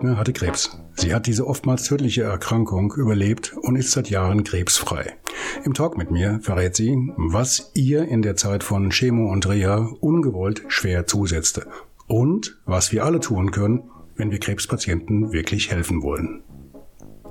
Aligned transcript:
Rübner 0.00 0.16
hatte 0.16 0.32
Krebs. 0.32 0.78
Sie 0.94 1.14
hat 1.14 1.26
diese 1.26 1.46
oftmals 1.46 1.84
tödliche 1.84 2.22
Erkrankung 2.22 2.94
überlebt 2.94 3.54
und 3.60 3.76
ist 3.76 3.92
seit 3.92 4.08
Jahren 4.08 4.44
krebsfrei. 4.44 5.14
Im 5.62 5.74
Talk 5.74 5.98
mit 5.98 6.10
mir 6.10 6.40
verrät 6.42 6.74
sie, 6.74 6.96
was 7.18 7.70
ihr 7.74 8.08
in 8.08 8.22
der 8.22 8.34
Zeit 8.34 8.64
von 8.64 8.88
Chemo 8.88 9.30
und 9.30 9.46
Reha 9.46 9.90
ungewollt 10.00 10.62
schwer 10.68 11.06
zusetzte 11.06 11.66
und 12.06 12.58
was 12.64 12.92
wir 12.92 13.04
alle 13.04 13.20
tun 13.20 13.50
können, 13.50 13.90
wenn 14.16 14.30
wir 14.30 14.40
Krebspatienten 14.40 15.32
wirklich 15.32 15.70
helfen 15.70 16.02
wollen. 16.02 16.44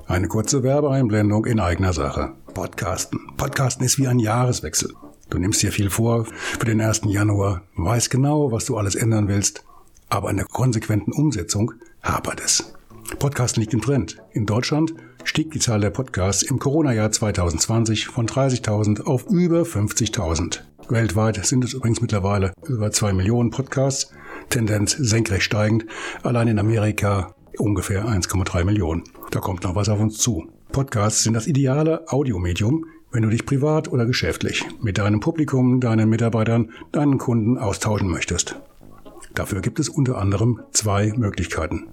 Eine 0.06 0.28
kurze 0.28 0.62
Werbeeinblendung 0.62 1.46
in 1.46 1.60
eigener 1.60 1.94
Sache. 1.94 2.34
Podcasten. 2.54 3.32
Podcasten 3.36 3.84
ist 3.84 3.98
wie 3.98 4.06
ein 4.06 4.20
Jahreswechsel. 4.20 4.94
Du 5.32 5.40
nimmst 5.40 5.64
dir 5.64 5.72
viel 5.72 5.90
vor 5.90 6.26
für 6.60 6.66
den 6.66 6.82
1. 6.82 7.02
Januar, 7.06 7.64
weißt 7.78 8.12
genau, 8.12 8.52
was 8.52 8.66
du 8.66 8.78
alles 8.78 8.94
ändern 8.94 9.28
willst, 9.28 9.66
aber 10.08 10.30
in 10.30 10.38
der 10.38 10.46
konsequenten 10.46 11.14
Umsetzung 11.14 11.74
hapert 12.02 12.42
es. 12.44 12.74
Podcast 13.18 13.58
liegt 13.58 13.74
im 13.74 13.82
Trend. 13.82 14.18
In 14.32 14.46
Deutschland 14.46 14.94
stieg 15.24 15.52
die 15.52 15.60
Zahl 15.60 15.82
der 15.82 15.90
Podcasts 15.90 16.44
im 16.44 16.60
Corona-Jahr 16.60 17.12
2020 17.12 18.08
von 18.08 18.28
30.000 18.28 19.04
auf 19.04 19.26
über 19.30 19.62
50.000. 19.62 20.62
Weltweit 20.90 21.46
sind 21.46 21.64
es 21.64 21.74
übrigens 21.74 22.02
mittlerweile 22.02 22.54
über 22.68 22.92
2 22.92 23.14
Millionen 23.14 23.52
Podcasts, 23.52 24.12
Tendenz 24.50 24.94
senkrecht 24.94 25.44
steigend, 25.44 25.86
allein 26.24 26.48
in 26.48 26.60
Amerika 26.60 27.36
ungefähr 27.58 28.06
1,3 28.06 28.64
Millionen. 28.64 29.04
Da 29.32 29.40
kommt 29.40 29.64
noch 29.64 29.76
was 29.76 29.90
auf 29.90 30.00
uns 30.00 30.18
zu. 30.18 30.48
Podcasts 30.72 31.24
sind 31.24 31.34
das 31.34 31.48
ideale 31.48 32.12
Audiomedium, 32.12 32.86
wenn 33.12 33.24
du 33.24 33.30
dich 33.30 33.46
privat 33.46 33.92
oder 33.92 34.06
geschäftlich 34.06 34.66
mit 34.82 34.98
deinem 34.98 35.20
Publikum, 35.20 35.80
deinen 35.80 36.10
Mitarbeitern, 36.10 36.72
deinen 36.92 37.18
Kunden 37.18 37.58
austauschen 37.58 38.10
möchtest. 38.10 38.56
Dafür 39.34 39.62
gibt 39.62 39.80
es 39.80 39.90
unter 39.90 40.18
anderem 40.18 40.62
zwei 40.72 41.14
Möglichkeiten. 41.16 41.88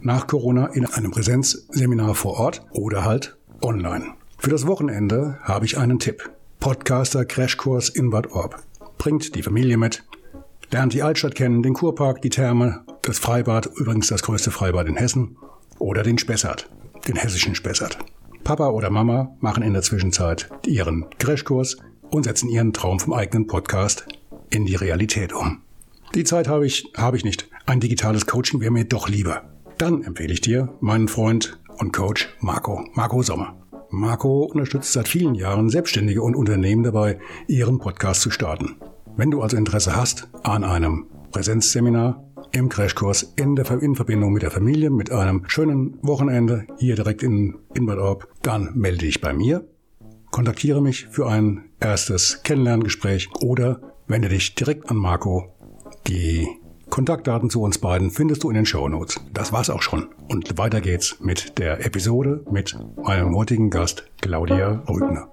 Nach 0.00 0.26
Corona 0.26 0.66
in 0.66 0.86
einem 0.86 1.10
Präsenzseminar 1.10 2.14
vor 2.14 2.38
Ort 2.38 2.64
oder 2.70 3.04
halt 3.04 3.36
online. 3.62 4.14
Für 4.38 4.50
das 4.50 4.66
Wochenende 4.66 5.38
habe 5.42 5.64
ich 5.64 5.78
einen 5.78 5.98
Tipp. 5.98 6.30
Podcaster 6.60 7.24
Crashkurs 7.24 7.88
in 7.88 8.10
Bad 8.10 8.30
Orb. 8.32 8.62
Bringt 8.98 9.34
die 9.34 9.42
Familie 9.42 9.76
mit, 9.76 10.04
lernt 10.70 10.92
die 10.92 11.02
Altstadt 11.02 11.34
kennen, 11.34 11.62
den 11.62 11.74
Kurpark, 11.74 12.22
die 12.22 12.30
Therme, 12.30 12.84
das 13.02 13.18
Freibad, 13.18 13.66
übrigens 13.76 14.08
das 14.08 14.22
größte 14.22 14.50
Freibad 14.50 14.86
in 14.88 14.96
Hessen, 14.96 15.36
oder 15.78 16.02
den 16.02 16.18
Spessart, 16.18 16.68
den 17.08 17.16
hessischen 17.16 17.54
Spessart. 17.54 17.98
Papa 18.44 18.68
oder 18.68 18.90
Mama 18.90 19.34
machen 19.40 19.62
in 19.62 19.72
der 19.72 19.82
Zwischenzeit 19.82 20.50
ihren 20.66 21.06
Crashkurs 21.18 21.78
und 22.10 22.24
setzen 22.24 22.48
ihren 22.48 22.72
Traum 22.72 23.00
vom 23.00 23.12
eigenen 23.12 23.46
Podcast 23.46 24.06
in 24.50 24.66
die 24.66 24.76
Realität 24.76 25.32
um. 25.32 25.63
Die 26.14 26.22
Zeit 26.22 26.46
habe 26.46 26.64
ich, 26.64 26.92
habe 26.96 27.16
ich 27.16 27.24
nicht. 27.24 27.48
Ein 27.66 27.80
digitales 27.80 28.26
Coaching 28.26 28.60
wäre 28.60 28.70
mir 28.70 28.84
doch 28.84 29.08
lieber. 29.08 29.50
Dann 29.78 30.04
empfehle 30.04 30.32
ich 30.32 30.40
dir 30.40 30.72
meinen 30.80 31.08
Freund 31.08 31.58
und 31.78 31.92
Coach 31.92 32.28
Marco, 32.38 32.84
Marco 32.94 33.20
Sommer. 33.22 33.56
Marco 33.90 34.44
unterstützt 34.44 34.92
seit 34.92 35.08
vielen 35.08 35.34
Jahren 35.34 35.70
Selbstständige 35.70 36.22
und 36.22 36.36
Unternehmen 36.36 36.84
dabei, 36.84 37.18
ihren 37.48 37.78
Podcast 37.78 38.20
zu 38.20 38.30
starten. 38.30 38.76
Wenn 39.16 39.32
du 39.32 39.42
also 39.42 39.56
Interesse 39.56 39.96
hast 39.96 40.28
an 40.44 40.62
einem 40.62 41.06
Präsenzseminar, 41.32 42.22
im 42.52 42.68
Crashkurs 42.68 43.34
in, 43.34 43.56
der, 43.56 43.68
in 43.82 43.96
Verbindung 43.96 44.32
mit 44.32 44.42
der 44.42 44.52
Familie, 44.52 44.90
mit 44.90 45.10
einem 45.10 45.42
schönen 45.48 45.98
Wochenende 46.02 46.68
hier 46.78 46.94
direkt 46.94 47.24
in, 47.24 47.56
in 47.74 47.86
Bad 47.86 47.98
Orb, 47.98 48.28
dann 48.42 48.70
melde 48.74 48.98
dich 48.98 49.20
bei 49.20 49.32
mir, 49.32 49.66
kontaktiere 50.30 50.80
mich 50.80 51.08
für 51.10 51.26
ein 51.26 51.64
erstes 51.80 52.44
Kennenlerngespräch 52.44 53.30
oder 53.40 53.80
wende 54.06 54.28
dich 54.28 54.54
direkt 54.54 54.88
an 54.90 54.96
Marco 54.96 55.53
die 56.06 56.48
Kontaktdaten 56.90 57.50
zu 57.50 57.62
uns 57.62 57.78
beiden 57.78 58.10
findest 58.10 58.44
du 58.44 58.50
in 58.50 58.54
den 58.54 58.66
Show 58.66 58.88
Notes. 58.88 59.20
Das 59.32 59.52
war's 59.52 59.70
auch 59.70 59.82
schon. 59.82 60.08
Und 60.28 60.56
weiter 60.58 60.80
geht's 60.80 61.18
mit 61.20 61.58
der 61.58 61.84
Episode 61.84 62.44
mit 62.50 62.76
meinem 63.02 63.34
heutigen 63.34 63.70
Gast 63.70 64.04
Claudia 64.20 64.84
Rübner. 64.88 65.28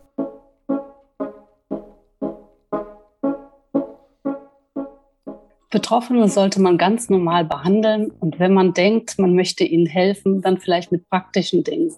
Betroffene 5.70 6.28
sollte 6.28 6.62
man 6.62 6.78
ganz 6.78 7.09
normal 7.09 7.46
behandeln 7.46 8.12
und 8.20 8.40
wenn 8.40 8.53
man 8.53 8.74
denkt, 8.74 9.20
man 9.20 9.36
möchte 9.36 9.64
ihnen 9.64 9.86
helfen, 9.86 10.42
dann 10.42 10.58
vielleicht 10.58 10.92
mit 10.92 11.09
praktischen 11.09 11.64
Dingen. 11.64 11.94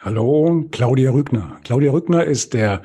Hallo, 0.00 0.64
Claudia 0.70 1.10
Rügner. 1.10 1.58
Claudia 1.64 1.90
Rügner 1.90 2.24
ist 2.24 2.54
der 2.54 2.82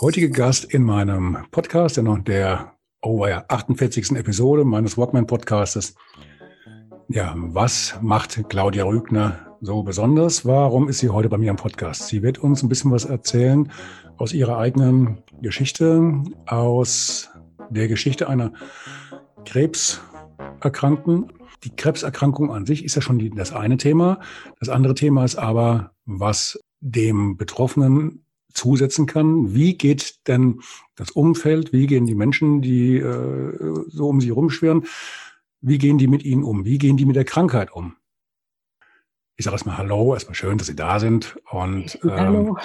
heutige 0.00 0.30
Gast 0.30 0.66
in 0.66 0.84
meinem 0.84 1.38
Podcast, 1.50 1.96
der 1.96 2.04
noch 2.04 2.18
der 2.18 2.73
oh 3.04 3.26
ja, 3.26 3.44
48. 3.48 4.12
Episode 4.12 4.64
meines 4.64 4.96
Walkman 4.96 5.26
Podcastes. 5.26 5.94
Ja, 7.08 7.34
was 7.36 7.98
macht 8.00 8.48
Claudia 8.48 8.84
Rügner 8.84 9.58
so 9.60 9.82
besonders? 9.82 10.46
Warum 10.46 10.88
ist 10.88 11.00
sie 11.00 11.10
heute 11.10 11.28
bei 11.28 11.36
mir 11.36 11.50
am 11.50 11.56
Podcast? 11.56 12.08
Sie 12.08 12.22
wird 12.22 12.38
uns 12.38 12.62
ein 12.62 12.70
bisschen 12.70 12.90
was 12.90 13.04
erzählen 13.04 13.70
aus 14.16 14.32
ihrer 14.32 14.56
eigenen 14.56 15.22
Geschichte, 15.42 16.22
aus 16.46 17.30
der 17.68 17.88
Geschichte 17.88 18.28
einer 18.28 18.52
Krebserkrankten. 19.44 21.30
Die 21.62 21.76
Krebserkrankung 21.76 22.52
an 22.52 22.64
sich 22.64 22.84
ist 22.86 22.94
ja 22.94 23.02
schon 23.02 23.18
die, 23.18 23.28
das 23.28 23.52
eine 23.52 23.76
Thema. 23.76 24.20
Das 24.60 24.70
andere 24.70 24.94
Thema 24.94 25.24
ist 25.24 25.36
aber, 25.36 25.92
was 26.06 26.58
dem 26.80 27.36
Betroffenen 27.36 28.23
zusetzen 28.54 29.06
kann. 29.06 29.54
Wie 29.54 29.76
geht 29.76 30.26
denn 30.28 30.60
das 30.94 31.10
Umfeld, 31.10 31.72
wie 31.72 31.86
gehen 31.86 32.06
die 32.06 32.14
Menschen, 32.14 32.62
die 32.62 32.96
äh, 32.96 33.84
so 33.88 34.08
um 34.08 34.20
sie 34.20 34.30
rumschwirren, 34.30 34.86
wie 35.60 35.78
gehen 35.78 35.98
die 35.98 36.06
mit 36.06 36.24
ihnen 36.24 36.44
um? 36.44 36.64
Wie 36.64 36.78
gehen 36.78 36.96
die 36.96 37.06
mit 37.06 37.16
der 37.16 37.24
Krankheit 37.24 37.72
um? 37.72 37.96
Ich 39.36 39.44
sage 39.44 39.54
erstmal 39.54 39.78
Hallo, 39.78 40.14
erstmal 40.14 40.34
schön, 40.34 40.58
dass 40.58 40.68
Sie 40.68 40.76
da 40.76 41.00
sind. 41.00 41.36
Und, 41.50 41.98
ähm, 42.04 42.10
Hallo. 42.10 42.58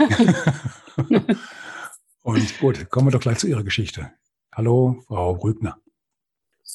und 2.23 2.59
gut, 2.59 2.89
kommen 2.89 3.07
wir 3.07 3.11
doch 3.11 3.21
gleich 3.21 3.39
zu 3.39 3.47
Ihrer 3.47 3.63
Geschichte. 3.63 4.11
Hallo, 4.53 5.01
Frau 5.07 5.31
Rübner. 5.31 5.79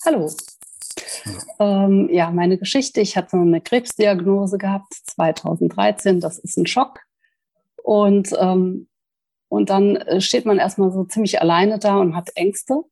Hallo. 0.04 0.32
Ähm, 1.60 2.08
ja, 2.10 2.30
meine 2.30 2.58
Geschichte. 2.58 3.00
Ich 3.00 3.16
hatte 3.16 3.36
eine 3.36 3.60
Krebsdiagnose 3.60 4.58
gehabt 4.58 4.94
2013. 5.06 6.20
Das 6.20 6.38
ist 6.38 6.56
ein 6.56 6.66
Schock. 6.66 7.00
Und 7.82 8.34
ähm, 8.38 8.88
und 9.54 9.70
dann 9.70 9.94
äh, 9.94 10.20
steht 10.20 10.46
man 10.46 10.58
erstmal 10.58 10.90
so 10.90 11.04
ziemlich 11.04 11.40
alleine 11.40 11.78
da 11.78 11.98
und 11.98 12.16
hat 12.16 12.30
Ängste. 12.34 12.82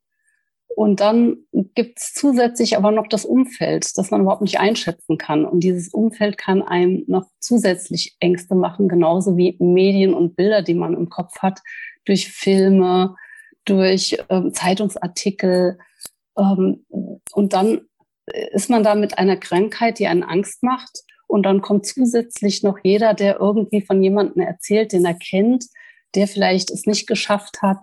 Und 0.76 1.00
dann 1.00 1.38
gibt 1.50 1.98
es 1.98 2.14
zusätzlich 2.14 2.76
aber 2.76 2.92
noch 2.92 3.08
das 3.08 3.24
Umfeld, 3.24 3.98
das 3.98 4.12
man 4.12 4.20
überhaupt 4.22 4.42
nicht 4.42 4.60
einschätzen 4.60 5.18
kann. 5.18 5.44
Und 5.44 5.60
dieses 5.60 5.92
Umfeld 5.92 6.38
kann 6.38 6.62
einem 6.62 7.02
noch 7.08 7.24
zusätzlich 7.40 8.16
Ängste 8.20 8.54
machen, 8.54 8.88
genauso 8.88 9.36
wie 9.36 9.56
Medien 9.58 10.14
und 10.14 10.36
Bilder, 10.36 10.62
die 10.62 10.74
man 10.74 10.94
im 10.94 11.10
Kopf 11.10 11.40
hat, 11.40 11.58
durch 12.04 12.28
Filme, 12.28 13.16
durch 13.64 14.16
ähm, 14.28 14.54
Zeitungsartikel. 14.54 15.78
Ähm, 16.38 16.86
und 17.32 17.53
dann 17.53 17.82
ist 18.53 18.70
man 18.70 18.84
da 18.84 18.94
mit 18.94 19.18
einer 19.18 19.36
Krankheit, 19.36 19.98
die 19.98 20.06
einen 20.06 20.22
Angst 20.22 20.62
macht. 20.62 21.03
Und 21.26 21.42
dann 21.42 21.60
kommt 21.60 21.86
zusätzlich 21.86 22.62
noch 22.62 22.78
jeder, 22.84 23.15
der 23.15 23.41
irgendwie 23.41 23.82
von 23.82 24.00
jemandem 24.00 24.42
erzählt, 24.42 24.92
den 24.92 25.04
er 25.04 25.15
kennt, 25.15 25.66
der 26.14 26.28
vielleicht 26.28 26.70
es 26.70 26.86
nicht 26.86 27.06
geschafft 27.06 27.62
hat 27.62 27.80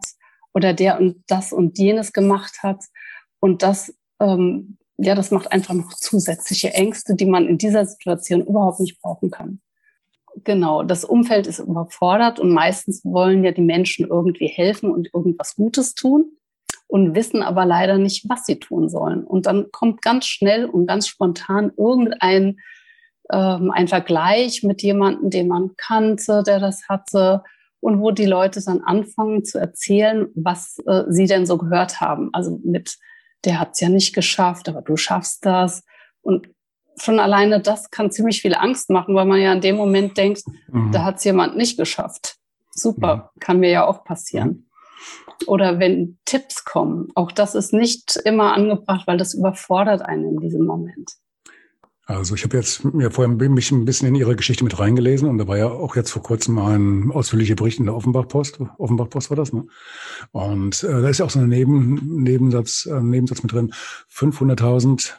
oder 0.54 0.74
der 0.74 1.00
und 1.00 1.24
das 1.28 1.54
und 1.54 1.78
jenes 1.78 2.14
gemacht 2.14 2.64
hat. 2.64 2.84
Und 3.40 3.64
das, 3.64 3.94
ähm, 4.20 4.78
ja, 4.98 5.16
das 5.16 5.32
macht 5.32 5.52
einfach 5.52 5.74
noch 5.74 5.94
zusätzliche 5.94 6.74
Ängste, 6.74 7.16
die 7.16 7.26
man 7.26 7.48
in 7.48 7.58
dieser 7.58 7.86
Situation 7.86 8.46
überhaupt 8.46 8.80
nicht 8.80 9.02
brauchen 9.02 9.32
kann. 9.32 9.62
Genau, 10.44 10.84
das 10.84 11.06
Umfeld 11.06 11.48
ist 11.48 11.60
überfordert 11.60 12.40
und 12.40 12.54
meistens 12.54 13.04
wollen 13.04 13.44
ja 13.44 13.52
die 13.52 13.62
Menschen 13.62 14.08
irgendwie 14.08 14.48
helfen 14.48 14.92
und 14.92 15.10
irgendwas 15.14 15.56
Gutes 15.56 15.96
tun 15.96 16.38
und 16.88 17.16
wissen 17.16 17.42
aber 17.44 17.66
leider 17.66 17.98
nicht, 17.98 18.30
was 18.30 18.46
sie 18.46 18.60
tun 18.60 18.90
sollen. 18.90 19.24
Und 19.24 19.46
dann 19.46 19.72
kommt 19.72 20.02
ganz 20.02 20.26
schnell 20.26 20.66
und 20.66 20.88
ganz 20.88 21.08
spontan 21.08 21.72
irgendein 21.78 22.58
ähm, 23.32 23.72
ein 23.72 23.88
Vergleich 23.88 24.64
mit 24.64 24.82
jemandem, 24.82 25.30
den 25.30 25.48
man 25.48 25.76
kannte, 25.78 26.44
der 26.46 26.60
das 26.60 26.88
hatte 26.90 27.44
und 27.82 28.00
wo 28.00 28.12
die 28.12 28.26
Leute 28.26 28.62
dann 28.64 28.82
anfangen 28.82 29.44
zu 29.44 29.58
erzählen, 29.58 30.28
was 30.36 30.80
äh, 30.86 31.04
sie 31.10 31.28
denn 31.28 31.46
so 31.46 31.58
gehört 31.58 32.02
haben. 32.02 32.30
Also 32.34 32.60
mit, 32.64 32.98
der 33.46 33.60
hat 33.60 33.72
es 33.74 33.80
ja 33.80 33.90
nicht 33.90 34.14
geschafft, 34.14 34.68
aber 34.70 34.82
du 34.82 34.98
schaffst 34.98 35.46
das. 35.46 35.84
Und 36.22 36.50
schon 36.98 37.20
alleine 37.20 37.62
das 37.62 37.90
kann 37.90 38.12
ziemlich 38.12 38.42
viel 38.42 38.54
Angst 38.54 38.90
machen, 38.90 39.16
weil 39.16 39.26
man 39.26 39.40
ja 39.40 39.54
in 39.54 39.62
dem 39.62 39.78
Moment 39.78 40.18
denkt, 40.18 40.44
mhm. 40.68 40.92
da 40.92 41.04
hat 41.04 41.18
es 41.18 41.24
jemand 41.24 41.56
nicht 41.56 41.78
geschafft. 41.78 42.36
Super, 42.72 43.32
mhm. 43.36 43.40
kann 43.40 43.60
mir 43.60 43.70
ja 43.70 43.88
auch 43.88 44.04
passieren. 44.04 44.70
Oder 45.48 45.80
wenn 45.80 46.20
Tipps 46.26 46.66
kommen, 46.66 47.08
auch 47.16 47.32
das 47.32 47.56
ist 47.56 47.72
nicht 47.72 48.18
immer 48.26 48.54
angebracht, 48.54 49.08
weil 49.08 49.18
das 49.18 49.34
überfordert 49.34 50.02
einen 50.02 50.26
in 50.26 50.40
diesem 50.40 50.66
Moment. 50.66 51.12
Also 52.10 52.34
ich 52.34 52.44
habe 52.44 52.58
jetzt 52.58 52.84
mir 52.84 53.12
vorher 53.12 53.32
mich 53.32 53.72
ein 53.72 53.86
bisschen 53.86 54.08
in 54.08 54.16
Ihre 54.16 54.36
Geschichte 54.36 54.64
mit 54.64 54.80
reingelesen 54.80 55.30
und 55.30 55.38
da 55.38 55.48
war 55.48 55.60
ja 55.60 55.68
auch 55.68 55.96
jetzt 55.96 56.10
vor 56.10 56.24
kurzem 56.24 56.58
ein 56.58 57.12
ausführlicher 57.12 57.54
Bericht 57.54 57.78
in 57.78 57.86
der 57.86 57.94
Offenbach-Post. 57.96 58.62
Offenbach-Post 58.80 59.30
war 59.30 59.38
das, 59.38 59.54
ne? 59.54 59.68
Und 60.32 60.84
äh, 60.84 60.88
da 60.88 61.08
ist 61.08 61.20
ja 61.20 61.26
auch 61.26 61.30
so 61.30 61.38
ein 61.38 61.48
Neben, 61.48 62.24
Nebensatz, 62.24 62.88
äh, 62.88 63.00
Nebensatz 63.00 63.44
mit 63.44 63.54
drin. 63.54 63.76
500.000 64.12 65.14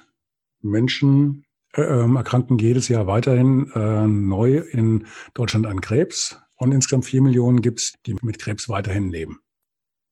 Menschen 0.62 1.44
äh, 1.74 1.82
ähm, 1.82 2.16
erkranken 2.16 2.58
jedes 2.58 2.88
Jahr 2.88 3.06
weiterhin 3.06 3.70
äh, 3.72 4.08
neu 4.08 4.58
in 4.58 5.06
Deutschland 5.34 5.66
an 5.66 5.80
Krebs 5.80 6.40
und 6.56 6.72
insgesamt 6.72 7.04
vier 7.04 7.22
Millionen 7.22 7.62
gibt's, 7.62 7.94
die 8.04 8.16
mit 8.20 8.40
Krebs 8.40 8.68
weiterhin 8.68 9.12
leben. 9.12 9.38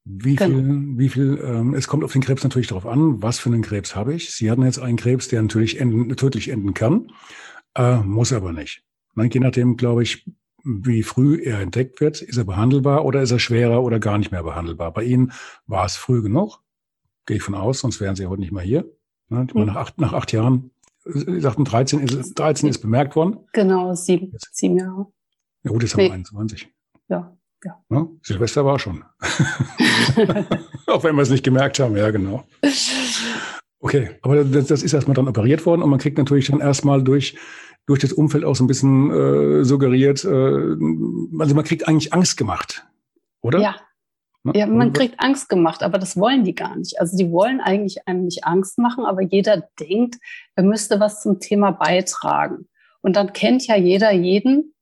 Wie 0.04 0.36
genau. 0.36 0.56
viel, 0.56 0.98
wie 0.98 1.08
viel, 1.08 1.40
ähm, 1.44 1.74
es 1.74 1.86
kommt 1.86 2.04
auf 2.04 2.12
den 2.12 2.22
Krebs 2.22 2.42
natürlich 2.42 2.68
darauf 2.68 2.86
an, 2.86 3.22
was 3.22 3.38
für 3.38 3.50
einen 3.50 3.62
Krebs 3.62 3.94
habe 3.94 4.14
ich. 4.14 4.32
Sie 4.32 4.50
hatten 4.50 4.62
jetzt 4.62 4.78
einen 4.78 4.96
Krebs, 4.96 5.28
der 5.28 5.42
natürlich 5.42 5.80
enden, 5.80 6.16
tödlich 6.16 6.48
enden 6.48 6.72
kann, 6.74 7.10
äh, 7.74 7.98
muss 7.98 8.32
aber 8.32 8.52
nicht. 8.52 8.82
Ne, 9.14 9.28
je 9.30 9.40
nachdem, 9.40 9.76
glaube 9.76 10.02
ich, 10.02 10.24
wie 10.64 11.02
früh 11.02 11.42
er 11.42 11.60
entdeckt 11.60 12.00
wird, 12.00 12.22
ist 12.22 12.36
er 12.36 12.44
behandelbar 12.44 13.04
oder 13.04 13.22
ist 13.22 13.30
er 13.30 13.38
schwerer 13.38 13.82
oder 13.82 14.00
gar 14.00 14.18
nicht 14.18 14.32
mehr 14.32 14.42
behandelbar. 14.42 14.92
Bei 14.92 15.02
Ihnen 15.02 15.32
war 15.66 15.84
es 15.84 15.96
früh 15.96 16.22
genug, 16.22 16.62
gehe 17.26 17.36
ich 17.36 17.42
von 17.42 17.54
aus, 17.54 17.80
sonst 17.80 18.00
wären 18.00 18.16
Sie 18.16 18.26
heute 18.26 18.40
nicht 18.40 18.52
mehr 18.52 18.62
hier. 18.62 18.84
Ne? 19.28 19.46
Mhm. 19.52 19.66
Nach, 19.66 19.76
acht, 19.76 20.00
nach 20.00 20.12
acht 20.12 20.32
Jahren, 20.32 20.70
Sie 21.04 21.40
sagten 21.40 21.64
13 21.64 22.00
ist, 22.00 22.38
13 22.38 22.68
ist 22.68 22.80
bemerkt 22.80 23.16
worden. 23.16 23.38
Genau, 23.52 23.94
sieben, 23.94 24.32
sieben 24.52 24.78
Jahre. 24.78 25.06
Ja 25.62 25.70
gut, 25.70 25.82
jetzt 25.82 25.94
haben 25.94 26.02
wir 26.02 26.12
21. 26.12 26.68
Ja. 27.08 27.38
Ja. 27.64 27.78
Ne? 27.88 28.08
Silvester 28.22 28.64
war 28.64 28.78
schon. 28.78 29.05
Auch 30.87 31.05
wenn 31.05 31.16
wir 31.16 31.22
es 31.22 31.31
nicht 31.31 31.44
gemerkt 31.44 31.81
haben, 31.81 31.96
ja, 31.96 32.10
genau. 32.10 32.44
Okay, 33.81 34.10
aber 34.22 34.44
das, 34.44 34.66
das 34.66 34.82
ist 34.82 34.93
erstmal 34.93 35.14
dann 35.14 35.28
operiert 35.28 35.66
worden 35.66 35.82
und 35.82 35.90
man 35.90 35.99
kriegt 35.99 36.19
natürlich 36.19 36.49
dann 36.49 36.60
erstmal 36.60 37.02
durch, 37.02 37.37
durch 37.87 38.00
das 38.00 38.12
Umfeld 38.12 38.44
auch 38.44 38.55
so 38.55 38.64
ein 38.64 38.69
bisschen 38.69 39.10
äh, 39.10 39.64
suggeriert, 39.64 40.25
äh, 40.25 40.28
also 40.28 41.55
man 41.55 41.64
kriegt 41.64 41.88
eigentlich 41.88 42.12
Angst 42.12 42.37
gemacht, 42.37 42.87
oder? 43.40 43.61
Ja. 43.61 43.76
Ne? 44.44 44.52
Ja, 44.54 44.66
man 44.66 44.93
kriegt 44.93 45.19
Angst 45.19 45.49
gemacht, 45.49 45.82
aber 45.82 45.99
das 45.99 46.16
wollen 46.16 46.44
die 46.44 46.54
gar 46.54 46.76
nicht. 46.76 47.00
Also 47.00 47.16
die 47.16 47.31
wollen 47.31 47.61
eigentlich 47.61 48.06
einem 48.06 48.25
nicht 48.25 48.44
Angst 48.44 48.78
machen, 48.78 49.04
aber 49.04 49.22
jeder 49.22 49.69
denkt, 49.81 50.16
er 50.54 50.62
müsste 50.62 51.00
was 51.00 51.22
zum 51.22 51.40
Thema 51.40 51.72
beitragen. 51.72 52.69
Und 53.00 53.16
dann 53.16 53.32
kennt 53.32 53.66
ja 53.66 53.76
jeder 53.76 54.12
jeden 54.12 54.75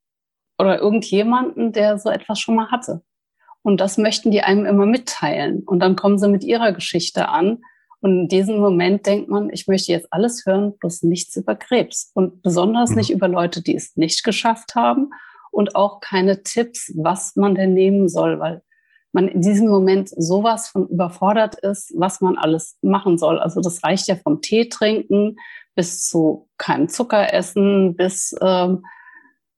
oder 0.58 0.81
irgendjemanden, 0.81 1.73
der 1.73 1.99
so 1.99 2.11
etwas 2.11 2.41
schon 2.41 2.56
mal 2.56 2.70
hatte. 2.70 3.03
Und 3.62 3.81
das 3.81 3.99
möchten 3.99 4.31
die 4.31 4.43
einem 4.43 4.64
immer 4.64 4.87
mitteilen. 4.87 5.62
Und 5.64 5.81
dann 5.81 5.97
kommen 5.97 6.19
sie 6.19 6.29
mit 6.29 6.44
ihrer 6.44 6.73
Geschichte 6.73 7.29
an. 7.29 7.58
Und 8.00 8.20
in 8.20 8.29
diesem 8.29 8.58
Moment 8.58 9.06
denkt 9.06 9.29
man, 9.29 9.50
ich 9.50 9.67
möchte 9.67 9.91
jetzt 9.91 10.12
alles 10.12 10.44
hören, 10.47 10.79
bloß 10.79 11.03
nichts 11.03 11.35
über 11.37 11.56
Krebs. 11.56 12.12
Und 12.14 12.43
besonders 12.43 12.91
mhm. 12.91 12.97
nicht 12.97 13.11
über 13.11 13.26
Leute, 13.26 13.62
die 13.62 13.75
es 13.75 13.97
nicht 13.97 14.23
geschafft 14.23 14.76
haben. 14.76 15.11
Und 15.50 15.75
auch 15.75 16.00
keine 16.00 16.43
Tipps, 16.43 16.93
was 16.97 17.35
man 17.35 17.55
denn 17.55 17.75
nehmen 17.75 18.08
soll, 18.08 18.38
weil 18.38 18.62
man 19.12 19.29
in 19.29 19.41
diesem 19.41 19.69
Moment 19.69 20.11
sowas 20.11 20.69
von 20.69 20.87
überfordert 20.88 21.56
ist, 21.56 21.93
was 21.97 22.20
man 22.20 22.37
alles 22.37 22.79
machen 22.82 23.19
soll. 23.19 23.38
Also 23.41 23.61
das 23.61 23.82
reicht 23.82 24.06
ja 24.08 24.14
vom 24.14 24.43
Tee 24.43 24.69
trinken 24.69 25.38
bis 25.75 26.06
zu 26.06 26.49
keinem 26.58 26.88
Zucker 26.88 27.32
essen, 27.32 27.97
bis 27.97 28.35
ähm, 28.41 28.85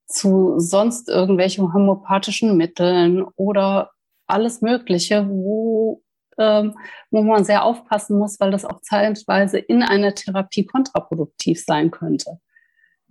zu 0.08 0.58
sonst 0.58 1.08
irgendwelchen 1.08 1.72
homöopathischen 1.72 2.56
Mitteln 2.56 3.22
oder 3.36 3.90
alles 4.26 4.62
Mögliche, 4.62 5.28
wo, 5.28 6.02
ähm, 6.38 6.76
wo 7.10 7.22
man 7.22 7.44
sehr 7.44 7.64
aufpassen 7.64 8.18
muss, 8.18 8.40
weil 8.40 8.50
das 8.50 8.64
auch 8.64 8.80
zeitweise 8.80 9.58
in 9.58 9.82
einer 9.82 10.14
Therapie 10.14 10.64
kontraproduktiv 10.64 11.62
sein 11.64 11.90
könnte. 11.90 12.38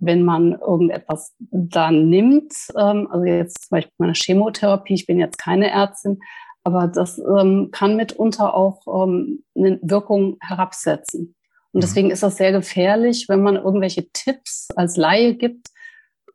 Wenn 0.00 0.22
man 0.22 0.52
irgendetwas 0.52 1.34
da 1.38 1.90
nimmt, 1.90 2.52
ähm, 2.76 3.08
also 3.10 3.24
jetzt 3.24 3.68
zum 3.68 3.76
Beispiel 3.76 3.94
meine 3.98 4.14
Chemotherapie, 4.14 4.94
ich 4.94 5.06
bin 5.06 5.18
jetzt 5.18 5.38
keine 5.38 5.70
Ärztin, 5.70 6.20
aber 6.64 6.88
das 6.88 7.18
ähm, 7.18 7.70
kann 7.72 7.96
mitunter 7.96 8.54
auch 8.54 8.82
ähm, 8.86 9.44
eine 9.56 9.78
Wirkung 9.82 10.36
herabsetzen. 10.40 11.34
Und 11.72 11.78
mhm. 11.78 11.80
deswegen 11.80 12.10
ist 12.10 12.22
das 12.22 12.36
sehr 12.36 12.52
gefährlich, 12.52 13.26
wenn 13.28 13.42
man 13.42 13.56
irgendwelche 13.56 14.08
Tipps 14.12 14.68
als 14.74 14.96
Laie 14.96 15.34
gibt, 15.34 15.68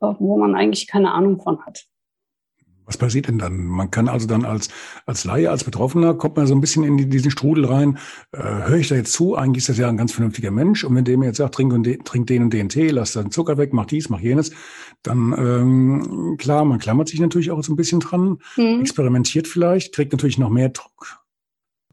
wo 0.00 0.38
man 0.38 0.54
eigentlich 0.54 0.86
keine 0.86 1.12
Ahnung 1.12 1.40
von 1.40 1.64
hat. 1.64 1.86
Was 2.86 2.98
passiert 2.98 3.28
denn 3.28 3.38
dann? 3.38 3.64
Man 3.64 3.90
kann 3.90 4.08
also 4.08 4.26
dann 4.26 4.44
als, 4.44 4.68
als 5.06 5.24
Laie, 5.24 5.50
als 5.50 5.64
Betroffener, 5.64 6.14
kommt 6.14 6.36
man 6.36 6.46
so 6.46 6.54
ein 6.54 6.60
bisschen 6.60 6.84
in 6.84 7.08
diesen 7.08 7.30
Strudel 7.30 7.64
rein. 7.64 7.98
Äh, 8.32 8.42
Höre 8.42 8.76
ich 8.76 8.88
da 8.88 8.94
jetzt 8.94 9.12
zu? 9.12 9.36
Eigentlich 9.36 9.62
ist 9.62 9.70
das 9.70 9.78
ja 9.78 9.88
ein 9.88 9.96
ganz 9.96 10.12
vernünftiger 10.12 10.50
Mensch. 10.50 10.84
Und 10.84 10.94
wenn 10.94 11.04
der 11.04 11.16
mir 11.16 11.26
jetzt 11.26 11.38
sagt, 11.38 11.54
trink, 11.54 11.72
und 11.72 11.84
de, 11.84 11.98
trink 12.04 12.26
den 12.26 12.42
und 12.42 12.52
den 12.52 12.68
Tee, 12.68 12.88
lass 12.88 13.12
den 13.12 13.30
Zucker 13.30 13.56
weg, 13.56 13.72
mach 13.72 13.86
dies, 13.86 14.10
mach 14.10 14.20
jenes, 14.20 14.52
dann 15.02 15.34
ähm, 15.38 16.36
klar, 16.38 16.64
man 16.66 16.78
klammert 16.78 17.08
sich 17.08 17.20
natürlich 17.20 17.50
auch 17.50 17.62
so 17.62 17.72
ein 17.72 17.76
bisschen 17.76 18.00
dran, 18.00 18.38
mhm. 18.56 18.80
experimentiert 18.80 19.48
vielleicht, 19.48 19.94
kriegt 19.94 20.12
natürlich 20.12 20.38
noch 20.38 20.50
mehr 20.50 20.68
Druck. 20.68 21.20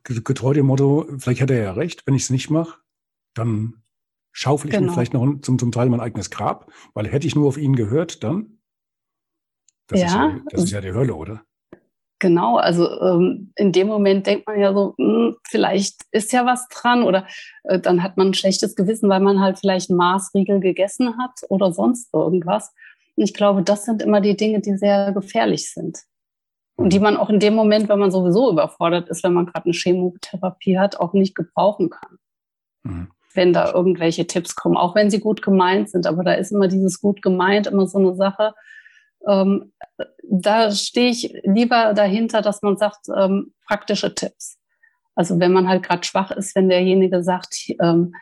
Getreu 0.04 0.54
dem 0.54 0.66
Motto, 0.66 1.08
vielleicht 1.20 1.42
hat 1.42 1.52
er 1.52 1.64
ja 1.64 1.72
recht, 1.72 2.06
wenn 2.06 2.16
ich 2.16 2.24
es 2.24 2.32
nicht 2.32 2.50
mache, 2.50 2.80
dann 3.34 3.81
Schaufel 4.32 4.70
ich 4.70 4.76
genau. 4.76 4.88
mir 4.88 4.94
vielleicht 4.94 5.14
noch 5.14 5.42
zum, 5.42 5.60
zum 5.60 5.72
Teil 5.72 5.90
mein 5.90 6.00
eigenes 6.00 6.30
Grab, 6.32 6.72
weil 6.94 7.08
hätte 7.08 7.28
ich 7.28 7.36
nur 7.36 7.48
auf 7.48 7.58
ihn 7.58 7.76
gehört, 7.76 8.24
dann? 8.24 8.60
Das, 9.88 10.00
ja. 10.00 10.06
Ist, 10.06 10.14
ja, 10.14 10.40
das 10.50 10.64
ist 10.64 10.72
ja 10.72 10.82
die 10.82 10.94
Hölle, 10.94 11.16
oder? 11.16 11.44
Genau, 12.20 12.58
also 12.58 12.88
ähm, 13.02 13.52
in 13.56 13.72
dem 13.72 13.88
Moment 13.88 14.28
denkt 14.28 14.46
man 14.48 14.60
ja 14.60 14.74
so, 14.74 14.94
mh, 14.98 15.06
hm, 15.06 15.36
vielleicht 15.48 16.04
ist 16.12 16.32
ja 16.32 16.46
was 16.46 16.68
dran 16.70 17.04
oder 17.04 17.28
äh, 17.64 17.80
dann 17.80 18.04
hat 18.04 18.16
man 18.16 18.28
ein 18.28 18.34
schlechtes 18.34 18.76
Gewissen, 18.76 19.10
weil 19.10 19.20
man 19.22 19.42
halt 19.42 19.60
vielleicht 19.60 19.90
einen 19.90 19.98
Maßriegel 19.98 20.60
gegessen 20.60 21.18
hat 21.18 21.32
oder 21.50 21.74
sonst 21.74 22.14
irgendwas. 22.14 22.74
Und 23.16 23.24
ich 23.24 23.34
glaube, 23.34 23.64
das 23.64 23.86
sind 23.86 24.02
immer 24.02 24.22
die 24.22 24.38
Dinge, 24.38 24.62
die 24.62 24.78
sehr 24.78 25.12
gefährlich 25.14 25.72
sind. 25.72 26.04
Und 26.76 26.94
die 26.94 27.00
mhm. 27.00 27.04
man 27.04 27.18
auch 27.18 27.30
in 27.30 27.40
dem 27.40 27.56
Moment, 27.56 27.90
wenn 27.90 28.00
man 28.00 28.12
sowieso 28.12 28.52
überfordert 28.52 29.10
ist, 29.10 29.24
wenn 29.24 29.34
man 29.34 29.48
gerade 29.48 29.66
eine 29.66 29.74
Chemotherapie 29.74 30.78
hat, 30.78 31.00
auch 31.00 31.14
nicht 31.14 31.36
gebrauchen 31.36 31.90
kann. 31.90 32.18
Mhm 32.84 33.08
wenn 33.36 33.54
da 33.54 33.72
irgendwelche 33.72 34.28
Tipps 34.28 34.56
kommen, 34.56 34.78
auch 34.78 34.96
wenn 34.96 35.10
sie 35.10 35.20
gut 35.20 35.42
gemeint 35.42 35.90
sind. 35.90 36.08
Aber 36.08 36.24
da 36.24 36.34
ist 36.34 36.52
immer 36.52 36.68
dieses 36.68 37.02
gut 37.02 37.22
gemeint, 37.22 37.68
immer 37.68 37.88
so 37.88 37.98
eine 37.98 38.16
Sache. 38.16 38.54
Ähm, 39.28 39.74
da 40.24 40.72
stehe 40.72 41.12
ich 41.12 41.34
lieber 41.44 41.94
dahinter, 41.94 42.42
dass 42.42 42.62
man 42.62 42.78
sagt, 42.78 43.08
ähm, 43.16 43.54
praktische 43.68 44.14
Tipps. 44.16 44.58
Also 45.16 45.40
wenn 45.40 45.52
man 45.52 45.68
halt 45.68 45.84
gerade 45.84 46.04
schwach 46.04 46.32
ist, 46.32 46.56
wenn 46.56 46.70
derjenige 46.70 47.24
sagt, 47.24 47.56
ähm, 47.82 48.14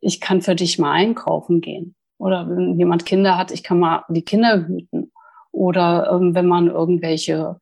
ich 0.00 0.20
kann 0.20 0.40
für 0.40 0.54
dich 0.54 0.78
mal 0.78 0.92
einkaufen 0.92 1.60
gehen. 1.60 1.94
Oder 2.18 2.48
wenn 2.48 2.78
jemand 2.78 3.06
Kinder 3.06 3.36
hat, 3.36 3.50
ich 3.50 3.62
kann 3.62 3.78
mal 3.78 4.04
die 4.08 4.24
Kinder 4.24 4.66
hüten. 4.66 5.12
Oder 5.52 6.10
ähm, 6.12 6.34
wenn 6.34 6.46
man 6.46 6.68
irgendwelche 6.68 7.60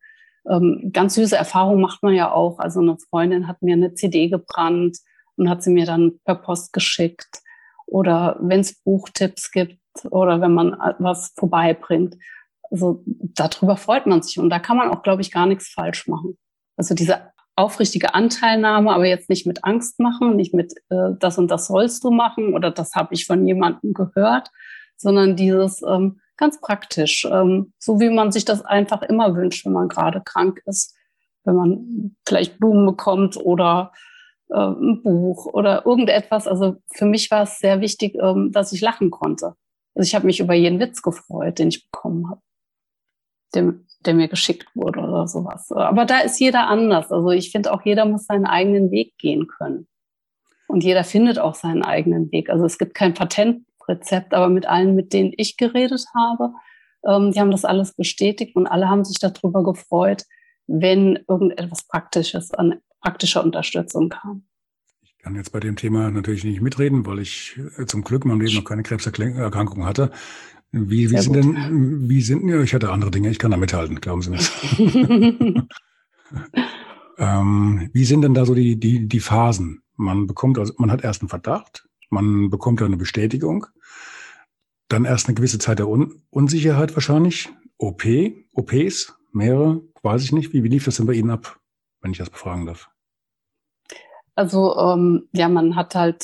ähm, 0.49 0.89
ganz 0.93 1.15
süße 1.15 1.35
Erfahrungen 1.35 1.81
macht 1.81 2.01
man 2.03 2.13
ja 2.13 2.31
auch. 2.31 2.59
Also 2.59 2.79
eine 2.79 2.97
Freundin 2.97 3.47
hat 3.47 3.61
mir 3.61 3.73
eine 3.73 3.93
CD 3.93 4.29
gebrannt 4.29 4.97
und 5.41 5.49
hat 5.49 5.63
sie 5.63 5.71
mir 5.71 5.87
dann 5.87 6.19
per 6.23 6.35
Post 6.35 6.71
geschickt. 6.71 7.41
Oder 7.87 8.37
wenn 8.39 8.59
es 8.59 8.79
Buchtipps 8.83 9.51
gibt 9.51 9.79
oder 10.11 10.39
wenn 10.39 10.53
man 10.53 10.77
was 10.99 11.33
vorbeibringt. 11.35 12.15
Also 12.69 13.03
darüber 13.05 13.75
freut 13.75 14.05
man 14.05 14.21
sich 14.21 14.39
und 14.39 14.49
da 14.49 14.59
kann 14.59 14.77
man 14.77 14.89
auch, 14.89 15.01
glaube 15.01 15.21
ich, 15.21 15.31
gar 15.31 15.47
nichts 15.47 15.69
falsch 15.69 16.07
machen. 16.07 16.37
Also 16.77 16.93
diese 16.93 17.31
aufrichtige 17.55 18.13
Anteilnahme, 18.13 18.93
aber 18.93 19.05
jetzt 19.07 19.29
nicht 19.29 19.45
mit 19.45 19.65
Angst 19.65 19.99
machen, 19.99 20.35
nicht 20.35 20.53
mit 20.53 20.73
äh, 20.89 21.09
das 21.19 21.37
und 21.37 21.49
das 21.49 21.67
sollst 21.67 22.03
du 22.03 22.11
machen 22.11 22.53
oder 22.53 22.71
das 22.71 22.93
habe 22.93 23.13
ich 23.13 23.25
von 23.25 23.45
jemandem 23.45 23.93
gehört, 23.93 24.49
sondern 24.95 25.35
dieses 25.35 25.81
ähm, 25.81 26.21
ganz 26.37 26.61
praktisch, 26.61 27.27
ähm, 27.29 27.73
so 27.79 27.99
wie 27.99 28.09
man 28.09 28.31
sich 28.31 28.45
das 28.45 28.63
einfach 28.63 29.01
immer 29.01 29.35
wünscht, 29.35 29.65
wenn 29.65 29.73
man 29.73 29.89
gerade 29.89 30.21
krank 30.21 30.61
ist, 30.65 30.95
wenn 31.43 31.55
man 31.55 32.15
vielleicht 32.25 32.57
Blumen 32.59 32.85
bekommt 32.85 33.37
oder 33.37 33.91
äh, 33.93 34.10
ein 34.51 35.01
Buch 35.01 35.45
oder 35.45 35.85
irgendetwas. 35.85 36.47
Also 36.47 36.75
für 36.93 37.05
mich 37.05 37.31
war 37.31 37.43
es 37.43 37.59
sehr 37.59 37.81
wichtig, 37.81 38.15
ähm, 38.15 38.51
dass 38.51 38.73
ich 38.73 38.81
lachen 38.81 39.11
konnte. 39.11 39.55
Also 39.95 40.07
ich 40.07 40.15
habe 40.15 40.25
mich 40.25 40.39
über 40.39 40.53
jeden 40.53 40.79
Witz 40.79 41.01
gefreut, 41.01 41.59
den 41.59 41.69
ich 41.69 41.89
bekommen 41.89 42.29
habe, 42.29 42.41
der, 43.53 43.73
der 44.05 44.13
mir 44.13 44.27
geschickt 44.27 44.67
wurde 44.75 44.99
oder 44.99 45.27
sowas. 45.27 45.71
Aber 45.71 46.05
da 46.05 46.19
ist 46.19 46.39
jeder 46.39 46.67
anders. 46.67 47.11
Also 47.11 47.29
ich 47.31 47.51
finde 47.51 47.73
auch, 47.73 47.83
jeder 47.83 48.05
muss 48.05 48.25
seinen 48.25 48.45
eigenen 48.45 48.91
Weg 48.91 49.17
gehen 49.17 49.47
können. 49.47 49.87
Und 50.67 50.83
jeder 50.83 51.03
findet 51.03 51.37
auch 51.39 51.55
seinen 51.55 51.83
eigenen 51.83 52.31
Weg. 52.31 52.49
Also 52.49 52.65
es 52.65 52.77
gibt 52.77 52.93
kein 52.93 53.13
Patentrezept, 53.13 54.33
aber 54.33 54.47
mit 54.47 54.65
allen, 54.65 54.95
mit 54.95 55.11
denen 55.11 55.33
ich 55.35 55.57
geredet 55.57 56.05
habe, 56.15 56.53
ähm, 57.05 57.31
die 57.31 57.39
haben 57.39 57.51
das 57.51 57.65
alles 57.65 57.93
bestätigt 57.93 58.55
und 58.55 58.67
alle 58.67 58.89
haben 58.89 59.03
sich 59.03 59.19
darüber 59.19 59.63
gefreut, 59.63 60.23
wenn 60.67 61.19
irgendetwas 61.27 61.87
Praktisches 61.87 62.53
an 62.53 62.79
praktischer 63.01 63.43
Unterstützung 63.43 64.09
kam. 64.09 64.43
kann 65.21 65.35
jetzt 65.35 65.51
bei 65.51 65.59
dem 65.59 65.75
Thema 65.75 66.09
natürlich 66.11 66.43
nicht 66.43 66.61
mitreden, 66.61 67.05
weil 67.05 67.19
ich 67.19 67.59
äh, 67.77 67.85
zum 67.85 68.03
Glück 68.03 68.23
in 68.23 68.29
meinem 68.29 68.41
Leben 68.41 68.55
noch 68.55 68.65
keine 68.65 68.83
Krebserkrankung 68.83 69.85
hatte. 69.85 70.11
Wie, 70.71 71.11
wie 71.11 71.17
sind 71.17 71.35
denn, 71.35 72.09
wie 72.09 72.21
sind, 72.21 72.47
ja, 72.47 72.61
ich 72.61 72.73
hatte 72.73 72.91
andere 72.91 73.11
Dinge, 73.11 73.29
ich 73.29 73.39
kann 73.39 73.51
da 73.51 73.57
mithalten, 73.57 73.99
glauben 73.99 74.21
Sie 74.21 74.29
mir. 74.29 74.39
ähm, 77.17 77.89
wie 77.91 78.05
sind 78.05 78.21
denn 78.21 78.33
da 78.33 78.45
so 78.45 78.55
die, 78.55 78.79
die, 78.79 79.07
die 79.07 79.19
Phasen? 79.19 79.81
Man 79.97 80.27
bekommt, 80.27 80.57
also 80.57 80.73
man 80.77 80.89
hat 80.89 81.03
erst 81.03 81.21
einen 81.21 81.29
Verdacht, 81.29 81.89
man 82.09 82.49
bekommt 82.49 82.79
dann 82.79 82.87
eine 82.87 82.97
Bestätigung, 82.97 83.67
dann 84.87 85.03
erst 85.03 85.27
eine 85.27 85.35
gewisse 85.35 85.59
Zeit 85.59 85.79
der 85.79 85.89
Un 85.89 86.21
Unsicherheit 86.29 86.95
wahrscheinlich, 86.95 87.49
OP, 87.77 88.05
OPs, 88.53 89.13
mehrere, 89.33 89.81
weiß 90.03 90.23
ich 90.23 90.31
nicht. 90.31 90.53
Wie, 90.53 90.63
wie 90.63 90.69
lief 90.69 90.85
das 90.85 90.97
denn 90.97 91.05
bei 91.05 91.13
Ihnen 91.13 91.31
ab, 91.31 91.59
wenn 92.01 92.11
ich 92.11 92.17
das 92.17 92.29
befragen 92.29 92.65
darf? 92.65 92.90
Also 94.35 94.77
ähm, 94.77 95.27
ja, 95.33 95.49
man 95.49 95.75
hat 95.75 95.93
halt, 95.93 96.23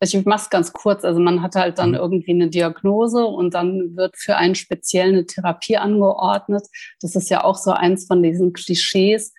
also 0.00 0.18
ich 0.18 0.24
mache 0.24 0.42
es 0.42 0.50
ganz 0.50 0.72
kurz, 0.72 1.04
also 1.04 1.20
man 1.20 1.42
hat 1.42 1.54
halt 1.54 1.78
dann 1.78 1.90
mhm. 1.90 1.96
irgendwie 1.96 2.32
eine 2.32 2.48
Diagnose 2.48 3.26
und 3.26 3.52
dann 3.52 3.94
wird 3.94 4.16
für 4.16 4.36
einen 4.36 4.54
speziell 4.54 5.10
eine 5.10 5.26
Therapie 5.26 5.76
angeordnet. 5.76 6.66
Das 7.00 7.14
ist 7.14 7.28
ja 7.28 7.44
auch 7.44 7.56
so 7.56 7.72
eins 7.72 8.06
von 8.06 8.22
diesen 8.22 8.54
Klischees. 8.54 9.34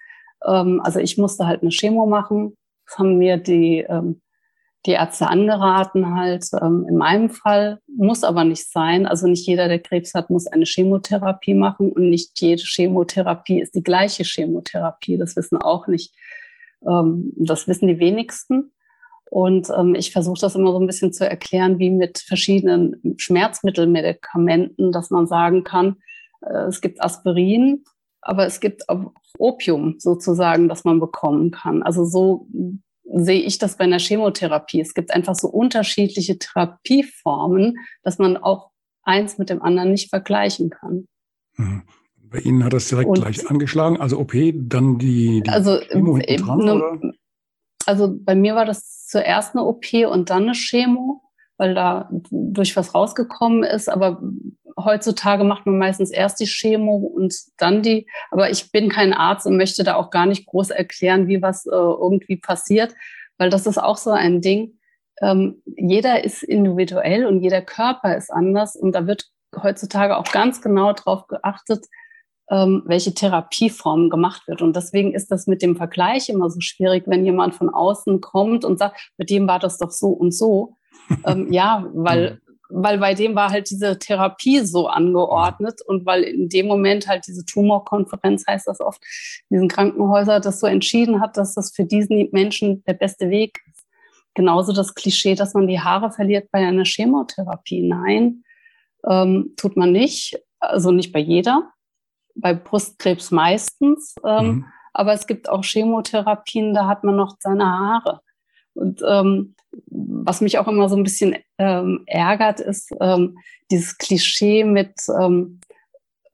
Ähm, 0.46 0.79
also 0.84 1.00
ich 1.00 1.17
musste 1.17 1.48
halt 1.48 1.62
eine 1.62 1.72
Chemo 1.72 2.05
machen. 2.05 2.55
Das 2.86 3.00
haben 3.00 3.17
mir 3.17 3.38
die, 3.38 3.79
ähm, 3.79 4.22
die 4.86 4.91
Ärzte 4.91 5.27
angeraten 5.27 6.15
halt. 6.15 6.46
Ähm, 6.62 6.86
in 6.88 6.98
meinem 6.98 7.32
Fall 7.32 7.79
muss 7.88 8.24
aber 8.24 8.43
nicht 8.43 8.70
sein. 8.70 9.08
Also 9.08 9.27
nicht 9.27 9.48
jeder, 9.48 9.67
der 9.67 9.79
Krebs 9.79 10.13
hat, 10.13 10.29
muss 10.29 10.46
eine 10.46 10.65
Chemotherapie 10.65 11.55
machen 11.55 11.91
und 11.91 12.10
nicht 12.12 12.39
jede 12.39 12.62
Chemotherapie 12.63 13.60
ist 13.60 13.74
die 13.74 13.84
gleiche 13.84 14.24
Chemotherapie. 14.24 15.17
Das 15.17 15.36
wissen 15.36 15.58
auch 15.58 15.88
nicht 15.88 16.13
ähm, 16.87 17.33
das 17.37 17.67
wissen 17.67 17.87
die 17.87 17.99
wenigsten. 17.99 18.71
Und 19.29 19.69
ähm, 19.75 19.95
ich 19.95 20.11
versuche 20.11 20.41
das 20.41 20.55
immer 20.55 20.71
so 20.71 20.79
ein 20.79 20.85
bisschen 20.87 21.11
zu 21.11 21.27
erklären, 21.27 21.79
wie 21.79 21.89
mit 21.89 22.19
verschiedenen 22.19 23.15
Schmerzmittelmedikamenten, 23.17 24.91
dass 24.91 25.09
man 25.09 25.25
sagen 25.25 25.63
kann, 25.63 25.97
äh, 26.41 26.65
es 26.67 26.81
gibt 26.81 27.01
Aspirin, 27.01 27.83
aber 28.21 28.45
es 28.45 28.59
gibt 28.59 28.87
auch 28.89 29.13
Opium 29.39 29.95
sozusagen, 29.97 30.69
das 30.69 30.83
man 30.83 30.99
bekommen 30.99 31.51
kann. 31.51 31.81
Also 31.81 32.05
so 32.05 32.47
sehe 33.03 33.41
ich 33.41 33.57
das 33.57 33.77
bei 33.77 33.85
einer 33.85 33.99
Chemotherapie. 33.99 34.81
Es 34.81 34.93
gibt 34.93 35.11
einfach 35.11 35.35
so 35.35 35.47
unterschiedliche 35.47 36.37
Therapieformen, 36.37 37.77
dass 38.03 38.19
man 38.19 38.37
auch 38.37 38.69
eins 39.03 39.37
mit 39.37 39.49
dem 39.49 39.61
anderen 39.61 39.91
nicht 39.91 40.09
vergleichen 40.09 40.69
kann. 40.69 41.07
Mhm. 41.57 41.83
Bei 42.33 42.39
Ihnen 42.39 42.63
hat 42.63 42.73
das 42.73 42.87
direkt 42.87 43.09
und, 43.09 43.21
gleich 43.21 43.47
angeschlagen, 43.47 44.01
also 44.01 44.17
OP, 44.17 44.33
dann 44.55 44.97
die, 44.97 45.43
die 45.43 45.49
also, 45.51 45.77
Chemo 45.81 46.17
dran, 46.17 46.59
ne, 46.59 47.13
Also 47.85 48.11
bei 48.11 48.33
mir 48.33 48.55
war 48.55 48.65
das 48.65 49.05
zuerst 49.05 49.55
eine 49.55 49.63
OP 49.63 49.85
und 50.09 50.31
dann 50.31 50.43
eine 50.43 50.53
Chemo, 50.53 51.21
weil 51.57 51.75
da 51.75 52.09
durch 52.31 52.75
was 52.75 52.95
rausgekommen 52.95 53.61
ist. 53.61 53.87
Aber 53.87 54.19
heutzutage 54.83 55.43
macht 55.43 55.67
man 55.67 55.77
meistens 55.77 56.09
erst 56.09 56.39
die 56.39 56.47
Chemo 56.47 56.95
und 56.95 57.35
dann 57.57 57.83
die. 57.83 58.07
Aber 58.31 58.49
ich 58.49 58.71
bin 58.71 58.89
kein 58.89 59.13
Arzt 59.13 59.45
und 59.45 59.55
möchte 59.55 59.83
da 59.83 59.93
auch 59.93 60.09
gar 60.09 60.25
nicht 60.25 60.47
groß 60.47 60.71
erklären, 60.71 61.27
wie 61.27 61.43
was 61.43 61.67
äh, 61.67 61.69
irgendwie 61.69 62.37
passiert, 62.37 62.95
weil 63.37 63.51
das 63.51 63.67
ist 63.67 63.77
auch 63.77 63.97
so 63.97 64.09
ein 64.09 64.41
Ding. 64.41 64.79
Ähm, 65.21 65.61
jeder 65.65 66.23
ist 66.23 66.41
individuell 66.41 67.27
und 67.27 67.41
jeder 67.41 67.61
Körper 67.61 68.17
ist 68.17 68.31
anders 68.31 68.75
und 68.75 68.93
da 68.95 69.05
wird 69.05 69.29
heutzutage 69.61 70.17
auch 70.17 70.31
ganz 70.31 70.63
genau 70.63 70.93
drauf 70.93 71.27
geachtet, 71.27 71.85
ähm, 72.50 72.83
welche 72.85 73.13
Therapieform 73.13 74.09
gemacht 74.09 74.47
wird. 74.47 74.62
Und 74.62 74.75
deswegen 74.75 75.13
ist 75.13 75.31
das 75.31 75.47
mit 75.47 75.62
dem 75.62 75.75
Vergleich 75.75 76.29
immer 76.29 76.50
so 76.50 76.59
schwierig, 76.59 77.03
wenn 77.07 77.25
jemand 77.25 77.55
von 77.55 77.69
außen 77.69 78.21
kommt 78.21 78.65
und 78.65 78.79
sagt, 78.79 79.12
mit 79.17 79.29
dem 79.29 79.47
war 79.47 79.59
das 79.59 79.77
doch 79.77 79.91
so 79.91 80.09
und 80.09 80.33
so. 80.33 80.75
ähm, 81.25 81.51
ja, 81.51 81.85
weil, 81.93 82.39
weil 82.69 82.97
bei 82.97 83.13
dem 83.13 83.35
war 83.35 83.50
halt 83.50 83.69
diese 83.69 83.97
Therapie 83.97 84.59
so 84.59 84.88
angeordnet 84.88 85.81
und 85.85 86.05
weil 86.05 86.23
in 86.23 86.50
dem 86.50 86.67
Moment 86.67 87.07
halt 87.07 87.27
diese 87.27 87.45
Tumorkonferenz 87.45 88.45
heißt 88.47 88.67
das 88.67 88.79
oft, 88.81 89.01
diesen 89.50 89.67
Krankenhäuser 89.67 90.39
das 90.39 90.59
so 90.59 90.67
entschieden 90.67 91.21
hat, 91.21 91.38
dass 91.38 91.55
das 91.55 91.71
für 91.73 91.85
diesen 91.85 92.29
Menschen 92.31 92.83
der 92.85 92.93
beste 92.93 93.29
Weg 93.29 93.59
ist. 93.69 93.85
Genauso 94.35 94.73
das 94.73 94.95
Klischee, 94.95 95.35
dass 95.35 95.53
man 95.53 95.67
die 95.67 95.79
Haare 95.79 96.12
verliert 96.12 96.50
bei 96.51 96.59
einer 96.59 96.85
Chemotherapie. 96.85 97.88
Nein, 97.88 98.43
ähm, 99.07 99.53
tut 99.57 99.77
man 99.77 99.91
nicht. 99.91 100.38
Also 100.59 100.91
nicht 100.91 101.12
bei 101.12 101.19
jeder 101.19 101.72
bei 102.35 102.53
Brustkrebs 102.53 103.31
meistens. 103.31 104.15
Ähm, 104.25 104.45
mhm. 104.45 104.65
Aber 104.93 105.13
es 105.13 105.25
gibt 105.27 105.49
auch 105.49 105.63
Chemotherapien, 105.63 106.73
da 106.73 106.87
hat 106.87 107.03
man 107.03 107.15
noch 107.15 107.35
seine 107.39 107.65
Haare. 107.65 108.21
Und 108.73 109.01
ähm, 109.07 109.55
was 109.87 110.41
mich 110.41 110.59
auch 110.59 110.67
immer 110.67 110.89
so 110.89 110.95
ein 110.95 111.03
bisschen 111.03 111.35
ähm, 111.57 112.03
ärgert, 112.05 112.59
ist 112.59 112.91
ähm, 113.01 113.37
dieses 113.71 113.97
Klischee 113.97 114.63
mit, 114.63 114.93
ähm, 115.19 115.59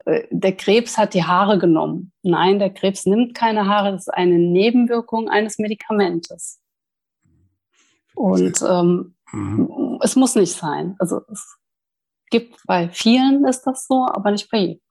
äh, 0.06 0.24
der 0.30 0.56
Krebs 0.56 0.98
hat 0.98 1.14
die 1.14 1.24
Haare 1.24 1.58
genommen. 1.58 2.12
Nein, 2.22 2.60
der 2.60 2.70
Krebs 2.70 3.06
nimmt 3.06 3.34
keine 3.34 3.68
Haare, 3.68 3.92
das 3.92 4.08
ist 4.08 4.14
eine 4.14 4.38
Nebenwirkung 4.38 5.30
eines 5.30 5.58
Medikamentes. 5.58 6.60
Und 8.16 8.62
ähm, 8.62 9.16
mhm. 9.32 10.00
es 10.02 10.16
muss 10.18 10.36
nicht 10.36 10.54
sein. 10.54 10.96
Also 11.00 11.22
es 11.32 11.58
gibt 12.30 12.60
bei 12.66 12.90
vielen 12.90 13.46
ist 13.46 13.64
das 13.64 13.88
so, 13.88 14.06
aber 14.06 14.32
nicht 14.32 14.50
bei 14.50 14.58
jedem. 14.58 14.82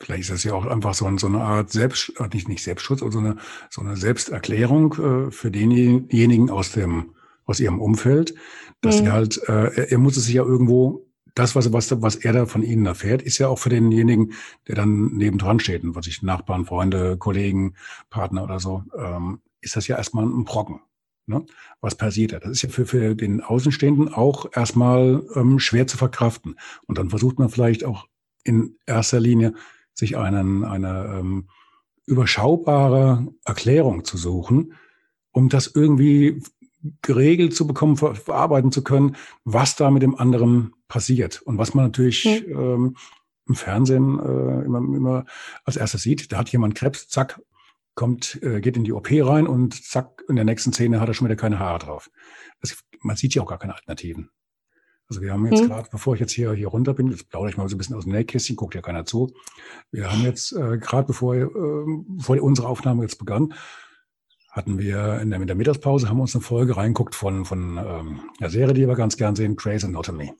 Vielleicht 0.00 0.22
ist 0.22 0.30
das 0.30 0.44
ja 0.44 0.54
auch 0.54 0.66
einfach 0.66 0.94
so, 0.94 1.10
so 1.18 1.26
eine 1.26 1.40
Art 1.40 1.70
Selbst, 1.70 2.12
äh, 2.20 2.28
nicht, 2.32 2.48
nicht 2.48 2.62
Selbstschutz, 2.62 3.02
aber 3.02 3.10
so 3.10 3.18
eine, 3.18 3.36
so 3.70 3.80
eine 3.80 3.96
Selbsterklärung 3.96 4.92
äh, 4.94 5.30
für 5.30 5.50
denjenigen 5.50 6.50
aus 6.50 6.72
dem, 6.72 7.14
aus 7.44 7.60
ihrem 7.60 7.80
Umfeld, 7.80 8.34
dass 8.80 9.00
mhm. 9.00 9.06
er 9.06 9.12
halt, 9.12 9.48
äh, 9.48 9.90
er 9.90 9.98
muss 9.98 10.16
es 10.16 10.26
sich 10.26 10.34
ja 10.34 10.44
irgendwo, 10.44 11.04
das, 11.34 11.54
was, 11.54 11.72
was, 11.72 12.02
was 12.02 12.16
er 12.16 12.32
da 12.32 12.46
von 12.46 12.62
ihnen 12.62 12.86
erfährt, 12.86 13.22
ist 13.22 13.38
ja 13.38 13.48
auch 13.48 13.58
für 13.58 13.68
denjenigen, 13.68 14.32
der 14.66 14.74
dann 14.74 15.14
nebendran 15.14 15.60
steht, 15.60 15.84
und 15.84 15.94
was 15.94 16.06
ich 16.06 16.22
Nachbarn, 16.22 16.66
Freunde, 16.66 17.16
Kollegen, 17.16 17.74
Partner 18.10 18.42
oder 18.42 18.58
so, 18.58 18.84
ähm, 18.96 19.40
ist 19.60 19.76
das 19.76 19.86
ja 19.86 19.96
erstmal 19.96 20.24
ein 20.24 20.44
Brocken. 20.44 20.80
Ne? 21.26 21.44
Was 21.80 21.94
passiert 21.94 22.32
da? 22.32 22.40
Das 22.40 22.50
ist 22.50 22.62
ja 22.62 22.68
für, 22.70 22.86
für 22.86 23.14
den 23.14 23.40
Außenstehenden 23.40 24.12
auch 24.12 24.46
erstmal 24.52 25.22
ähm, 25.34 25.58
schwer 25.58 25.86
zu 25.86 25.96
verkraften. 25.96 26.56
Und 26.86 26.98
dann 26.98 27.10
versucht 27.10 27.38
man 27.38 27.50
vielleicht 27.50 27.84
auch 27.84 28.08
in 28.44 28.76
erster 28.86 29.20
Linie 29.20 29.54
sich 29.98 30.16
einen, 30.16 30.64
eine 30.64 31.18
ähm, 31.18 31.48
überschaubare 32.06 33.26
Erklärung 33.44 34.04
zu 34.04 34.16
suchen, 34.16 34.74
um 35.32 35.48
das 35.48 35.66
irgendwie 35.74 36.40
geregelt 37.02 37.54
zu 37.54 37.66
bekommen, 37.66 37.96
ver 37.96 38.14
verarbeiten 38.14 38.70
zu 38.70 38.84
können, 38.84 39.16
was 39.44 39.74
da 39.74 39.90
mit 39.90 40.02
dem 40.02 40.14
anderen 40.14 40.72
passiert. 40.86 41.42
Und 41.42 41.58
was 41.58 41.74
man 41.74 41.86
natürlich 41.86 42.24
mhm. 42.24 42.58
ähm, 42.58 42.96
im 43.48 43.54
Fernsehen 43.54 44.18
äh, 44.20 44.64
immer, 44.64 44.78
immer 44.78 45.24
als 45.64 45.76
erstes 45.76 46.02
sieht, 46.02 46.32
da 46.32 46.38
hat 46.38 46.50
jemand 46.50 46.76
Krebs, 46.76 47.08
zack, 47.08 47.40
kommt, 47.94 48.40
äh, 48.42 48.60
geht 48.60 48.76
in 48.76 48.84
die 48.84 48.92
OP 48.92 49.08
rein 49.10 49.48
und 49.48 49.74
zack, 49.84 50.22
in 50.28 50.36
der 50.36 50.44
nächsten 50.44 50.72
Szene 50.72 51.00
hat 51.00 51.08
er 51.08 51.14
schon 51.14 51.26
wieder 51.26 51.36
keine 51.36 51.58
Haare 51.58 51.80
drauf. 51.80 52.10
Das, 52.60 52.76
man 53.00 53.16
sieht 53.16 53.34
ja 53.34 53.42
auch 53.42 53.48
gar 53.48 53.58
keine 53.58 53.74
Alternativen. 53.74 54.30
Also 55.08 55.22
wir 55.22 55.32
haben 55.32 55.46
jetzt 55.46 55.62
mhm. 55.62 55.68
gerade, 55.68 55.88
bevor 55.90 56.14
ich 56.14 56.20
jetzt 56.20 56.32
hier, 56.32 56.52
hier 56.52 56.68
runter 56.68 56.92
bin, 56.92 57.08
jetzt 57.08 57.30
plaudere 57.30 57.50
ich 57.50 57.56
mal 57.56 57.68
so 57.68 57.76
ein 57.76 57.78
bisschen 57.78 57.96
aus 57.96 58.04
dem 58.04 58.12
Nähkästchen, 58.12 58.56
guckt 58.56 58.74
ja 58.74 58.82
keiner 58.82 59.06
zu. 59.06 59.32
Wir 59.90 60.12
haben 60.12 60.22
jetzt 60.22 60.52
äh, 60.52 60.76
gerade, 60.78 61.06
bevor, 61.06 61.34
äh, 61.34 61.46
bevor 62.08 62.42
unsere 62.42 62.68
Aufnahme 62.68 63.02
jetzt 63.02 63.18
begann, 63.18 63.54
hatten 64.50 64.78
wir 64.78 65.20
in 65.20 65.30
der, 65.30 65.40
in 65.40 65.46
der 65.46 65.56
Mittagspause, 65.56 66.08
haben 66.08 66.18
wir 66.18 66.22
uns 66.22 66.34
eine 66.34 66.42
Folge 66.42 66.76
reinguckt 66.76 67.14
von, 67.14 67.46
von 67.46 67.78
ähm, 67.78 68.20
einer 68.38 68.50
Serie, 68.50 68.74
die 68.74 68.86
wir 68.86 68.96
ganz 68.96 69.16
gern 69.16 69.34
sehen, 69.34 69.56
Grey's 69.56 69.84
Anatomy. 69.84 70.32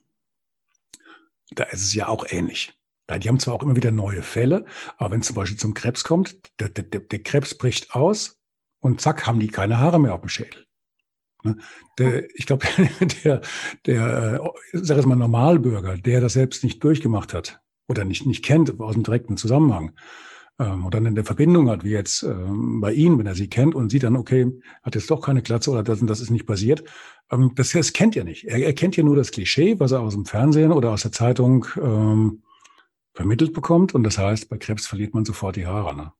Da 1.51 1.63
ist 1.63 1.81
es 1.81 1.95
ja 1.95 2.07
auch 2.07 2.25
ähnlich. 2.29 2.73
Die 3.09 3.27
haben 3.27 3.39
zwar 3.39 3.55
auch 3.55 3.63
immer 3.63 3.75
wieder 3.75 3.89
neue 3.89 4.21
Fälle, 4.21 4.65
aber 4.97 5.11
wenn 5.11 5.21
es 5.21 5.27
zum 5.27 5.35
Beispiel 5.35 5.57
zum 5.57 5.73
Krebs 5.73 6.03
kommt, 6.03 6.37
der, 6.59 6.69
der, 6.69 6.83
der 6.83 7.23
Krebs 7.23 7.57
bricht 7.57 7.95
aus 7.95 8.39
und 8.81 9.01
zack, 9.01 9.25
haben 9.25 9.39
die 9.39 9.47
keine 9.47 9.79
Haare 9.79 9.99
mehr 9.99 10.13
auf 10.13 10.21
dem 10.21 10.29
Schädel. 10.29 10.67
Ne? 11.43 11.57
Der, 11.97 12.29
ich 12.35 12.45
glaube, 12.45 12.65
der, 13.23 13.41
der, 13.85 14.41
äh, 14.73 14.77
sag 14.77 14.97
jetzt 14.97 15.05
mal 15.05 15.15
Normalbürger, 15.15 15.97
der 15.97 16.21
das 16.21 16.33
selbst 16.33 16.63
nicht 16.63 16.83
durchgemacht 16.83 17.33
hat 17.33 17.61
oder 17.87 18.05
nicht, 18.05 18.25
nicht 18.25 18.43
kennt 18.43 18.79
aus 18.79 18.93
dem 18.93 19.03
direkten 19.03 19.37
Zusammenhang 19.37 19.93
ähm, 20.59 20.85
und 20.85 20.93
dann 20.93 21.05
in 21.05 21.15
der 21.15 21.25
Verbindung 21.25 21.69
hat, 21.69 21.83
wie 21.83 21.91
jetzt 21.91 22.23
ähm, 22.23 22.81
bei 22.81 22.93
Ihnen, 22.93 23.17
wenn 23.17 23.25
er 23.25 23.35
Sie 23.35 23.47
kennt 23.47 23.73
und 23.73 23.89
sieht 23.89 24.03
dann, 24.03 24.17
okay, 24.17 24.51
hat 24.83 24.95
jetzt 24.95 25.09
doch 25.09 25.21
keine 25.21 25.41
Glatze 25.41 25.71
oder 25.71 25.83
das 25.83 25.99
das 26.01 26.21
ist 26.21 26.29
nicht 26.29 26.45
passiert, 26.45 26.83
ähm, 27.31 27.53
das, 27.55 27.71
das 27.71 27.93
kennt 27.93 28.15
er 28.15 28.25
nicht. 28.25 28.45
Er, 28.45 28.59
er 28.59 28.73
kennt 28.73 28.97
ja 28.97 29.03
nur 29.03 29.15
das 29.15 29.31
Klischee, 29.31 29.79
was 29.79 29.91
er 29.91 30.01
aus 30.01 30.13
dem 30.13 30.25
Fernsehen 30.25 30.71
oder 30.71 30.91
aus 30.91 31.03
der 31.03 31.11
Zeitung 31.11 31.65
ähm, 31.81 32.43
vermittelt 33.13 33.53
bekommt 33.53 33.95
und 33.95 34.03
das 34.03 34.17
heißt, 34.17 34.49
bei 34.49 34.57
Krebs 34.57 34.85
verliert 34.85 35.13
man 35.13 35.25
sofort 35.25 35.55
die 35.55 35.65
Haare. 35.65 35.95
Ne? 35.95 36.11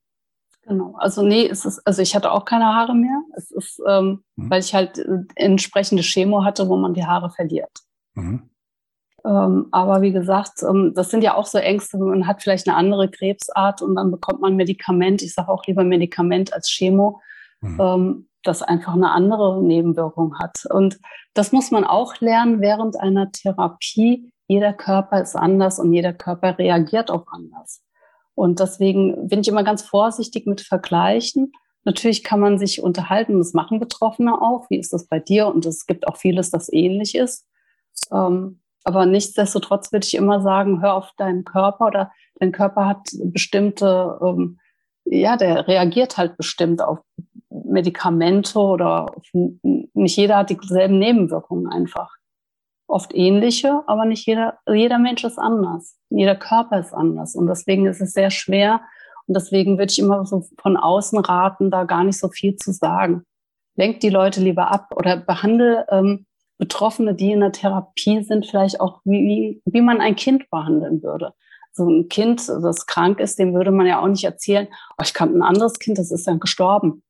Genau. 0.69 0.93
Also 0.99 1.23
nee, 1.23 1.47
es 1.47 1.65
ist, 1.65 1.79
also 1.85 2.03
ich 2.03 2.15
hatte 2.15 2.31
auch 2.31 2.45
keine 2.45 2.65
Haare 2.65 2.93
mehr. 2.93 3.23
Es 3.35 3.49
ist, 3.49 3.81
ähm, 3.87 4.23
mhm. 4.35 4.51
weil 4.51 4.59
ich 4.59 4.75
halt 4.75 4.99
äh, 4.99 5.23
entsprechende 5.35 6.03
Chemo 6.03 6.43
hatte, 6.43 6.69
wo 6.69 6.77
man 6.77 6.93
die 6.93 7.05
Haare 7.05 7.31
verliert. 7.31 7.71
Mhm. 8.13 8.49
Ähm, 9.25 9.67
aber 9.71 10.03
wie 10.03 10.11
gesagt, 10.11 10.61
ähm, 10.61 10.93
das 10.95 11.09
sind 11.09 11.23
ja 11.23 11.33
auch 11.33 11.47
so 11.47 11.57
Ängste, 11.57 11.97
man 11.97 12.27
hat 12.27 12.43
vielleicht 12.43 12.67
eine 12.67 12.77
andere 12.77 13.09
Krebsart 13.09 13.81
und 13.81 13.95
dann 13.95 14.11
bekommt 14.11 14.41
man 14.41 14.55
Medikament. 14.55 15.23
Ich 15.23 15.33
sage 15.33 15.49
auch 15.49 15.65
lieber 15.65 15.83
Medikament 15.83 16.53
als 16.53 16.69
Chemo, 16.69 17.19
mhm. 17.61 17.79
ähm, 17.81 18.27
das 18.43 18.61
einfach 18.61 18.93
eine 18.93 19.11
andere 19.11 19.63
Nebenwirkung 19.63 20.37
hat. 20.37 20.65
Und 20.69 20.99
das 21.33 21.51
muss 21.51 21.71
man 21.71 21.83
auch 21.83 22.19
lernen 22.19 22.61
während 22.61 22.99
einer 22.99 23.31
Therapie. 23.31 24.31
Jeder 24.47 24.73
Körper 24.73 25.19
ist 25.19 25.35
anders 25.35 25.79
und 25.79 25.91
jeder 25.93 26.13
Körper 26.13 26.59
reagiert 26.59 27.09
auch 27.09 27.25
anders. 27.31 27.81
Und 28.39 28.61
deswegen 28.61 29.27
bin 29.27 29.41
ich 29.41 29.49
immer 29.49 29.65
ganz 29.65 29.81
vorsichtig 29.81 30.47
mit 30.47 30.61
Vergleichen. 30.61 31.51
Natürlich 31.83 32.23
kann 32.23 32.39
man 32.39 32.57
sich 32.57 32.81
unterhalten, 32.81 33.37
das 33.37 33.51
machen 33.51 33.81
Betroffene 33.81 34.41
auch. 34.41 34.69
Wie 34.69 34.79
ist 34.79 34.93
das 34.93 35.07
bei 35.07 35.19
dir? 35.19 35.47
Und 35.47 35.65
es 35.65 35.85
gibt 35.85 36.07
auch 36.07 36.15
vieles, 36.15 36.49
das 36.49 36.71
ähnlich 36.71 37.15
ist. 37.15 37.45
Ähm, 38.13 38.61
aber 38.85 39.05
nichtsdestotrotz 39.05 39.91
würde 39.91 40.05
ich 40.05 40.15
immer 40.15 40.39
sagen, 40.39 40.81
hör 40.81 40.93
auf 40.93 41.11
deinen 41.17 41.43
Körper 41.43 41.87
oder 41.87 42.11
dein 42.39 42.53
Körper 42.53 42.85
hat 42.85 43.09
bestimmte, 43.25 44.17
ähm, 44.23 44.57
ja, 45.03 45.35
der 45.35 45.67
reagiert 45.67 46.15
halt 46.15 46.37
bestimmt 46.37 46.81
auf 46.81 46.99
Medikamente 47.49 48.57
oder 48.57 49.17
auf, 49.17 49.23
nicht 49.33 50.15
jeder 50.15 50.37
hat 50.37 50.49
dieselben 50.49 50.97
Nebenwirkungen 50.97 51.67
einfach. 51.67 52.15
Oft 52.89 53.13
ähnliche, 53.13 53.83
aber 53.85 54.05
nicht 54.05 54.25
jeder, 54.25 54.57
jeder 54.67 54.97
Mensch 54.97 55.23
ist 55.23 55.37
anders. 55.37 55.95
Jeder 56.09 56.35
Körper 56.35 56.79
ist 56.79 56.91
anders. 56.91 57.35
Und 57.35 57.45
deswegen 57.45 57.85
ist 57.85 58.01
es 58.01 58.13
sehr 58.13 58.31
schwer. 58.31 58.81
Und 59.27 59.35
deswegen 59.35 59.77
würde 59.77 59.91
ich 59.91 59.99
immer 59.99 60.25
so 60.25 60.43
von 60.59 60.75
außen 60.75 61.19
raten, 61.19 61.69
da 61.69 61.83
gar 61.83 62.03
nicht 62.03 62.17
so 62.17 62.29
viel 62.29 62.55
zu 62.55 62.71
sagen. 62.71 63.25
Lenkt 63.75 64.01
die 64.01 64.09
Leute 64.09 64.41
lieber 64.41 64.71
ab 64.71 64.87
oder 64.95 65.17
behandle 65.17 65.85
ähm, 65.91 66.25
Betroffene, 66.57 67.13
die 67.13 67.31
in 67.31 67.41
der 67.41 67.51
Therapie 67.51 68.23
sind, 68.23 68.47
vielleicht 68.47 68.81
auch 68.81 69.01
wie, 69.05 69.61
wie 69.65 69.81
man 69.81 70.01
ein 70.01 70.15
Kind 70.15 70.49
behandeln 70.49 71.03
würde. 71.03 71.33
So 71.71 71.87
ein 71.87 72.09
Kind, 72.09 72.49
das 72.49 72.87
krank 72.87 73.19
ist, 73.19 73.37
dem 73.37 73.53
würde 73.53 73.71
man 73.71 73.85
ja 73.85 74.01
auch 74.01 74.07
nicht 74.07 74.23
erzählen, 74.23 74.67
oh, 74.97 75.03
ich 75.03 75.13
kannte 75.13 75.37
ein 75.37 75.43
anderes 75.43 75.77
Kind, 75.77 75.99
das 75.99 76.11
ist 76.11 76.27
dann 76.27 76.39
gestorben, 76.39 77.03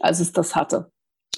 als 0.00 0.18
es 0.20 0.32
das 0.32 0.56
hatte. 0.56 0.90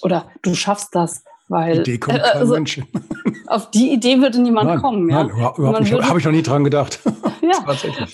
Oder 0.02 0.30
du 0.42 0.54
schaffst 0.54 0.94
das, 0.94 1.24
weil 1.48 1.80
Idee 1.80 1.98
kommt 1.98 2.22
kein 2.22 2.40
also, 2.40 2.54
Mensch. 2.54 2.80
auf 3.46 3.70
die 3.70 3.92
Idee 3.92 4.20
würde 4.20 4.40
niemand 4.40 4.68
nein, 4.68 4.78
kommen. 4.80 5.10
Ja? 5.10 5.24
Nein, 5.24 5.30
überhaupt 5.30 5.80
nicht. 5.80 5.92
Habe 5.92 6.18
ich 6.18 6.24
noch 6.24 6.32
nie 6.32 6.42
dran 6.42 6.64
gedacht. 6.64 7.00
ja. 7.42 7.64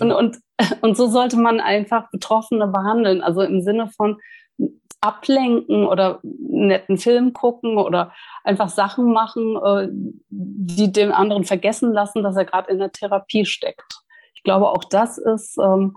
Und, 0.00 0.12
und, 0.12 0.38
und 0.80 0.96
so 0.96 1.08
sollte 1.08 1.36
man 1.36 1.60
einfach 1.60 2.10
Betroffene 2.10 2.68
behandeln. 2.68 3.20
Also 3.20 3.42
im 3.42 3.62
Sinne 3.62 3.90
von, 3.96 4.18
ablenken 5.04 5.86
oder 5.86 6.20
einen 6.22 6.68
netten 6.68 6.96
Film 6.96 7.34
gucken 7.34 7.76
oder 7.76 8.12
einfach 8.42 8.70
Sachen 8.70 9.12
machen, 9.12 9.56
äh, 9.62 9.88
die 10.30 10.90
den 10.90 11.12
anderen 11.12 11.44
vergessen 11.44 11.92
lassen, 11.92 12.22
dass 12.22 12.36
er 12.36 12.46
gerade 12.46 12.72
in 12.72 12.78
der 12.78 12.90
Therapie 12.90 13.44
steckt. 13.44 14.00
Ich 14.34 14.42
glaube, 14.42 14.70
auch 14.70 14.84
das 14.84 15.18
ist 15.18 15.58
ähm, 15.58 15.94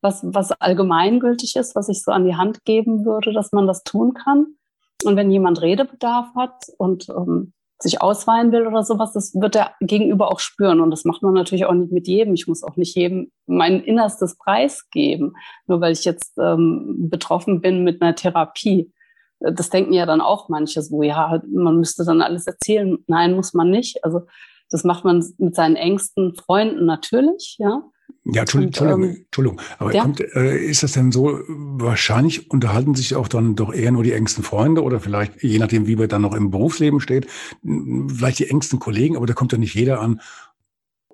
was, 0.00 0.22
was 0.24 0.50
allgemeingültig 0.52 1.54
ist, 1.54 1.76
was 1.76 1.88
ich 1.88 2.02
so 2.02 2.10
an 2.10 2.24
die 2.24 2.34
Hand 2.34 2.64
geben 2.64 3.04
würde, 3.04 3.32
dass 3.32 3.52
man 3.52 3.68
das 3.68 3.84
tun 3.84 4.14
kann. 4.14 4.57
Und 5.04 5.16
wenn 5.16 5.30
jemand 5.30 5.62
Redebedarf 5.62 6.34
hat 6.34 6.64
und 6.76 7.08
ähm, 7.08 7.52
sich 7.80 8.02
ausweinen 8.02 8.50
will 8.50 8.66
oder 8.66 8.82
sowas, 8.82 9.12
das 9.12 9.34
wird 9.34 9.54
der 9.54 9.72
Gegenüber 9.80 10.32
auch 10.32 10.40
spüren. 10.40 10.80
Und 10.80 10.90
das 10.90 11.04
macht 11.04 11.22
man 11.22 11.34
natürlich 11.34 11.64
auch 11.64 11.74
nicht 11.74 11.92
mit 11.92 12.08
jedem. 12.08 12.34
Ich 12.34 12.48
muss 12.48 12.64
auch 12.64 12.76
nicht 12.76 12.96
jedem 12.96 13.30
mein 13.46 13.80
innerstes 13.80 14.36
Preis 14.36 14.88
geben, 14.90 15.34
nur 15.66 15.80
weil 15.80 15.92
ich 15.92 16.04
jetzt 16.04 16.36
ähm, 16.38 17.08
betroffen 17.08 17.60
bin 17.60 17.84
mit 17.84 18.02
einer 18.02 18.16
Therapie. 18.16 18.92
Das 19.38 19.70
denken 19.70 19.92
ja 19.92 20.06
dann 20.06 20.20
auch 20.20 20.48
manche 20.48 20.82
so, 20.82 21.02
ja, 21.02 21.40
man 21.48 21.78
müsste 21.78 22.04
dann 22.04 22.20
alles 22.20 22.48
erzählen. 22.48 22.98
Nein, 23.06 23.36
muss 23.36 23.54
man 23.54 23.70
nicht. 23.70 24.04
Also 24.04 24.22
das 24.70 24.82
macht 24.82 25.04
man 25.04 25.24
mit 25.38 25.54
seinen 25.54 25.76
engsten 25.76 26.34
Freunden 26.34 26.84
natürlich, 26.84 27.56
ja. 27.58 27.82
Ja, 28.30 28.42
Entschuldigung, 28.42 29.02
ähm, 29.04 29.16
Entschuldigung. 29.24 29.60
Aber 29.78 29.94
ja? 29.94 30.02
kommt, 30.02 30.20
äh, 30.20 30.58
ist 30.58 30.82
das 30.82 30.92
denn 30.92 31.12
so, 31.12 31.40
wahrscheinlich 31.48 32.50
unterhalten 32.50 32.94
sich 32.94 33.14
auch 33.14 33.26
dann 33.26 33.56
doch 33.56 33.72
eher 33.72 33.90
nur 33.90 34.02
die 34.02 34.12
engsten 34.12 34.44
Freunde 34.44 34.82
oder 34.82 35.00
vielleicht, 35.00 35.42
je 35.42 35.58
nachdem, 35.58 35.86
wie 35.86 35.96
man 35.96 36.08
dann 36.08 36.22
noch 36.22 36.34
im 36.34 36.50
Berufsleben 36.50 37.00
steht, 37.00 37.26
vielleicht 37.62 38.38
die 38.40 38.50
engsten 38.50 38.78
Kollegen, 38.78 39.16
aber 39.16 39.26
da 39.26 39.32
kommt 39.32 39.52
ja 39.52 39.58
nicht 39.58 39.74
jeder 39.74 40.00
an 40.00 40.20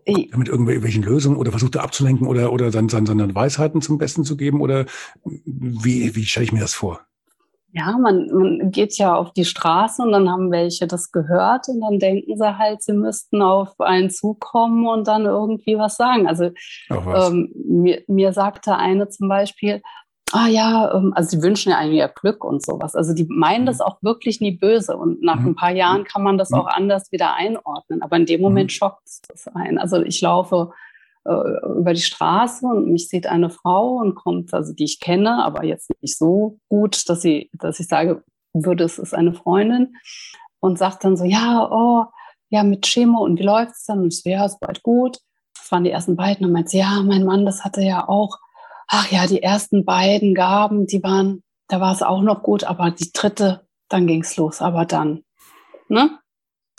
mit 0.07 0.48
irgendwelchen 0.48 1.03
Lösungen 1.03 1.37
oder 1.37 1.50
versucht 1.50 1.77
er 1.77 1.83
abzulenken 1.83 2.27
oder, 2.27 2.53
oder 2.53 2.70
dann 2.70 2.88
seine 2.88 3.35
Weisheiten 3.35 3.81
zum 3.81 3.96
Besten 3.96 4.24
zu 4.24 4.37
geben 4.37 4.61
oder 4.61 4.85
wie, 5.24 6.14
wie 6.14 6.27
stelle 6.27 6.44
ich 6.44 6.53
mir 6.53 6.61
das 6.61 6.74
vor? 6.74 7.00
Ja, 7.76 7.98
man, 7.98 8.28
man 8.32 8.70
geht 8.70 8.96
ja 8.98 9.16
auf 9.16 9.32
die 9.32 9.44
Straße 9.44 10.00
und 10.00 10.12
dann 10.12 10.30
haben 10.30 10.52
welche 10.52 10.87
das 10.87 11.10
gehört 11.10 11.68
und 11.68 11.80
dann 11.80 11.98
denken 11.98 12.37
sie 12.37 12.58
halt, 12.58 12.82
sie 12.82 12.92
müssten 12.92 13.42
auf 13.42 13.80
einen 13.80 14.10
zukommen 14.10 14.87
und 14.87 15.08
dann 15.08 15.24
irgendwie 15.24 15.76
was 15.76 15.96
sagen. 15.96 16.28
Also 16.28 16.50
ähm, 16.88 17.50
mir, 17.54 18.04
mir 18.06 18.32
sagte 18.32 18.76
eine 18.76 19.08
zum 19.08 19.28
Beispiel, 19.28 19.82
ah 20.30 20.46
ja, 20.46 20.94
ähm, 20.94 21.12
also 21.16 21.30
sie 21.30 21.42
wünschen 21.42 21.70
ja 21.70 21.78
eigentlich 21.78 21.98
ihr 21.98 22.12
Glück 22.14 22.44
und 22.44 22.64
sowas. 22.64 22.94
Also 22.94 23.12
die 23.12 23.26
meinen 23.28 23.62
mhm. 23.62 23.66
das 23.66 23.80
auch 23.80 24.00
wirklich 24.02 24.40
nie 24.40 24.52
böse 24.52 24.96
und 24.96 25.20
nach 25.22 25.40
mhm. 25.40 25.48
ein 25.48 25.54
paar 25.56 25.72
Jahren 25.72 26.04
kann 26.04 26.22
man 26.22 26.38
das 26.38 26.50
mhm. 26.50 26.58
auch 26.58 26.66
anders 26.68 27.10
wieder 27.10 27.34
einordnen. 27.34 28.02
Aber 28.02 28.16
in 28.16 28.26
dem 28.26 28.40
Moment 28.40 28.66
mhm. 28.66 28.74
schockt 28.74 29.08
es 29.34 29.48
ein. 29.48 29.78
Also 29.78 30.00
ich 30.00 30.20
laufe 30.20 30.70
über 31.24 31.94
die 31.94 32.00
Straße 32.00 32.66
und 32.66 32.92
mich 32.92 33.08
sieht 33.08 33.26
eine 33.26 33.48
Frau 33.48 33.96
und 33.96 34.14
kommt, 34.14 34.52
also 34.52 34.74
die 34.74 34.84
ich 34.84 35.00
kenne, 35.00 35.42
aber 35.44 35.64
jetzt 35.64 35.90
nicht 36.02 36.18
so 36.18 36.58
gut, 36.68 37.08
dass 37.08 37.22
sie, 37.22 37.50
dass 37.54 37.80
ich 37.80 37.88
sage, 37.88 38.22
würde 38.52 38.84
es 38.84 38.98
ist 38.98 39.14
eine 39.14 39.32
Freundin 39.32 39.96
und 40.60 40.78
sagt 40.78 41.04
dann 41.04 41.16
so, 41.16 41.24
ja, 41.24 41.68
oh, 41.70 42.04
ja, 42.50 42.62
mit 42.62 42.82
Chemo 42.82 43.24
und 43.24 43.38
wie 43.38 43.42
läuft's 43.42 43.87
dann? 43.87 44.00
Und 44.00 44.12
ich 44.12 44.22
so, 44.22 44.30
ja, 44.30 44.44
ist 44.44 44.60
bald 44.60 44.82
gut. 44.82 45.18
Das 45.56 45.72
waren 45.72 45.84
die 45.84 45.90
ersten 45.90 46.14
beiden 46.14 46.46
und 46.46 46.52
meint 46.52 46.68
sie, 46.68 46.78
ja, 46.78 47.02
mein 47.02 47.24
Mann, 47.24 47.46
das 47.46 47.64
hatte 47.64 47.80
ja 47.80 48.06
auch, 48.06 48.38
ach 48.87 49.10
ja, 49.10 49.26
die 49.26 49.42
ersten 49.42 49.84
beiden 49.84 50.34
Gaben, 50.34 50.87
die 50.87 51.02
waren, 51.02 51.42
da 51.68 51.80
war 51.80 51.92
es 51.92 52.02
auch 52.02 52.20
noch 52.20 52.42
gut, 52.42 52.64
aber 52.64 52.90
die 52.90 53.10
dritte, 53.12 53.66
dann 53.88 54.06
ging's 54.06 54.37
los, 54.37 54.60
aber 54.60 54.84
dann, 54.84 55.24
ne? 55.88 56.18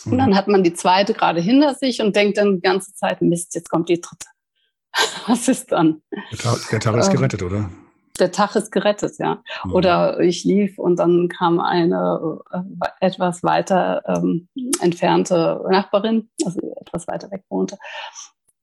Und 0.06 0.20
dann 0.20 0.32
mhm. 0.32 0.36
hat 0.36 0.48
man 0.48 0.64
die 0.64 0.74
zweite 0.74 1.14
gerade 1.14 1.42
hinter 1.42 1.74
sich 1.74 2.02
und 2.02 2.16
denkt 2.16 2.38
dann 2.38 2.56
die 2.56 2.62
ganze 2.62 2.94
Zeit, 2.94 3.22
Mist, 3.22 3.56
jetzt 3.56 3.70
kommt 3.70 3.90
die 3.90 4.00
dritte. 4.00 4.28
was 5.28 5.48
ist 5.48 5.72
dann? 5.72 6.02
Der 6.32 6.38
Tag, 6.38 6.70
der 6.72 6.80
Tag 6.80 6.96
ist 6.98 7.08
ähm, 7.08 7.16
gerettet, 7.16 7.44
oder? 7.44 7.70
Der 8.20 8.32
Tag 8.32 8.56
ist 8.56 8.72
gerettet, 8.72 9.18
ja. 9.20 9.44
Mhm. 9.64 9.74
Oder 9.74 10.20
ich 10.20 10.44
lief 10.44 10.78
und 10.80 10.98
dann 10.98 11.28
kam 11.28 11.60
eine 11.60 12.40
äh, 12.52 12.62
etwas 13.02 13.44
weiter 13.44 14.04
ähm, 14.08 14.48
entfernte 14.80 15.62
Nachbarin, 15.70 16.30
also 16.46 16.60
etwas 16.80 17.08
weiter 17.08 17.30
weg 17.32 17.44
wohnte. 17.50 17.78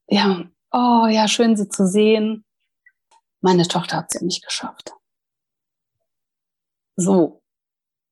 Ja, 0.07 0.43
oh 0.71 1.07
ja, 1.07 1.27
schön 1.27 1.55
sie 1.55 1.69
zu 1.69 1.87
sehen. 1.87 2.45
Meine 3.41 3.67
Tochter 3.67 3.97
hat 3.97 4.05
es 4.09 4.19
ja 4.19 4.25
nicht 4.25 4.43
geschafft. 4.43 4.93
So. 6.95 7.41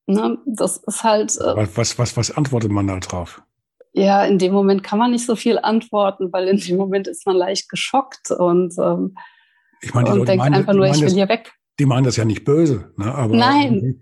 Ne, 0.07 0.39
das 0.45 0.77
ist 0.77 1.03
halt. 1.03 1.37
Äh, 1.37 1.75
was, 1.77 1.97
was, 1.97 2.17
was 2.17 2.31
antwortet 2.31 2.71
man 2.71 2.87
da 2.87 2.99
drauf? 2.99 3.41
Ja, 3.93 4.23
in 4.23 4.37
dem 4.37 4.53
Moment 4.53 4.83
kann 4.83 4.99
man 4.99 5.11
nicht 5.11 5.25
so 5.25 5.35
viel 5.35 5.59
antworten, 5.59 6.31
weil 6.31 6.47
in 6.47 6.57
dem 6.57 6.77
Moment 6.77 7.07
ist 7.07 7.25
man 7.25 7.35
leicht 7.35 7.69
geschockt 7.69 8.31
und, 8.31 8.73
ähm, 8.79 9.17
ich 9.81 9.93
meine, 9.93 10.11
die 10.11 10.19
und 10.19 10.29
denkt 10.29 10.45
einfach 10.45 10.73
nur, 10.73 10.85
ich 10.85 10.95
will 10.95 11.05
das, 11.05 11.13
hier 11.13 11.27
weg. 11.27 11.51
Die 11.79 11.85
meinen 11.85 12.03
das 12.03 12.15
ja 12.15 12.25
nicht 12.25 12.45
böse, 12.45 12.91
ne? 12.97 13.13
Aber 13.13 13.35
Nein. 13.35 13.81
die, 13.81 13.99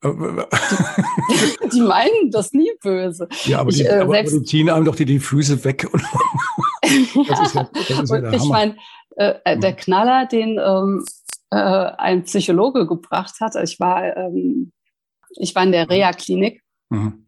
die, 1.72 1.80
meinen 1.80 2.30
das 2.30 2.52
nie 2.52 2.70
böse. 2.80 3.28
Ja, 3.44 3.58
aber, 3.58 3.70
ich, 3.70 3.78
die, 3.78 3.82
äh, 3.82 4.00
aber, 4.00 4.18
aber 4.18 4.30
die 4.30 4.42
ziehen 4.44 4.70
einem 4.70 4.84
doch 4.84 4.94
die, 4.94 5.04
die 5.04 5.18
Füße 5.18 5.64
weg. 5.64 5.88
Und 5.92 6.02
das 7.28 7.40
ist 7.40 7.54
ja, 7.54 7.68
das 7.72 7.90
ist 7.90 8.10
ja 8.10 8.20
der 8.20 8.32
ich 8.32 8.44
meine, 8.44 8.76
äh, 9.16 9.34
äh, 9.44 9.58
der 9.58 9.74
Knaller, 9.74 10.26
den 10.26 10.60
ähm, 10.64 11.04
äh, 11.50 11.56
ein 11.56 12.22
Psychologe 12.22 12.86
gebracht 12.86 13.34
hat, 13.40 13.56
ich 13.56 13.80
war, 13.80 14.16
ähm, 14.16 14.70
ich 15.36 15.54
war 15.54 15.64
in 15.64 15.72
der 15.72 15.90
Reha-Klinik. 15.90 16.62
Mhm 16.90 17.24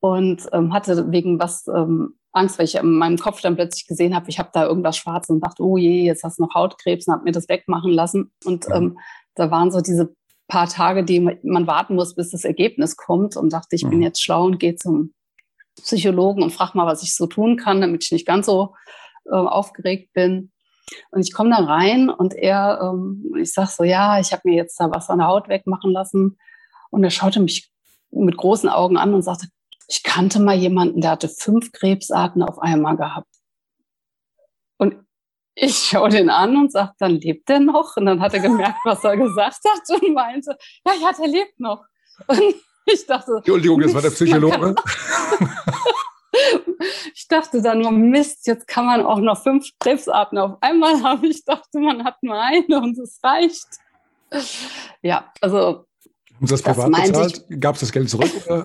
und 0.00 0.48
ähm, 0.52 0.72
hatte 0.72 1.10
wegen 1.12 1.38
was 1.38 1.66
ähm, 1.68 2.14
Angst, 2.32 2.58
weil 2.58 2.66
ich 2.66 2.76
in 2.76 2.92
meinem 2.92 3.18
Kopf 3.18 3.40
dann 3.40 3.56
plötzlich 3.56 3.86
gesehen 3.86 4.14
habe, 4.14 4.28
ich 4.28 4.38
habe 4.38 4.50
da 4.52 4.64
irgendwas 4.64 4.96
schwarz 4.96 5.28
und 5.28 5.40
dachte, 5.40 5.62
oh 5.62 5.76
je, 5.76 6.04
jetzt 6.04 6.24
hast 6.24 6.38
du 6.38 6.44
noch 6.44 6.54
Hautkrebs 6.54 7.06
und 7.06 7.14
habe 7.14 7.24
mir 7.24 7.32
das 7.32 7.48
wegmachen 7.48 7.90
lassen. 7.90 8.32
Und 8.44 8.66
ähm, 8.72 8.98
da 9.34 9.50
waren 9.50 9.70
so 9.70 9.80
diese 9.80 10.14
paar 10.48 10.68
Tage, 10.68 11.04
die 11.04 11.20
man 11.20 11.66
warten 11.66 11.94
muss, 11.94 12.14
bis 12.14 12.30
das 12.30 12.44
Ergebnis 12.44 12.96
kommt 12.96 13.36
und 13.36 13.52
dachte, 13.52 13.76
ich 13.76 13.84
mhm. 13.84 13.90
bin 13.90 14.02
jetzt 14.02 14.22
schlau 14.22 14.44
und 14.44 14.58
gehe 14.58 14.76
zum 14.76 15.12
Psychologen 15.82 16.42
und 16.42 16.52
frage 16.52 16.76
mal, 16.76 16.86
was 16.86 17.02
ich 17.02 17.14
so 17.14 17.26
tun 17.26 17.56
kann, 17.56 17.80
damit 17.80 18.04
ich 18.04 18.12
nicht 18.12 18.26
ganz 18.26 18.46
so 18.46 18.74
äh, 19.26 19.34
aufgeregt 19.34 20.12
bin. 20.12 20.50
Und 21.10 21.20
ich 21.22 21.32
komme 21.32 21.50
da 21.50 21.64
rein 21.64 22.10
und 22.10 22.34
er, 22.34 22.80
ähm, 22.82 23.32
ich 23.40 23.52
sag 23.52 23.68
so, 23.68 23.84
ja, 23.84 24.18
ich 24.18 24.32
habe 24.32 24.42
mir 24.44 24.56
jetzt 24.56 24.78
da 24.78 24.90
was 24.90 25.08
an 25.08 25.18
der 25.18 25.28
Haut 25.28 25.48
wegmachen 25.48 25.92
lassen. 25.92 26.36
Und 26.90 27.04
er 27.04 27.10
schaute 27.10 27.40
mich 27.40 27.70
mit 28.10 28.36
großen 28.36 28.68
Augen 28.68 28.96
an 28.96 29.14
und 29.14 29.22
sagte, 29.22 29.46
ich 29.90 30.04
kannte 30.04 30.40
mal 30.40 30.54
jemanden, 30.54 31.00
der 31.00 31.10
hatte 31.10 31.28
fünf 31.28 31.72
Krebsarten 31.72 32.42
auf 32.42 32.60
einmal 32.60 32.96
gehabt. 32.96 33.28
Und 34.78 35.04
ich 35.56 35.76
schaue 35.76 36.10
den 36.10 36.30
an 36.30 36.56
und 36.56 36.70
sage, 36.70 36.92
dann 36.98 37.16
lebt 37.16 37.48
der 37.48 37.58
noch? 37.58 37.96
Und 37.96 38.06
dann 38.06 38.20
hat 38.20 38.32
er 38.32 38.40
gemerkt, 38.40 38.78
was 38.84 39.02
er 39.02 39.16
gesagt 39.16 39.58
hat 39.68 40.00
und 40.00 40.14
meinte, 40.14 40.56
ja, 40.86 40.92
ja, 40.94 41.12
der 41.12 41.26
lebt 41.26 41.58
noch. 41.58 41.84
Und 42.28 42.54
ich 42.86 43.04
dachte, 43.04 43.38
Entschuldigung, 43.38 43.80
das 43.80 43.92
war 43.92 44.02
der 44.02 44.10
Psychologe. 44.10 44.76
ich 47.14 47.26
dachte 47.26 47.60
dann 47.60 47.80
nur, 47.80 47.90
Mist, 47.90 48.46
jetzt 48.46 48.68
kann 48.68 48.86
man 48.86 49.04
auch 49.04 49.18
noch 49.18 49.42
fünf 49.42 49.70
Krebsarten 49.80 50.38
auf 50.38 50.58
einmal 50.60 51.02
haben. 51.02 51.24
Ich 51.24 51.44
dachte, 51.44 51.80
man 51.80 52.04
hat 52.04 52.22
nur 52.22 52.40
eine 52.40 52.80
und 52.80 52.96
es 52.96 53.18
reicht. 53.24 53.66
Ja, 55.02 55.32
also 55.40 55.86
Haben 56.40 56.46
Sie 56.46 56.54
das 56.54 56.62
privat 56.62 56.90
das 56.90 57.08
bezahlt? 57.08 57.60
Gab 57.60 57.74
es 57.74 57.80
das 57.80 57.92
Geld 57.92 58.08
zurück? 58.08 58.30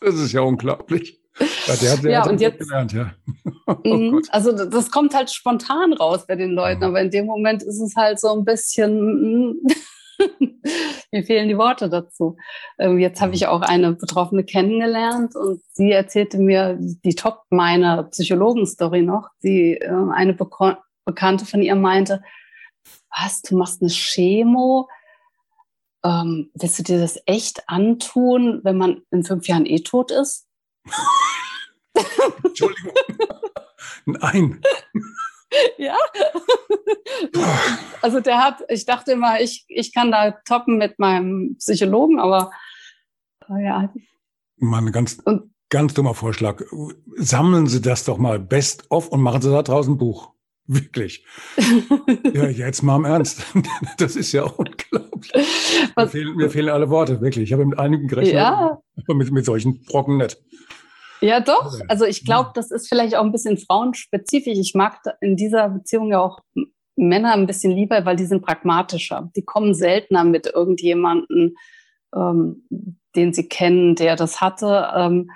das 0.00 0.14
ist 0.14 0.32
ja 0.32 0.40
unglaublich. 0.42 1.20
Ja, 1.66 1.74
der 1.74 1.92
hat, 1.92 2.04
der 2.04 2.12
ja, 2.12 2.20
hat 2.20 2.30
und 2.30 2.40
jetzt, 2.40 2.60
gelernt, 2.60 2.92
ja. 2.92 3.12
oh 3.66 3.76
mhm. 3.84 4.22
also 4.30 4.52
das 4.52 4.92
kommt 4.92 5.14
halt 5.14 5.30
spontan 5.30 5.92
raus 5.92 6.26
bei 6.28 6.36
den 6.36 6.52
Leuten, 6.52 6.84
aber 6.84 7.00
in 7.00 7.10
dem 7.10 7.26
Moment 7.26 7.64
ist 7.64 7.80
es 7.80 7.96
halt 7.96 8.20
so 8.20 8.32
ein 8.32 8.44
bisschen, 8.44 9.60
mir 11.12 11.24
fehlen 11.24 11.48
die 11.48 11.58
Worte 11.58 11.90
dazu. 11.90 12.36
Ähm, 12.78 13.00
jetzt 13.00 13.20
habe 13.20 13.34
ich 13.34 13.48
auch 13.48 13.62
eine 13.62 13.94
Betroffene 13.94 14.44
kennengelernt 14.44 15.34
und 15.34 15.60
sie 15.72 15.90
erzählte 15.90 16.38
mir 16.38 16.78
die 16.80 17.16
Top 17.16 17.42
meiner 17.50 18.04
Psychologen-Story 18.04 19.02
noch. 19.02 19.28
Die 19.42 19.72
äh, 19.72 19.90
eine 20.14 20.34
Bekannte 21.04 21.46
von 21.46 21.62
ihr 21.62 21.74
meinte, 21.74 22.22
was, 23.10 23.42
du 23.42 23.56
machst 23.56 23.82
eine 23.82 23.90
Chemo? 23.90 24.88
Ähm, 26.06 26.50
willst 26.54 26.78
du 26.78 26.82
dir 26.84 27.00
das 27.00 27.18
echt 27.26 27.68
antun, 27.68 28.60
wenn 28.62 28.76
man 28.76 29.02
in 29.10 29.24
fünf 29.24 29.48
Jahren 29.48 29.66
eh 29.66 29.80
tot 29.80 30.12
ist? 30.12 30.46
Entschuldigung. 32.44 32.92
Nein. 34.04 34.62
Ja. 35.78 35.96
Also 38.02 38.20
der 38.20 38.38
hat, 38.38 38.64
ich 38.68 38.84
dachte 38.84 39.12
immer, 39.12 39.40
ich, 39.40 39.64
ich 39.68 39.94
kann 39.94 40.10
da 40.10 40.32
toppen 40.44 40.76
mit 40.76 40.98
meinem 40.98 41.56
Psychologen, 41.58 42.18
aber 42.18 42.50
ja. 43.48 43.90
Mann, 44.56 44.90
ganz, 44.92 45.18
und, 45.24 45.54
ganz 45.70 45.94
dummer 45.94 46.14
Vorschlag. 46.14 46.62
Sammeln 47.16 47.68
Sie 47.68 47.80
das 47.80 48.04
doch 48.04 48.18
mal 48.18 48.38
best 48.38 48.90
of 48.90 49.08
und 49.08 49.22
machen 49.22 49.40
Sie 49.40 49.50
da 49.50 49.62
draußen 49.62 49.94
ein 49.94 49.98
Buch. 49.98 50.32
Wirklich. 50.66 51.24
ja, 52.34 52.48
jetzt 52.48 52.82
mal 52.82 52.96
im 52.96 53.04
Ernst. 53.04 53.46
Das 53.98 54.16
ist 54.16 54.32
ja 54.32 54.42
unglaublich. 54.42 55.05
Mir 55.96 56.08
fehlen, 56.08 56.36
mir 56.36 56.50
fehlen, 56.50 56.68
alle 56.68 56.90
Worte, 56.90 57.20
wirklich. 57.20 57.44
Ich 57.44 57.52
habe 57.52 57.64
mit 57.64 57.78
einigen 57.78 58.06
gerechnet, 58.06 58.34
ja. 58.34 58.80
aber 58.96 59.14
mit, 59.14 59.30
mit 59.30 59.44
solchen 59.44 59.82
Brocken 59.84 60.18
nicht. 60.18 60.38
Ja, 61.20 61.40
doch. 61.40 61.80
Also 61.88 62.04
ich 62.04 62.24
glaube, 62.24 62.50
das 62.54 62.70
ist 62.70 62.88
vielleicht 62.88 63.16
auch 63.16 63.24
ein 63.24 63.32
bisschen 63.32 63.58
frauenspezifisch. 63.58 64.58
Ich 64.58 64.74
mag 64.74 65.00
in 65.20 65.36
dieser 65.36 65.70
Beziehung 65.70 66.10
ja 66.10 66.20
auch 66.20 66.40
Männer 66.96 67.32
ein 67.34 67.46
bisschen 67.46 67.72
lieber, 67.72 68.04
weil 68.04 68.16
die 68.16 68.26
sind 68.26 68.44
pragmatischer. 68.44 69.30
Die 69.36 69.44
kommen 69.44 69.74
seltener 69.74 70.24
mit 70.24 70.46
irgendjemanden, 70.46 71.56
ähm, 72.14 72.66
den 73.14 73.32
sie 73.32 73.48
kennen, 73.48 73.94
der 73.94 74.16
das 74.16 74.40
hatte. 74.40 74.88
Ähm, 74.94 75.30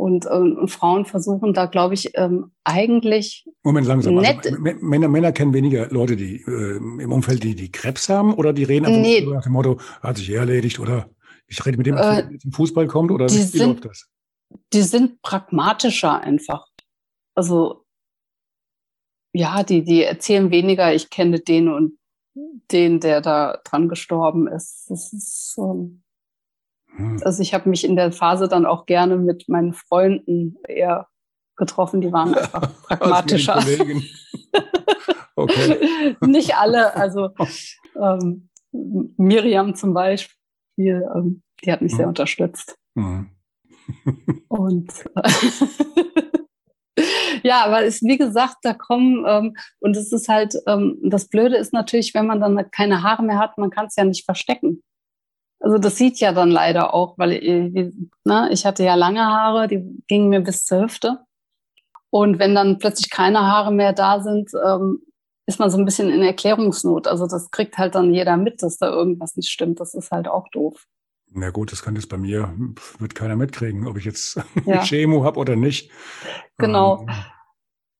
und, 0.00 0.26
ähm, 0.26 0.56
und, 0.56 0.70
Frauen 0.70 1.04
versuchen 1.04 1.52
da, 1.52 1.66
glaube 1.66 1.94
ich, 1.94 2.10
ähm, 2.14 2.52
eigentlich. 2.64 3.46
Moment, 3.62 3.86
langsam. 3.86 4.16
Also 4.16 4.32
nett 4.32 4.46
also, 4.46 4.58
Männer, 4.80 5.08
Männer 5.08 5.32
kennen 5.32 5.52
weniger 5.52 5.88
Leute, 5.90 6.16
die 6.16 6.36
äh, 6.36 6.76
im 6.76 7.12
Umfeld, 7.12 7.42
die, 7.42 7.54
die 7.54 7.70
Krebs 7.70 8.08
haben, 8.08 8.32
oder 8.32 8.54
die 8.54 8.64
reden 8.64 8.86
einfach 8.86 9.00
nee. 9.00 9.20
nach 9.20 9.42
dem 9.42 9.52
Motto, 9.52 9.78
hat 10.00 10.16
sich 10.16 10.30
erledigt, 10.30 10.80
oder 10.80 11.10
ich 11.46 11.64
rede 11.66 11.76
mit 11.76 11.86
dem, 11.86 11.96
der 11.96 12.30
äh, 12.30 12.38
zum 12.38 12.52
Fußball 12.52 12.86
kommt, 12.86 13.10
oder 13.10 13.26
wie 13.26 13.42
sind, 13.42 13.68
läuft 13.68 13.84
das? 13.84 14.08
Die 14.72 14.82
sind 14.82 15.20
pragmatischer 15.20 16.18
einfach. 16.20 16.66
Also, 17.34 17.84
ja, 19.32 19.62
die, 19.62 19.84
die 19.84 20.02
erzählen 20.02 20.50
weniger, 20.50 20.94
ich 20.94 21.10
kenne 21.10 21.40
den 21.40 21.68
und 21.68 21.98
den, 22.72 23.00
der 23.00 23.20
da 23.20 23.58
dran 23.64 23.88
gestorben 23.90 24.48
ist. 24.48 24.86
Das 24.88 25.12
ist 25.12 25.52
so. 25.52 25.90
Hm. 26.96 27.20
Also 27.24 27.42
ich 27.42 27.54
habe 27.54 27.68
mich 27.68 27.84
in 27.84 27.96
der 27.96 28.12
Phase 28.12 28.48
dann 28.48 28.66
auch 28.66 28.86
gerne 28.86 29.16
mit 29.16 29.48
meinen 29.48 29.72
Freunden 29.72 30.56
eher 30.66 31.08
getroffen, 31.56 32.00
die 32.00 32.12
waren 32.12 32.34
einfach 32.34 32.82
pragmatischer. 32.82 33.62
okay. 35.36 36.16
Nicht 36.26 36.56
alle, 36.56 36.94
also 36.96 37.30
ähm, 38.00 38.48
Miriam 38.72 39.74
zum 39.74 39.94
Beispiel, 39.94 41.08
ähm, 41.14 41.42
die 41.64 41.72
hat 41.72 41.82
mich 41.82 41.92
hm. 41.92 41.96
sehr 41.98 42.08
unterstützt. 42.08 42.76
Hm. 42.96 43.30
Und 44.48 44.92
ja, 47.42 47.64
aber 47.64 47.84
es, 47.84 48.02
wie 48.02 48.18
gesagt, 48.18 48.56
da 48.62 48.74
kommen, 48.74 49.24
ähm, 49.26 49.56
und 49.80 49.96
es 49.96 50.12
ist 50.12 50.28
halt, 50.28 50.56
ähm, 50.66 50.98
das 51.02 51.28
Blöde 51.28 51.56
ist 51.56 51.72
natürlich, 51.72 52.14
wenn 52.14 52.26
man 52.26 52.40
dann 52.40 52.70
keine 52.70 53.02
Haare 53.02 53.22
mehr 53.22 53.38
hat, 53.38 53.58
man 53.58 53.70
kann 53.70 53.86
es 53.86 53.96
ja 53.96 54.04
nicht 54.04 54.24
verstecken. 54.24 54.82
Also 55.60 55.78
das 55.78 55.96
sieht 55.96 56.18
ja 56.20 56.32
dann 56.32 56.50
leider 56.50 56.94
auch, 56.94 57.18
weil 57.18 57.32
ich, 57.32 57.92
ne, 58.24 58.48
ich 58.50 58.64
hatte 58.64 58.82
ja 58.82 58.94
lange 58.94 59.24
Haare, 59.24 59.68
die 59.68 60.02
gingen 60.08 60.30
mir 60.30 60.40
bis 60.40 60.64
zur 60.64 60.82
Hüfte. 60.82 61.18
Und 62.08 62.38
wenn 62.38 62.54
dann 62.54 62.78
plötzlich 62.78 63.10
keine 63.10 63.40
Haare 63.40 63.72
mehr 63.72 63.92
da 63.92 64.20
sind, 64.20 64.50
ähm, 64.64 65.02
ist 65.46 65.58
man 65.58 65.70
so 65.70 65.78
ein 65.78 65.84
bisschen 65.84 66.08
in 66.10 66.22
Erklärungsnot. 66.22 67.06
Also 67.06 67.26
das 67.26 67.50
kriegt 67.50 67.76
halt 67.76 67.94
dann 67.94 68.14
jeder 68.14 68.36
mit, 68.36 68.62
dass 68.62 68.78
da 68.78 68.88
irgendwas 68.88 69.36
nicht 69.36 69.50
stimmt. 69.50 69.80
Das 69.80 69.94
ist 69.94 70.10
halt 70.10 70.28
auch 70.28 70.48
doof. 70.50 70.86
Na 71.32 71.50
gut, 71.50 71.70
das 71.70 71.82
kann 71.82 71.94
jetzt 71.94 72.08
bei 72.08 72.16
mir, 72.16 72.52
wird 72.98 73.14
keiner 73.14 73.36
mitkriegen, 73.36 73.86
ob 73.86 73.96
ich 73.96 74.04
jetzt 74.04 74.40
ja. 74.64 74.82
Chemo 74.82 75.24
habe 75.24 75.38
oder 75.38 75.56
nicht. 75.56 75.90
Genau. 76.58 77.02
Ähm, 77.02 77.10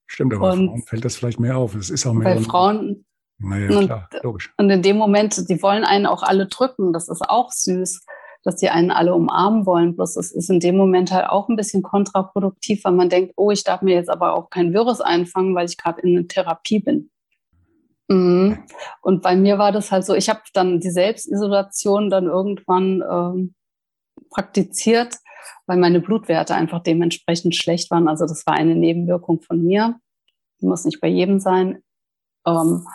stimmt, 0.06 0.34
aber 0.34 0.52
und 0.52 0.66
Frauen 0.66 0.82
fällt 0.82 1.04
das 1.04 1.16
vielleicht 1.16 1.38
mehr 1.38 1.56
auf. 1.56 1.74
Das 1.74 1.90
ist 1.90 2.06
auch 2.06 2.12
mehr. 2.14 2.34
Bei 2.34 2.40
Frauen, 2.40 3.04
naja, 3.40 3.68
klar, 3.68 4.08
logisch. 4.22 4.52
Und 4.56 4.70
in 4.70 4.82
dem 4.82 4.96
Moment, 4.96 5.48
die 5.48 5.62
wollen 5.62 5.84
einen 5.84 6.06
auch 6.06 6.22
alle 6.22 6.46
drücken. 6.46 6.92
Das 6.92 7.08
ist 7.08 7.22
auch 7.28 7.50
süß, 7.50 8.04
dass 8.44 8.56
die 8.56 8.70
einen 8.70 8.90
alle 8.90 9.14
umarmen 9.14 9.66
wollen. 9.66 9.96
Bloß 9.96 10.16
es 10.16 10.32
ist 10.32 10.50
in 10.50 10.60
dem 10.60 10.76
Moment 10.76 11.10
halt 11.10 11.28
auch 11.28 11.48
ein 11.48 11.56
bisschen 11.56 11.82
kontraproduktiv, 11.82 12.84
weil 12.84 12.92
man 12.92 13.08
denkt, 13.08 13.32
oh, 13.36 13.50
ich 13.50 13.64
darf 13.64 13.82
mir 13.82 13.94
jetzt 13.94 14.10
aber 14.10 14.34
auch 14.34 14.50
kein 14.50 14.72
Virus 14.72 15.00
einfangen, 15.00 15.54
weil 15.54 15.66
ich 15.66 15.78
gerade 15.78 16.00
in 16.02 16.16
einer 16.16 16.28
Therapie 16.28 16.80
bin. 16.80 17.10
Mhm. 18.08 18.64
Und 19.02 19.22
bei 19.22 19.36
mir 19.36 19.58
war 19.58 19.72
das 19.72 19.90
halt 19.90 20.04
so, 20.04 20.14
ich 20.14 20.28
habe 20.28 20.40
dann 20.52 20.80
die 20.80 20.90
Selbstisolation 20.90 22.10
dann 22.10 22.26
irgendwann 22.26 23.02
ähm, 23.08 23.54
praktiziert, 24.30 25.16
weil 25.66 25.78
meine 25.78 26.00
Blutwerte 26.00 26.54
einfach 26.54 26.82
dementsprechend 26.82 27.54
schlecht 27.54 27.90
waren. 27.90 28.08
Also 28.08 28.26
das 28.26 28.46
war 28.46 28.54
eine 28.54 28.74
Nebenwirkung 28.74 29.40
von 29.40 29.62
mir. 29.62 29.98
Muss 30.60 30.84
nicht 30.84 31.00
bei 31.00 31.08
jedem 31.08 31.40
sein. 31.40 31.82
Ähm, 32.46 32.86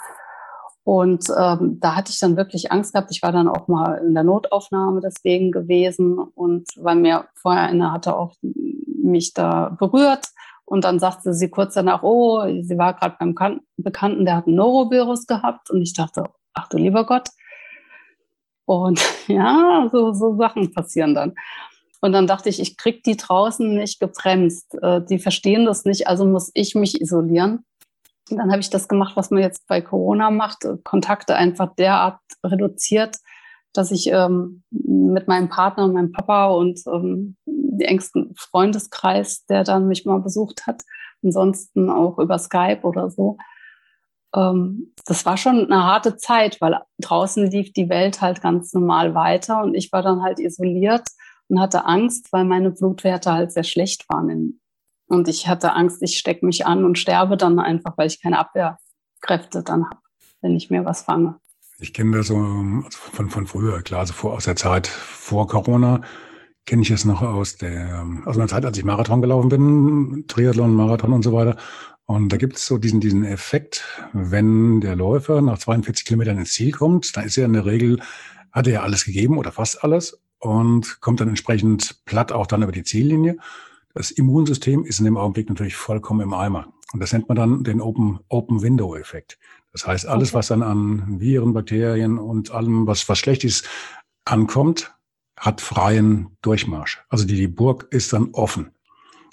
und 0.86 1.26
ähm, 1.36 1.80
da 1.80 1.96
hatte 1.96 2.12
ich 2.12 2.20
dann 2.20 2.38
wirklich 2.38 2.72
Angst 2.72 2.94
gehabt. 2.94 3.10
Ich 3.10 3.24
war 3.24 3.32
dann 3.32 3.48
auch 3.48 3.68
mal 3.68 3.96
in 3.96 4.14
der 4.14 4.24
Notaufnahme 4.24 5.02
deswegen 5.02 5.52
gewesen 5.52 6.20
und 6.20 6.68
weil 6.78 6.96
mir 6.96 7.26
vorher 7.34 7.64
eine 7.64 7.92
hatte 7.92 8.16
auch 8.16 8.36
mich 8.44 9.34
da 9.34 9.76
berührt. 9.80 10.28
Und 10.64 10.84
dann 10.84 11.00
sagte 11.00 11.34
sie 11.34 11.50
kurz 11.50 11.74
danach, 11.74 12.04
oh, 12.04 12.44
sie 12.62 12.78
war 12.78 12.94
gerade 12.94 13.16
beim 13.20 13.34
kan 13.34 13.62
Bekannten, 13.78 14.26
der 14.26 14.36
hat 14.38 14.46
ein 14.46 14.54
Norovirus 14.54 15.26
gehabt. 15.26 15.72
Und 15.72 15.82
ich 15.82 15.94
dachte, 15.94 16.26
ach 16.54 16.70
du 16.70 16.78
lieber 16.78 17.04
Gott. 17.04 17.30
Und 18.66 19.02
ja, 19.28 19.90
so, 19.92 20.14
so 20.14 20.38
Sachen 20.38 20.72
passieren 20.72 21.16
dann. 21.16 21.34
Und 22.00 22.12
dann 22.12 22.28
dachte 22.28 22.50
ich, 22.50 22.60
ich 22.60 22.78
krieg 22.78 23.02
die 23.02 23.18
draußen 23.18 23.76
nicht 23.76 24.00
gebremst. 24.00 24.76
Äh, 24.84 25.02
die 25.04 25.18
verstehen 25.18 25.66
das 25.66 25.84
nicht, 25.84 26.08
also 26.08 26.28
muss 26.28 26.52
ich 26.54 26.76
mich 26.76 27.02
isolieren. 27.02 27.66
Und 28.30 28.38
dann 28.38 28.52
habe 28.52 28.62
ich 28.62 28.70
das 28.70 28.88
gemacht, 28.88 29.16
was 29.16 29.30
man 29.30 29.42
jetzt 29.42 29.68
bei 29.68 29.82
Corona 29.82 30.32
macht, 30.32 30.66
Kontakte 30.84 31.36
einfach 31.36 31.76
derart 31.76 32.20
reduziert, 32.44 33.18
dass 33.74 33.92
ich 33.92 34.08
ähm, 34.12 34.64
mit 34.72 35.28
meinem 35.28 35.50
Partner 35.50 35.86
und 35.86 35.94
meinem 35.94 36.12
Papa 36.12 36.48
und 36.48 36.82
ähm, 36.88 37.36
die 37.46 37.86
engsten 37.86 38.34
Freundeskreis, 38.36 39.46
der 39.46 39.64
dann 39.64 39.88
mich 39.88 40.06
mal 40.06 40.20
besucht 40.20 40.66
hat, 40.66 40.82
ansonsten 41.24 41.90
auch 41.90 42.18
über 42.18 42.40
Skype 42.40 42.82
oder 42.84 43.10
so. 43.10 43.38
Ähm, 44.36 44.94
das 45.06 45.26
war 45.26 45.38
schon 45.38 45.66
eine 45.66 45.84
harte 45.84 46.18
Zeit, 46.18 46.60
weil 46.62 46.80
draußen 47.00 47.50
lief 47.52 47.74
die 47.74 47.90
Welt 47.90 48.22
halt 48.22 48.42
ganz 48.42 48.74
normal 48.74 49.14
weiter 49.14 49.62
und 49.62 49.76
ich 49.76 49.92
war 49.92 50.02
dann 50.02 50.24
halt 50.24 50.40
isoliert 50.40 51.08
und 51.48 51.60
hatte 51.60 51.86
Angst, 51.86 52.32
weil 52.32 52.46
meine 52.46 52.72
Blutwerte 52.72 53.32
halt 53.32 53.52
sehr 53.52 53.64
schlecht 53.64 54.10
waren 54.10 54.60
und 55.08 55.28
ich 55.28 55.48
hatte 55.48 55.74
Angst, 55.74 56.02
ich 56.02 56.18
stecke 56.18 56.46
mich 56.46 56.66
an 56.66 56.86
und 56.86 56.98
sterbe 56.98 57.38
dann 57.38 57.60
einfach, 57.60 57.94
weil 57.98 58.08
ich 58.08 58.22
keine 58.22 58.40
Abwehrkräfte 58.40 59.64
dann 59.64 59.86
habe, 59.86 60.00
wenn 60.42 60.56
ich 60.56 60.70
mir 60.70 60.86
was 60.86 61.02
fange. 61.02 61.36
Ich 61.80 61.94
kenne 61.94 62.18
das 62.18 62.28
so 62.28 62.38
also 62.38 62.84
von, 62.90 63.30
von 63.30 63.48
früher, 63.48 63.82
klar, 63.82 64.02
also 64.02 64.14
vor, 64.14 64.34
aus 64.34 64.46
der 64.46 64.56
Zeit 64.56 64.88
vor 64.88 65.48
Corona 65.48 66.02
kenne 66.66 66.82
ich 66.82 66.90
es 66.90 67.06
noch 67.06 67.22
aus 67.22 67.58
der, 67.58 68.06
aus 68.26 68.38
einer 68.38 68.48
Zeit, 68.48 68.66
als 68.66 68.78
ich 68.78 68.84
Marathon 68.84 69.22
gelaufen 69.22 69.50
bin, 69.50 70.26
Triathlon, 70.28 70.74
Marathon 70.74 71.14
und 71.14 71.24
so 71.24 71.32
weiter. 71.32 71.58
Und 72.06 72.30
da 72.30 72.38
gibt 72.38 72.58
es 72.58 72.66
so 72.66 72.78
diesen, 72.78 73.00
diesen 73.00 73.24
Effekt, 73.24 73.84
wenn 74.14 74.82
der 74.82 74.96
Läufer 74.96 75.42
nach 75.42 75.58
42 75.58 76.06
Kilometern 76.06 76.38
ins 76.38 76.54
Ziel 76.54 76.72
kommt, 76.72 77.16
dann 77.18 77.26
ist 77.26 77.38
er 77.38 77.46
in 77.46 77.54
der 77.54 77.66
Regel, 77.66 78.00
hat 78.52 78.68
er 78.68 78.74
ja 78.74 78.82
alles 78.84 79.06
gegeben 79.06 79.38
oder 79.38 79.52
fast 79.52 79.84
alles 79.84 80.20
und 80.40 81.02
kommt 81.02 81.20
dann 81.20 81.30
entsprechend 81.30 82.06
platt 82.06 82.32
auch 82.32 82.48
dann 82.48 82.64
über 82.64 82.72
die 82.72 82.84
Ziellinie. 82.84 83.38
Das 83.96 84.12
Immunsystem 84.12 84.84
ist 84.84 85.00
in 85.00 85.06
dem 85.06 85.16
Augenblick 85.16 85.48
natürlich 85.48 85.78
vollkommen 85.78 86.20
im 86.20 86.34
Eimer. 86.34 86.68
Und 86.92 87.00
das 87.00 87.14
nennt 87.14 87.30
man 87.30 87.38
dann 87.38 87.64
den 87.64 87.80
Open, 87.82 88.20
Open 88.28 88.62
Window 88.62 88.96
Effekt. 88.96 89.40
Das 89.72 89.88
heißt, 89.88 90.06
alles, 90.06 90.30
okay. 90.30 90.38
was 90.38 90.48
dann 90.50 90.64
an 90.64 91.20
Viren, 91.20 91.54
Bakterien 91.54 92.20
und 92.20 92.52
allem, 92.52 92.88
was, 92.88 93.08
was 93.08 93.18
schlecht 93.18 93.46
ist, 93.46 93.68
ankommt, 94.26 94.94
hat 95.38 95.62
freien 95.62 96.36
Durchmarsch. 96.42 97.04
Also 97.08 97.26
die, 97.26 97.36
die 97.36 97.48
Burg 97.48 97.88
ist 97.90 98.12
dann 98.12 98.30
offen. 98.34 98.72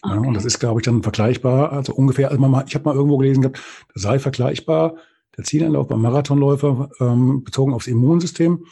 Okay. 0.02 0.14
Ja, 0.14 0.20
und 0.20 0.34
das 0.34 0.44
ist, 0.44 0.60
glaube 0.60 0.80
ich, 0.80 0.84
dann 0.84 1.02
vergleichbar, 1.02 1.72
also 1.72 1.92
ungefähr, 1.94 2.30
also 2.30 2.40
man, 2.40 2.64
ich 2.66 2.74
habe 2.74 2.84
mal 2.84 2.94
irgendwo 2.94 3.18
gelesen 3.18 3.42
gehabt, 3.42 3.60
das 3.94 4.02
sei 4.02 4.18
vergleichbar, 4.18 4.96
der 5.36 5.44
Zieleinlauf 5.44 5.88
beim 5.88 6.02
Marathonläufer 6.02 6.90
ähm, 7.00 7.42
bezogen 7.44 7.72
aufs 7.72 7.86
Immunsystem, 7.86 8.66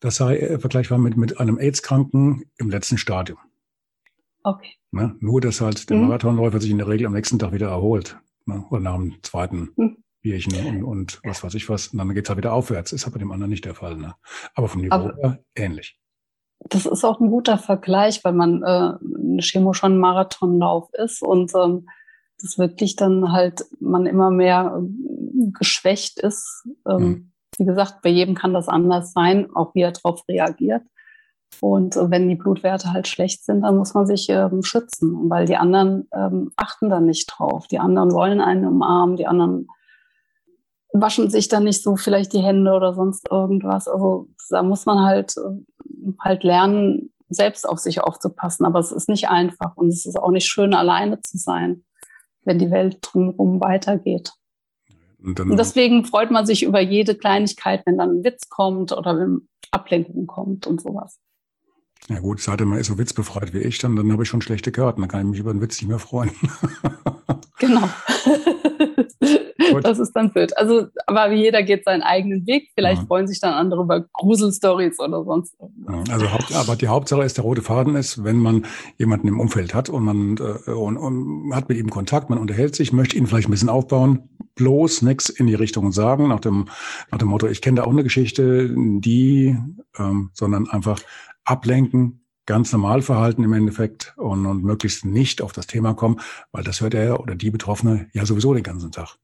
das 0.00 0.16
sei 0.16 0.36
äh, 0.38 0.58
vergleichbar 0.58 0.98
mit, 0.98 1.16
mit 1.16 1.40
einem 1.40 1.58
AIDS-Kranken 1.58 2.44
im 2.58 2.70
letzten 2.70 2.98
Stadium. 2.98 3.38
Okay. 4.42 4.74
Ne? 4.96 5.14
Nur, 5.20 5.42
dass 5.42 5.60
halt 5.60 5.90
der 5.90 5.98
mhm. 5.98 6.04
Marathonläufer 6.04 6.58
sich 6.58 6.70
in 6.70 6.78
der 6.78 6.88
Regel 6.88 7.06
am 7.06 7.12
nächsten 7.12 7.38
Tag 7.38 7.52
wieder 7.52 7.68
erholt. 7.68 8.18
Ne? 8.46 8.64
Oder 8.70 8.80
nach 8.80 8.94
dem 8.94 9.22
zweiten 9.22 9.68
mhm. 9.76 9.96
Bierchen 10.22 10.82
und, 10.82 10.84
und 10.84 11.20
was 11.22 11.44
weiß 11.44 11.54
ich 11.54 11.68
was. 11.68 11.88
Und 11.88 11.98
dann 11.98 12.14
geht 12.14 12.24
es 12.24 12.30
halt 12.30 12.38
wieder 12.38 12.54
aufwärts. 12.54 12.92
Ist 12.92 13.04
aber 13.04 13.14
bei 13.14 13.18
dem 13.18 13.30
anderen 13.30 13.50
nicht 13.50 13.66
der 13.66 13.74
Fall. 13.74 13.96
Ne? 13.96 14.14
Aber 14.54 14.68
vom 14.68 14.80
Niveau 14.80 14.94
aber 14.94 15.14
her 15.20 15.38
ähnlich. 15.54 16.00
Das 16.60 16.86
ist 16.86 17.04
auch 17.04 17.20
ein 17.20 17.28
guter 17.28 17.58
Vergleich, 17.58 18.24
weil 18.24 18.32
man 18.32 18.62
äh, 18.62 18.66
eine 18.66 19.42
Chemo 19.42 19.74
schon 19.74 19.96
ein 19.96 20.00
Marathonlauf 20.00 20.88
ist 20.94 21.22
und 21.22 21.52
ähm, 21.54 21.86
das 22.40 22.58
wirklich 22.58 22.96
dann 22.96 23.32
halt 23.32 23.66
man 23.78 24.06
immer 24.06 24.30
mehr 24.30 24.80
äh, 24.80 25.50
geschwächt 25.52 26.18
ist. 26.20 26.66
Ähm, 26.88 27.02
mhm. 27.02 27.32
Wie 27.58 27.66
gesagt, 27.66 28.00
bei 28.02 28.08
jedem 28.08 28.34
kann 28.34 28.54
das 28.54 28.68
anders 28.68 29.12
sein, 29.12 29.48
auch 29.54 29.74
wie 29.74 29.82
er 29.82 29.92
darauf 29.92 30.26
reagiert. 30.28 30.82
Und 31.62 31.96
äh, 31.96 32.10
wenn 32.10 32.28
die 32.28 32.34
Blutwerte 32.34 32.92
halt 32.92 33.08
schlecht 33.08 33.44
sind, 33.44 33.62
dann 33.62 33.76
muss 33.76 33.94
man 33.94 34.06
sich 34.06 34.28
ähm, 34.28 34.62
schützen, 34.62 35.30
weil 35.30 35.46
die 35.46 35.56
anderen 35.56 36.08
ähm, 36.14 36.52
achten 36.56 36.88
dann 36.88 37.06
nicht 37.06 37.26
drauf. 37.26 37.66
Die 37.68 37.78
anderen 37.78 38.12
wollen 38.12 38.40
einen 38.40 38.66
umarmen, 38.66 39.16
die 39.16 39.26
anderen 39.26 39.68
waschen 40.92 41.30
sich 41.30 41.48
dann 41.48 41.64
nicht 41.64 41.82
so 41.82 41.96
vielleicht 41.96 42.32
die 42.32 42.42
Hände 42.42 42.72
oder 42.72 42.94
sonst 42.94 43.30
irgendwas. 43.30 43.88
Also 43.88 44.28
da 44.50 44.62
muss 44.62 44.86
man 44.86 45.00
halt 45.00 45.34
äh, 45.36 46.12
halt 46.20 46.44
lernen, 46.44 47.12
selbst 47.28 47.68
auf 47.68 47.78
sich 47.78 48.00
aufzupassen. 48.00 48.64
Aber 48.64 48.78
es 48.78 48.92
ist 48.92 49.08
nicht 49.08 49.28
einfach 49.28 49.76
und 49.76 49.88
es 49.88 50.06
ist 50.06 50.16
auch 50.16 50.30
nicht 50.30 50.46
schön, 50.46 50.74
alleine 50.74 51.20
zu 51.20 51.38
sein, 51.38 51.84
wenn 52.44 52.58
die 52.58 52.70
Welt 52.70 52.98
drumherum 53.02 53.60
weitergeht. 53.60 54.32
Und, 55.18 55.40
und, 55.40 55.56
deswegen 55.56 56.04
freut 56.04 56.30
man 56.30 56.46
sich 56.46 56.62
über 56.62 56.80
jede 56.80 57.16
Kleinigkeit, 57.16 57.82
wenn 57.84 57.98
dann 57.98 58.18
ein 58.18 58.24
Witz 58.24 58.48
kommt 58.48 58.92
oder 58.92 59.18
wenn 59.18 59.48
Ablenkung 59.70 60.26
kommt 60.26 60.66
und 60.66 60.80
sowas. 60.80 61.18
Ja 62.08 62.20
gut, 62.20 62.40
seid 62.40 62.60
ihr 62.60 62.66
mal 62.66 62.82
so 62.84 62.98
witzbefreit 62.98 63.52
wie 63.52 63.58
ich, 63.58 63.78
dann, 63.78 63.96
dann 63.96 64.12
habe 64.12 64.22
ich 64.22 64.28
schon 64.28 64.40
schlechte 64.40 64.70
Karten. 64.70 65.00
Dann 65.00 65.10
kann 65.10 65.20
ich 65.20 65.26
mich 65.26 65.40
über 65.40 65.52
den 65.52 65.60
Witz 65.60 65.80
nicht 65.80 65.88
mehr 65.88 65.98
freuen. 65.98 66.30
genau. 67.58 67.88
das 69.82 69.98
ist 69.98 70.12
dann 70.12 70.30
blöd. 70.30 70.56
Also, 70.56 70.86
aber 71.06 71.32
jeder 71.32 71.64
geht 71.64 71.84
seinen 71.84 72.02
eigenen 72.02 72.46
Weg. 72.46 72.70
Vielleicht 72.74 73.02
ja. 73.02 73.06
freuen 73.06 73.26
sich 73.26 73.40
dann 73.40 73.54
andere 73.54 73.82
über 73.82 74.00
Gruselstories 74.12 75.00
oder 75.00 75.24
sonst 75.24 75.56
irgendwas. 75.60 76.08
Also, 76.10 76.26
aber 76.54 76.76
die 76.76 76.86
Hauptsache 76.86 77.24
ist, 77.24 77.38
der 77.38 77.44
rote 77.44 77.62
Faden 77.62 77.96
ist, 77.96 78.22
wenn 78.22 78.36
man 78.36 78.66
jemanden 78.98 79.26
im 79.26 79.40
Umfeld 79.40 79.74
hat 79.74 79.88
und 79.88 80.04
man 80.04 80.36
äh, 80.36 80.70
und, 80.70 80.96
und 80.96 81.54
hat 81.54 81.68
mit 81.68 81.78
ihm 81.78 81.90
Kontakt, 81.90 82.30
man 82.30 82.38
unterhält 82.38 82.76
sich, 82.76 82.92
möchte 82.92 83.16
ihn 83.16 83.26
vielleicht 83.26 83.48
ein 83.48 83.52
bisschen 83.52 83.68
aufbauen, 83.68 84.28
bloß 84.54 85.02
nichts 85.02 85.28
in 85.28 85.48
die 85.48 85.54
Richtung 85.54 85.90
sagen, 85.90 86.28
nach 86.28 86.40
dem, 86.40 86.66
nach 87.10 87.18
dem 87.18 87.28
Motto, 87.28 87.48
ich 87.48 87.62
kenne 87.62 87.76
da 87.76 87.84
auch 87.84 87.90
eine 87.90 88.04
Geschichte, 88.04 88.72
die, 88.76 89.56
ähm, 89.98 90.30
sondern 90.34 90.68
einfach 90.68 91.00
ablenken, 91.46 92.26
ganz 92.46 92.72
normal 92.72 93.02
verhalten 93.02 93.42
im 93.42 93.52
Endeffekt 93.52 94.14
und, 94.16 94.46
und 94.46 94.62
möglichst 94.62 95.04
nicht 95.04 95.42
auf 95.42 95.52
das 95.52 95.66
Thema 95.66 95.94
kommen, 95.94 96.20
weil 96.52 96.64
das 96.64 96.80
hört 96.80 96.94
er 96.94 97.20
oder 97.20 97.34
die 97.34 97.50
Betroffene 97.50 98.08
ja 98.12 98.24
sowieso 98.24 98.54
den 98.54 98.62
ganzen 98.62 98.92
Tag. 98.92 99.16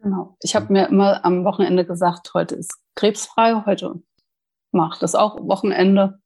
Genau. 0.00 0.36
Ich 0.42 0.54
habe 0.54 0.72
mir 0.72 0.88
immer 0.88 1.24
am 1.24 1.44
Wochenende 1.44 1.84
gesagt, 1.84 2.32
heute 2.34 2.54
ist 2.54 2.72
krebsfrei, 2.94 3.62
heute 3.66 4.00
macht 4.70 5.02
das 5.02 5.14
auch 5.14 5.36
Wochenende. 5.48 6.20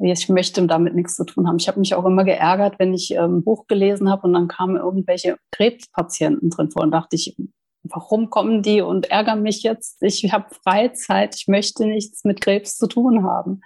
Ich 0.00 0.28
möchte 0.28 0.64
damit 0.66 0.94
nichts 0.94 1.16
zu 1.16 1.24
tun 1.24 1.48
haben. 1.48 1.56
Ich 1.58 1.66
habe 1.66 1.80
mich 1.80 1.94
auch 1.94 2.04
immer 2.04 2.24
geärgert, 2.24 2.78
wenn 2.78 2.94
ich 2.94 3.10
ähm, 3.12 3.38
ein 3.38 3.44
Buch 3.44 3.66
gelesen 3.66 4.08
habe 4.10 4.26
und 4.26 4.32
dann 4.32 4.46
kamen 4.46 4.76
irgendwelche 4.76 5.38
Krebspatienten 5.50 6.50
drin 6.50 6.70
vor 6.70 6.82
und 6.82 6.92
dachte 6.92 7.16
ich, 7.16 7.36
warum 7.82 8.30
kommen 8.30 8.62
die 8.62 8.80
und 8.80 9.10
ärgern 9.10 9.42
mich 9.42 9.62
jetzt? 9.62 10.02
Ich 10.02 10.32
habe 10.32 10.54
Freizeit, 10.62 11.36
ich 11.36 11.48
möchte 11.48 11.86
nichts 11.86 12.24
mit 12.24 12.40
Krebs 12.40 12.76
zu 12.76 12.86
tun 12.86 13.24
haben. 13.24 13.62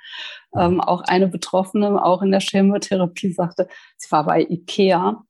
Ähm, 0.56 0.80
auch 0.80 1.02
eine 1.02 1.28
Betroffene, 1.28 2.04
auch 2.04 2.22
in 2.22 2.30
der 2.30 2.40
Chemotherapie, 2.40 3.32
sagte, 3.32 3.68
sie 3.96 4.10
war 4.10 4.24
bei 4.24 4.42
Ikea, 4.42 5.24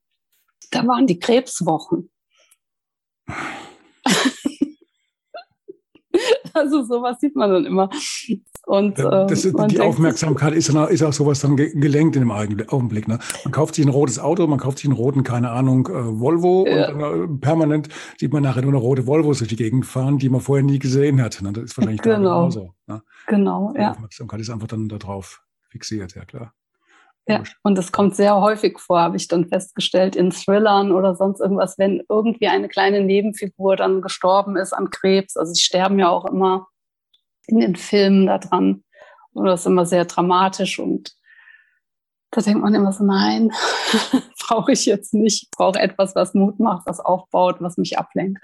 da 0.70 0.86
waren 0.86 1.06
die 1.06 1.18
Krebswochen. 1.18 2.10
also 6.54 6.82
sowas 6.84 7.18
sieht 7.20 7.36
man 7.36 7.50
dann 7.50 7.64
immer. 7.66 7.90
Und, 8.64 8.98
ähm, 9.00 9.26
das, 9.28 9.42
die 9.42 9.80
Aufmerksamkeit 9.80 10.54
ist, 10.54 10.68
ist 10.68 11.02
auch 11.02 11.12
sowas 11.12 11.40
dann 11.40 11.56
gelenkt 11.56 12.14
in 12.14 12.22
dem 12.22 12.30
Augenblick. 12.30 13.08
Ne? 13.08 13.18
Man 13.44 13.52
kauft 13.52 13.74
sich 13.74 13.84
ein 13.84 13.90
rotes 13.90 14.20
Auto, 14.20 14.46
man 14.46 14.60
kauft 14.60 14.78
sich 14.78 14.86
einen 14.86 14.96
roten, 14.96 15.24
keine 15.24 15.50
Ahnung, 15.50 15.88
äh, 15.88 16.20
Volvo 16.20 16.64
ja. 16.66 16.90
und 16.90 17.00
äh, 17.00 17.38
permanent 17.38 17.88
sieht 18.18 18.32
man 18.32 18.44
nachher 18.44 18.62
nur 18.62 18.70
eine 18.70 18.80
rote 18.80 19.06
Volvo 19.06 19.32
durch 19.32 19.48
die 19.48 19.56
Gegend 19.56 19.84
fahren, 19.84 20.18
die 20.18 20.28
man 20.28 20.40
vorher 20.40 20.64
nie 20.64 20.78
gesehen 20.78 21.20
hat. 21.20 21.42
Ne? 21.42 21.52
Das 21.52 21.64
ist 21.64 21.76
wahrscheinlich 21.76 22.02
genau. 22.02 22.16
genauso. 22.18 22.74
Ne? 22.86 23.02
Genau, 23.26 23.72
ja. 23.76 23.90
Die 23.90 23.96
Aufmerksamkeit 23.96 24.40
ist 24.40 24.50
einfach 24.50 24.68
dann 24.68 24.88
darauf 24.88 25.42
fixiert, 25.68 26.14
ja 26.14 26.24
klar. 26.24 26.54
Ja, 27.28 27.42
und 27.62 27.78
das 27.78 27.92
kommt 27.92 28.16
sehr 28.16 28.40
häufig 28.40 28.80
vor, 28.80 29.00
habe 29.00 29.16
ich 29.16 29.28
dann 29.28 29.46
festgestellt, 29.46 30.16
in 30.16 30.30
Thrillern 30.30 30.90
oder 30.90 31.14
sonst 31.14 31.40
irgendwas, 31.40 31.78
wenn 31.78 32.02
irgendwie 32.08 32.48
eine 32.48 32.68
kleine 32.68 33.00
Nebenfigur 33.00 33.76
dann 33.76 34.02
gestorben 34.02 34.56
ist 34.56 34.72
an 34.72 34.90
Krebs. 34.90 35.36
Also 35.36 35.52
sie 35.52 35.62
sterben 35.62 36.00
ja 36.00 36.08
auch 36.08 36.24
immer 36.24 36.66
in 37.46 37.60
den 37.60 37.76
Filmen 37.76 38.26
da 38.26 38.38
dran. 38.38 38.82
Und 39.34 39.44
das 39.46 39.60
ist 39.60 39.66
immer 39.66 39.86
sehr 39.86 40.04
dramatisch 40.04 40.78
und 40.78 41.14
da 42.32 42.40
denkt 42.40 42.62
man 42.62 42.74
immer 42.74 42.92
so, 42.92 43.04
nein, 43.04 43.52
brauche 44.46 44.72
ich 44.72 44.86
jetzt 44.86 45.14
nicht. 45.14 45.44
Ich 45.44 45.50
brauche 45.50 45.78
etwas, 45.78 46.14
was 46.14 46.34
Mut 46.34 46.58
macht, 46.58 46.86
was 46.86 46.98
aufbaut, 46.98 47.56
was 47.60 47.76
mich 47.76 47.98
ablenkt. 47.98 48.42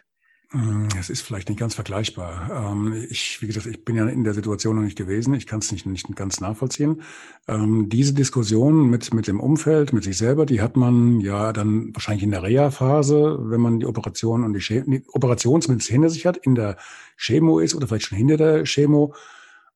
Mm, 0.52 0.88
es 0.98 1.10
ist 1.10 1.20
vielleicht 1.20 1.50
nicht 1.50 1.58
ganz 1.58 1.74
vergleichbar. 1.74 2.72
Ähm, 2.72 3.06
ich, 3.10 3.42
wie 3.42 3.46
gesagt, 3.46 3.66
ich 3.66 3.84
bin 3.84 3.96
ja 3.96 4.06
in 4.08 4.24
der 4.24 4.32
Situation 4.32 4.76
noch 4.76 4.82
nicht 4.82 4.96
gewesen. 4.96 5.34
Ich 5.34 5.46
kann 5.46 5.58
es 5.58 5.70
nicht, 5.72 5.84
nicht 5.84 6.16
ganz 6.16 6.40
nachvollziehen. 6.40 7.02
Ähm, 7.46 7.90
diese 7.90 8.14
Diskussion 8.14 8.88
mit, 8.88 9.12
mit 9.12 9.26
dem 9.26 9.40
Umfeld, 9.40 9.92
mit 9.92 10.04
sich 10.04 10.16
selber, 10.16 10.46
die 10.46 10.62
hat 10.62 10.74
man 10.74 11.20
ja 11.20 11.52
dann 11.52 11.94
wahrscheinlich 11.94 12.22
in 12.22 12.30
der 12.30 12.42
Reha-Phase, 12.42 13.38
wenn 13.42 13.60
man 13.60 13.80
die 13.80 13.86
Operation 13.86 14.42
und 14.42 14.54
die, 14.54 14.60
Chemo, 14.60 14.90
die 14.90 15.04
Operation 15.12 15.60
hinter 15.60 16.08
sich 16.08 16.24
hat, 16.24 16.38
in 16.38 16.54
der 16.54 16.78
Chemo 17.18 17.58
ist 17.58 17.74
oder 17.74 17.86
vielleicht 17.86 18.06
schon 18.06 18.18
hinter 18.18 18.38
der 18.38 18.64
Chemo. 18.64 19.14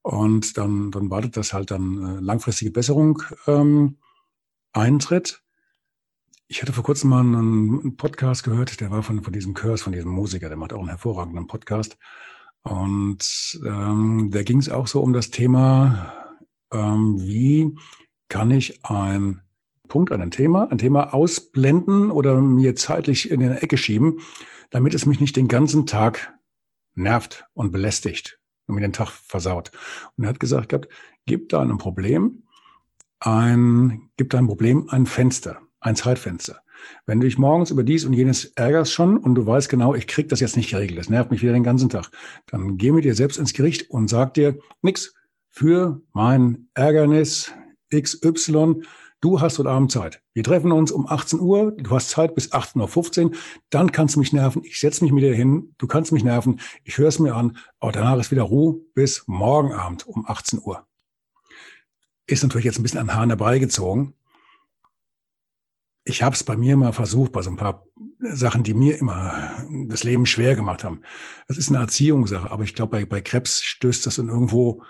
Und 0.01 0.57
dann, 0.57 0.91
dann 0.91 1.11
wartet 1.11 1.37
das 1.37 1.53
halt 1.53 1.71
dann 1.71 2.19
äh, 2.19 2.21
langfristige 2.21 2.71
Besserung 2.71 3.23
ähm, 3.47 3.99
eintritt. 4.73 5.42
Ich 6.53 6.61
hatte 6.61 6.75
vor 6.75 6.85
kurzem 6.85 7.09
mal 7.09 7.21
einen 7.21 7.97
Podcast 7.97 8.45
gehört, 8.45 8.83
der 8.83 8.91
war 8.91 9.03
von, 9.03 9.23
von 9.23 9.33
diesem 9.33 9.55
Curse, 9.55 9.85
von 9.85 9.95
diesem 9.95 10.11
Musiker, 10.11 10.49
der 10.49 10.59
macht 10.59 10.75
auch 10.75 10.81
einen 10.81 10.91
hervorragenden 10.91 11.47
Podcast. 11.47 11.97
Und 12.61 13.59
ähm, 13.65 14.29
da 14.31 14.43
ging 14.43 14.59
es 14.59 14.69
auch 14.69 14.87
so 14.87 15.01
um 15.01 15.15
das 15.15 15.31
Thema, 15.31 16.13
ähm, 16.71 17.17
wie 17.23 17.75
kann 18.29 18.51
ich 18.51 18.85
ein 18.85 19.41
Punkt, 19.89 20.13
ein 20.13 20.31
Thema, 20.31 20.71
ein 20.71 20.77
Thema 20.77 21.15
ausblenden 21.15 22.11
oder 22.11 22.39
mir 22.43 22.77
zeitlich 22.77 23.31
in 23.31 23.43
eine 23.43 23.63
Ecke 23.63 23.79
schieben, 23.79 24.21
damit 24.69 24.93
es 24.93 25.07
mich 25.07 25.21
nicht 25.21 25.37
den 25.37 25.49
ganzen 25.49 25.87
Tag 25.87 26.35
nervt 26.95 27.47
und 27.55 27.73
belästigt 27.73 28.39
und 28.67 28.75
mir 28.75 28.83
den 28.83 28.93
Tag 28.93 29.09
versaut. 29.09 29.73
Und 30.19 30.25
er 30.25 30.29
hat 30.29 30.39
gesagt 30.39 30.69
gehabt, 30.69 30.89
gib 31.25 31.49
da 31.49 31.63
ein 31.63 31.79
Problem, 31.79 32.43
ein, 33.21 34.11
gib 34.19 34.29
da 34.29 34.37
ein 34.37 34.49
Problem 34.49 34.91
ein 34.91 35.07
Fenster 35.07 35.63
ein 35.83 35.97
Zeitfenster. 35.97 36.63
Wenn 37.07 37.21
du 37.21 37.27
dich 37.27 37.39
morgens 37.39 37.71
über 37.71 37.83
dies 37.83 38.05
und 38.05 38.13
jenes 38.13 38.47
ärgerst 38.57 38.93
schon 38.93 39.17
und 39.17 39.35
du 39.35 39.47
weißt 39.47 39.69
genau, 39.69 39.95
ich 39.95 40.07
krieg 40.07 40.29
das 40.29 40.41
jetzt 40.41 40.57
nicht 40.57 40.71
geregelt, 40.71 40.99
das 40.99 41.11
nervt 41.11 41.31
mich 41.31 41.43
wieder 41.43 41.53
den 41.53 41.63
ganzen 41.63 41.89
Tag, 41.89 42.11
dann 42.47 42.77
geh 42.77 42.93
mit 42.93 43.05
dir 43.05 43.15
selbst 43.15 43.39
ins 43.39 43.53
Gericht 43.53 43.91
und 43.91 44.09
sag 44.09 44.35
dir, 44.35 44.59
nix, 44.81 45.15
für 45.49 46.01
mein 46.13 46.69
Ärgernis 46.75 47.53
XY, 47.95 48.83
du 49.21 49.41
hast 49.41 49.59
heute 49.59 49.69
Abend 49.69 49.93
Zeit. 49.93 50.23
Wir 50.33 50.43
treffen 50.43 50.73
uns 50.73 50.91
um 50.91 51.07
18 51.07 51.41
Uhr, 51.41 51.73
du 51.73 51.91
hast 51.91 52.11
Zeit 52.11 52.35
bis 52.35 52.53
18.15 52.53 53.25
Uhr, 53.25 53.31
dann 53.71 53.93
kannst 53.93 54.17
du 54.17 54.21
mich 54.21 54.33
nerven, 54.33 54.63
ich 54.65 54.81
setze 54.81 55.05
mich 55.05 55.13
mit 55.13 55.23
dir 55.23 55.35
hin, 55.35 55.75
du 55.79 55.87
kannst 55.87 56.11
mich 56.11 56.25
nerven, 56.25 56.61
ich 56.85 56.97
höre 56.99 57.09
es 57.09 57.19
mir 57.19 57.35
an, 57.35 57.59
aber 57.81 57.93
danach 57.93 58.19
ist 58.19 58.31
wieder 58.31 58.43
Ruhe 58.43 58.81
bis 58.95 59.25
morgen 59.27 59.73
Abend 59.73 60.07
um 60.07 60.25
18 60.27 60.61
Uhr. 60.63 60.87
Ist 62.27 62.43
natürlich 62.43 62.65
jetzt 62.65 62.79
ein 62.79 62.83
bisschen 62.83 63.01
an 63.01 63.15
Hahn 63.15 63.29
herbeigezogen, 63.29 64.15
ich 66.05 66.23
habe 66.23 66.35
es 66.35 66.45
bei 66.45 66.57
mir 66.57 66.77
mal 66.77 66.93
versucht, 66.93 67.33
bei 67.33 67.43
so 67.43 67.51
ein 67.51 67.57
paar 67.57 67.87
Sachen, 68.19 68.63
die 68.63 68.75
mir 68.75 68.99
immer 68.99 69.51
das 69.89 70.05
Leben 70.05 70.27
schwer 70.27 70.57
gemacht 70.57 70.85
haben. 70.85 71.03
Das 71.49 71.59
ist 71.59 71.69
eine 71.69 71.79
Erziehungssache, 71.79 72.51
aber 72.51 72.65
ich 72.65 72.75
glaube, 72.75 72.91
bei, 72.91 73.05
bei 73.05 73.21
Krebs 73.21 73.63
stößt 73.63 74.07
das 74.07 74.17
dann 74.17 74.29
irgendwo 74.29 74.83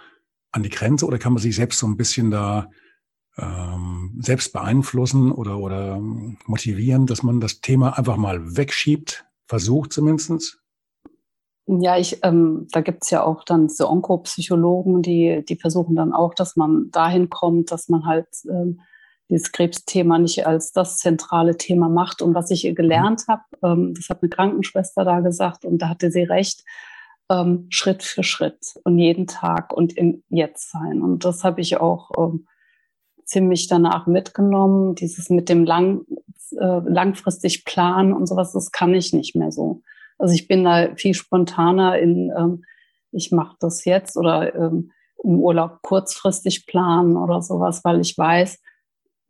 an 0.53 0.63
die 0.63 0.71
Grenze 0.71 1.07
oder 1.07 1.19
kann 1.19 1.33
man 1.33 1.43
sich 1.43 1.57
selbst 1.57 1.79
so 1.79 1.87
ein 1.87 1.97
bisschen 1.97 2.31
da 2.31 2.71
ähm, 3.39 4.19
selbst 4.21 4.53
beeinflussen 4.53 5.33
oder, 5.33 5.59
oder 5.59 5.99
motivieren, 6.47 7.07
dass 7.07 7.23
man 7.23 7.41
das 7.41 7.61
Thema 7.61 7.99
einfach 7.99 8.17
mal 8.17 8.57
wegschiebt, 8.57 9.27
versucht 9.47 9.93
zumindestens? 9.93 10.59
Ja, 11.67 11.97
ich, 11.97 12.19
ähm, 12.23 12.67
da 12.73 12.81
gibt's 12.81 13.11
ja 13.11 13.23
auch 13.23 13.45
dann 13.45 13.69
diese 13.69 13.89
Onkopsychologen, 13.89 15.01
die, 15.01 15.45
die 15.49 15.57
versuchen 15.57 15.95
dann 15.95 16.13
auch, 16.13 16.35
dass 16.35 16.57
man 16.57 16.91
dahin 16.91 17.31
kommt, 17.31 17.71
dass 17.71 17.89
man 17.89 18.05
halt 18.05 18.27
ähm, 18.51 18.81
dieses 19.33 19.53
Krebsthema 19.53 20.19
nicht 20.19 20.47
als 20.47 20.73
das 20.73 20.99
zentrale 20.99 21.57
Thema 21.57 21.89
macht. 21.89 22.23
Und 22.23 22.35
was 22.35 22.51
ich 22.51 22.63
gelernt 22.75 23.25
habe, 23.29 23.43
ähm, 23.63 23.95
das 23.95 24.09
hat 24.09 24.23
eine 24.23 24.29
Krankenschwester 24.29 25.05
da 25.05 25.21
gesagt 25.21 25.65
und 25.65 25.79
da 25.79 25.89
hatte 25.89 26.11
sie 26.11 26.23
recht, 26.23 26.65
ähm, 27.31 27.67
Schritt 27.71 28.03
für 28.03 28.23
Schritt 28.23 28.75
und 28.85 28.99
jeden 28.99 29.27
Tag 29.27 29.73
und 29.73 29.97
im 29.97 30.23
Jetzt 30.29 30.71
sein. 30.71 31.03
Und 31.03 31.25
das 31.25 31.45
habe 31.45 31.61
ich 31.61 31.79
auch 31.79 32.11
ähm, 32.19 32.47
ziemlich 33.25 33.69
danach 33.69 34.07
mitgenommen. 34.07 34.95
Dieses 34.95 35.31
mit 35.31 35.49
dem 35.49 35.65
lang, 35.65 36.03
äh, 36.59 36.81
langfristig 36.85 37.65
planen 37.65 38.13
und 38.13 38.27
sowas, 38.27 38.53
das 38.53 38.71
kann 38.71 38.95
ich 38.95 39.13
nicht 39.13 39.35
mehr 39.35 39.51
so. 39.51 39.83
Also 40.19 40.35
ich 40.35 40.47
bin 40.47 40.65
da 40.65 40.95
viel 40.95 41.15
spontaner 41.15 41.99
in, 41.99 42.33
ähm, 42.37 42.65
ich 43.13 43.33
mache 43.33 43.57
das 43.61 43.85
jetzt 43.85 44.17
oder 44.17 44.55
ähm, 44.55 44.93
im 45.25 45.41
Urlaub 45.41 45.83
kurzfristig 45.83 46.67
planen 46.67 47.17
oder 47.17 47.43
sowas, 47.43 47.85
weil 47.85 48.01
ich 48.01 48.17
weiß, 48.19 48.59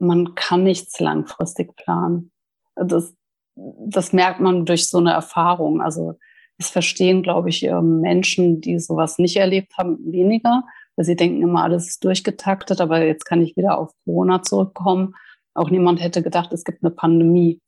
man 0.03 0.35
kann 0.35 0.65
nichts 0.65 0.99
langfristig 1.01 1.77
planen. 1.77 2.33
Das, 2.75 3.15
das 3.55 4.13
merkt 4.13 4.41
man 4.41 4.67
durch 4.67 4.89
so 4.89 4.99
eine 4.99 5.13
Erfahrung. 5.13 5.81
Also 5.81 6.19
es 6.59 6.69
verstehen, 6.69 7.23
glaube 7.23 7.51
ich, 7.51 7.63
ähm, 7.63 8.01
Menschen, 8.01 8.61
die 8.61 8.79
sowas 8.79 9.19
nicht 9.19 9.37
erlebt 9.37 9.77
haben, 9.79 9.99
weniger, 10.13 10.65
weil 10.97 11.05
sie 11.05 11.17
denken 11.17 11.43
immer, 11.43 11.63
alles 11.63 11.89
ist 11.89 12.05
durchgetaktet, 12.05 12.81
aber 12.81 13.05
jetzt 13.05 13.25
kann 13.25 13.41
ich 13.41 13.57
wieder 13.57 13.79
auf 13.79 13.93
Corona 14.05 14.43
zurückkommen. 14.43 15.15
Auch 15.55 15.71
niemand 15.71 16.01
hätte 16.03 16.23
gedacht, 16.23 16.53
es 16.53 16.65
gibt 16.65 16.83
eine 16.83 16.93
Pandemie. 16.93 17.61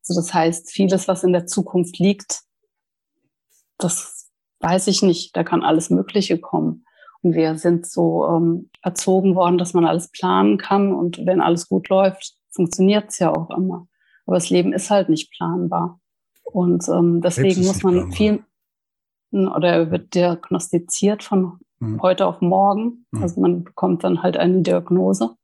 Also 0.00 0.20
das 0.20 0.32
heißt, 0.34 0.70
vieles, 0.70 1.08
was 1.08 1.24
in 1.24 1.32
der 1.32 1.46
Zukunft 1.46 1.98
liegt, 1.98 2.42
das 3.78 4.30
weiß 4.60 4.88
ich 4.88 5.02
nicht. 5.02 5.36
Da 5.36 5.44
kann 5.44 5.62
alles 5.62 5.90
Mögliche 5.90 6.38
kommen. 6.38 6.84
Und 7.22 7.34
wir 7.34 7.56
sind 7.58 7.86
so 7.86 8.26
ähm, 8.28 8.70
erzogen 8.82 9.34
worden, 9.34 9.58
dass 9.58 9.74
man 9.74 9.84
alles 9.84 10.10
planen 10.10 10.56
kann. 10.56 10.94
Und 10.94 11.26
wenn 11.26 11.40
alles 11.40 11.68
gut 11.68 11.88
läuft, 11.88 12.34
funktioniert 12.50 13.10
es 13.10 13.18
ja 13.18 13.34
auch 13.34 13.50
immer. 13.50 13.88
Aber 14.26 14.36
das 14.36 14.50
Leben 14.50 14.72
ist 14.72 14.90
halt 14.90 15.08
nicht 15.08 15.32
planbar. 15.32 16.00
Und 16.44 16.88
ähm, 16.88 17.20
deswegen 17.20 17.64
muss 17.66 17.82
man 17.82 17.94
planbar. 17.94 18.12
viel, 18.12 18.44
oder 19.32 19.90
wird 19.90 20.14
diagnostiziert 20.14 21.22
von 21.22 21.58
mhm. 21.80 22.00
heute 22.02 22.26
auf 22.26 22.40
morgen. 22.40 23.06
Mhm. 23.10 23.22
Also 23.22 23.40
man 23.40 23.64
bekommt 23.64 24.04
dann 24.04 24.22
halt 24.22 24.36
eine 24.36 24.62
Diagnose. 24.62 25.36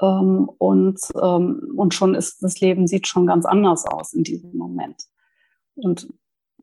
Ähm, 0.00 0.48
und, 0.58 1.00
ähm, 1.20 1.74
und 1.76 1.94
schon 1.94 2.14
ist 2.14 2.42
das 2.42 2.60
Leben 2.60 2.86
sieht 2.86 3.06
schon 3.06 3.26
ganz 3.26 3.46
anders 3.46 3.84
aus 3.86 4.12
in 4.12 4.24
diesem 4.24 4.56
Moment. 4.56 5.04
Und 5.74 6.08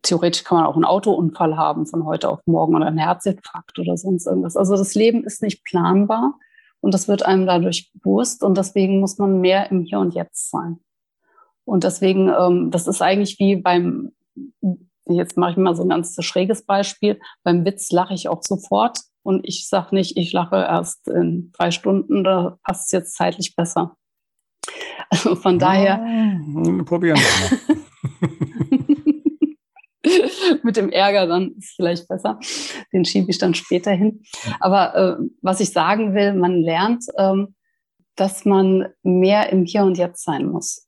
theoretisch 0.01 0.43
kann 0.43 0.57
man 0.57 0.67
auch 0.67 0.75
einen 0.75 0.85
Autounfall 0.85 1.57
haben 1.57 1.85
von 1.85 2.05
heute 2.05 2.29
auf 2.29 2.39
morgen 2.45 2.75
oder 2.75 2.87
einen 2.87 2.97
Herzinfarkt 2.97 3.77
oder 3.79 3.97
sonst 3.97 4.25
irgendwas. 4.25 4.57
Also 4.57 4.75
das 4.75 4.95
Leben 4.95 5.23
ist 5.23 5.41
nicht 5.41 5.63
planbar 5.63 6.39
und 6.79 6.93
das 6.93 7.07
wird 7.07 7.23
einem 7.23 7.45
dadurch 7.45 7.91
bewusst 7.93 8.43
und 8.43 8.57
deswegen 8.57 8.99
muss 8.99 9.17
man 9.17 9.41
mehr 9.41 9.69
im 9.71 9.81
Hier 9.81 9.99
und 9.99 10.13
Jetzt 10.13 10.49
sein. 10.49 10.79
Und 11.65 11.83
deswegen, 11.83 12.29
ähm, 12.29 12.71
das 12.71 12.87
ist 12.87 13.01
eigentlich 13.01 13.37
wie 13.39 13.55
beim, 13.55 14.11
jetzt 15.05 15.37
mache 15.37 15.51
ich 15.51 15.57
mal 15.57 15.75
so 15.75 15.83
ein 15.83 15.89
ganz 15.89 16.15
schräges 16.23 16.65
Beispiel, 16.65 17.19
beim 17.43 17.65
Witz 17.65 17.91
lache 17.91 18.13
ich 18.13 18.27
auch 18.27 18.41
sofort 18.41 18.99
und 19.23 19.47
ich 19.47 19.67
sage 19.67 19.93
nicht, 19.95 20.17
ich 20.17 20.33
lache 20.33 20.55
erst 20.55 21.07
in 21.07 21.51
drei 21.51 21.69
Stunden, 21.71 22.23
da 22.23 22.57
passt 22.63 22.87
es 22.87 22.91
jetzt 22.91 23.15
zeitlich 23.15 23.55
besser. 23.55 23.95
Also 25.09 25.35
von 25.35 25.59
daher. 25.59 25.99
Ja, 25.99 26.83
probieren 26.83 27.17
wir 27.17 27.75
mal. 27.77 28.47
mit 30.63 30.77
dem 30.77 30.89
Ärger 30.89 31.27
dann 31.27 31.55
ist 31.57 31.75
vielleicht 31.75 32.07
besser. 32.07 32.39
Den 32.93 33.05
schiebe 33.05 33.29
ich 33.29 33.37
dann 33.37 33.53
später 33.53 33.91
hin. 33.91 34.23
Aber 34.59 34.95
äh, 34.95 35.23
was 35.41 35.59
ich 35.59 35.71
sagen 35.71 36.13
will, 36.13 36.33
man 36.33 36.61
lernt, 36.61 37.05
ähm, 37.17 37.55
dass 38.15 38.45
man 38.45 38.87
mehr 39.03 39.49
im 39.51 39.65
Hier 39.65 39.83
und 39.83 39.97
Jetzt 39.97 40.23
sein 40.23 40.47
muss. 40.47 40.87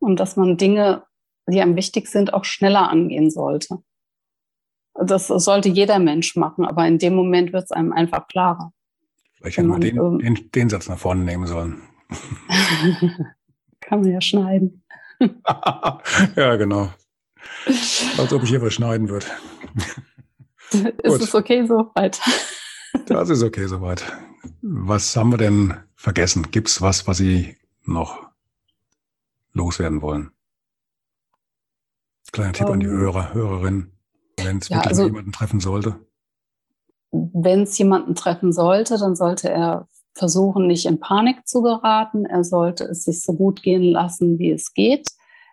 Und 0.00 0.20
dass 0.20 0.36
man 0.36 0.56
Dinge, 0.56 1.04
die 1.48 1.60
einem 1.60 1.76
wichtig 1.76 2.08
sind, 2.08 2.32
auch 2.32 2.44
schneller 2.44 2.88
angehen 2.88 3.30
sollte. 3.30 3.78
Das 4.94 5.28
sollte 5.28 5.68
jeder 5.68 5.98
Mensch 5.98 6.34
machen, 6.36 6.64
aber 6.64 6.86
in 6.86 6.98
dem 6.98 7.14
Moment 7.14 7.52
wird 7.52 7.64
es 7.64 7.72
einem 7.72 7.92
einfach 7.92 8.26
klarer. 8.26 8.72
Vielleicht 9.34 9.58
hätten 9.58 9.68
wir 9.68 9.78
den, 9.78 9.96
ähm, 9.96 10.18
den, 10.18 10.50
den 10.50 10.68
Satz 10.68 10.88
nach 10.88 10.98
vorne 10.98 11.24
nehmen 11.24 11.46
sollen. 11.46 11.82
Kann 13.80 14.00
man 14.00 14.10
ja 14.10 14.20
schneiden. 14.20 14.82
ja, 16.36 16.56
genau. 16.56 16.90
Als 18.18 18.32
ob 18.32 18.42
ich 18.42 18.50
hier 18.50 18.62
was 18.62 18.74
schneiden 18.74 19.08
würde. 19.08 19.26
Ist 21.02 21.22
es 21.22 21.34
okay 21.34 21.66
soweit? 21.66 22.20
Das 23.06 23.28
ist 23.28 23.42
okay 23.42 23.66
soweit. 23.66 24.02
Was 24.62 25.14
haben 25.14 25.30
wir 25.30 25.36
denn 25.36 25.74
vergessen? 25.94 26.50
Gibt 26.50 26.68
es 26.68 26.80
was, 26.80 27.06
was 27.06 27.18
Sie 27.18 27.54
noch 27.84 28.30
loswerden 29.52 30.00
wollen? 30.00 30.30
Kleiner 32.32 32.52
Tipp 32.52 32.66
um, 32.66 32.72
an 32.72 32.80
die 32.80 32.86
ähm, 32.86 32.92
Hörer, 32.92 33.34
Hörerinnen, 33.34 33.92
wenn 34.38 34.58
es 34.58 34.68
ja, 34.68 34.76
wirklich 34.76 34.88
also, 34.88 35.04
jemanden 35.04 35.32
treffen 35.32 35.60
sollte. 35.60 36.00
Wenn 37.10 37.62
es 37.62 37.76
jemanden 37.76 38.14
treffen 38.14 38.52
sollte, 38.52 38.98
dann 38.98 39.16
sollte 39.16 39.50
er 39.50 39.86
versuchen, 40.14 40.66
nicht 40.66 40.86
in 40.86 40.98
Panik 40.98 41.46
zu 41.46 41.62
geraten. 41.62 42.24
Er 42.26 42.44
sollte 42.44 42.84
es 42.84 43.04
sich 43.04 43.22
so 43.22 43.34
gut 43.34 43.62
gehen 43.62 43.82
lassen, 43.82 44.38
wie 44.38 44.50
es 44.50 44.72
geht. 44.74 45.08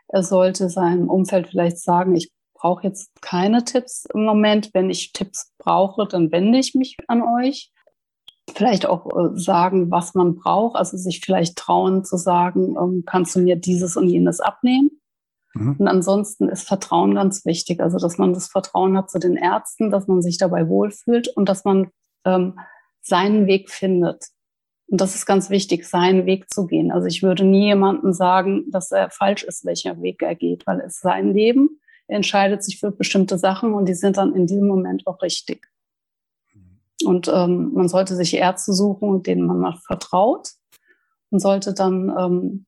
Er 0.07 0.23
sollte 0.23 0.69
seinem 0.69 1.09
Umfeld 1.09 1.47
vielleicht 1.47 1.79
sagen, 1.79 2.15
ich 2.15 2.31
brauche 2.53 2.83
jetzt 2.83 3.09
keine 3.21 3.63
Tipps 3.63 4.05
im 4.13 4.23
Moment. 4.23 4.71
Wenn 4.73 4.89
ich 4.89 5.13
Tipps 5.13 5.51
brauche, 5.57 6.07
dann 6.07 6.31
wende 6.31 6.57
ich 6.57 6.73
mich 6.75 6.97
an 7.07 7.21
euch. 7.21 7.71
Vielleicht 8.53 8.85
auch 8.85 9.07
äh, 9.07 9.37
sagen, 9.37 9.91
was 9.91 10.13
man 10.13 10.35
braucht, 10.35 10.75
also 10.75 10.97
sich 10.97 11.21
vielleicht 11.21 11.57
trauen 11.57 12.03
zu 12.03 12.15
sagen, 12.17 12.75
ähm, 12.79 13.03
kannst 13.05 13.35
du 13.35 13.39
mir 13.39 13.55
dieses 13.55 13.97
und 13.97 14.07
jenes 14.07 14.39
abnehmen? 14.39 14.91
Mhm. 15.55 15.77
Und 15.79 15.87
ansonsten 15.87 16.49
ist 16.49 16.67
Vertrauen 16.67 17.15
ganz 17.15 17.45
wichtig, 17.45 17.81
also 17.81 17.97
dass 17.97 18.17
man 18.17 18.33
das 18.33 18.47
Vertrauen 18.47 18.97
hat 18.97 19.09
zu 19.09 19.19
den 19.19 19.35
Ärzten, 19.35 19.89
dass 19.89 20.07
man 20.07 20.21
sich 20.21 20.37
dabei 20.37 20.67
wohlfühlt 20.67 21.27
und 21.35 21.49
dass 21.49 21.65
man 21.65 21.89
ähm, 22.23 22.59
seinen 23.01 23.47
Weg 23.47 23.71
findet. 23.71 24.25
Und 24.87 25.01
das 25.01 25.15
ist 25.15 25.25
ganz 25.25 25.49
wichtig, 25.49 25.85
seinen 25.87 26.25
Weg 26.25 26.53
zu 26.53 26.67
gehen. 26.67 26.91
Also 26.91 27.07
ich 27.07 27.23
würde 27.23 27.43
nie 27.43 27.65
jemandem 27.65 28.13
sagen, 28.13 28.69
dass 28.69 28.91
er 28.91 29.09
falsch 29.09 29.43
ist, 29.43 29.65
welcher 29.65 30.01
Weg 30.01 30.21
er 30.21 30.35
geht, 30.35 30.67
weil 30.67 30.79
es 30.81 30.99
sein 30.99 31.33
Leben. 31.33 31.79
Er 32.07 32.17
entscheidet 32.17 32.63
sich 32.63 32.79
für 32.79 32.91
bestimmte 32.91 33.37
Sachen 33.37 33.73
und 33.73 33.87
die 33.87 33.95
sind 33.95 34.17
dann 34.17 34.35
in 34.35 34.45
diesem 34.45 34.67
Moment 34.67 35.07
auch 35.07 35.21
richtig. 35.23 35.67
Und 37.03 37.27
ähm, 37.27 37.73
man 37.73 37.89
sollte 37.89 38.15
sich 38.15 38.35
Ärzte 38.35 38.73
suchen, 38.73 39.23
denen 39.23 39.45
man 39.45 39.59
mal 39.59 39.77
vertraut 39.85 40.49
und 41.29 41.39
sollte 41.39 41.73
dann 41.73 42.13
ähm, 42.17 42.65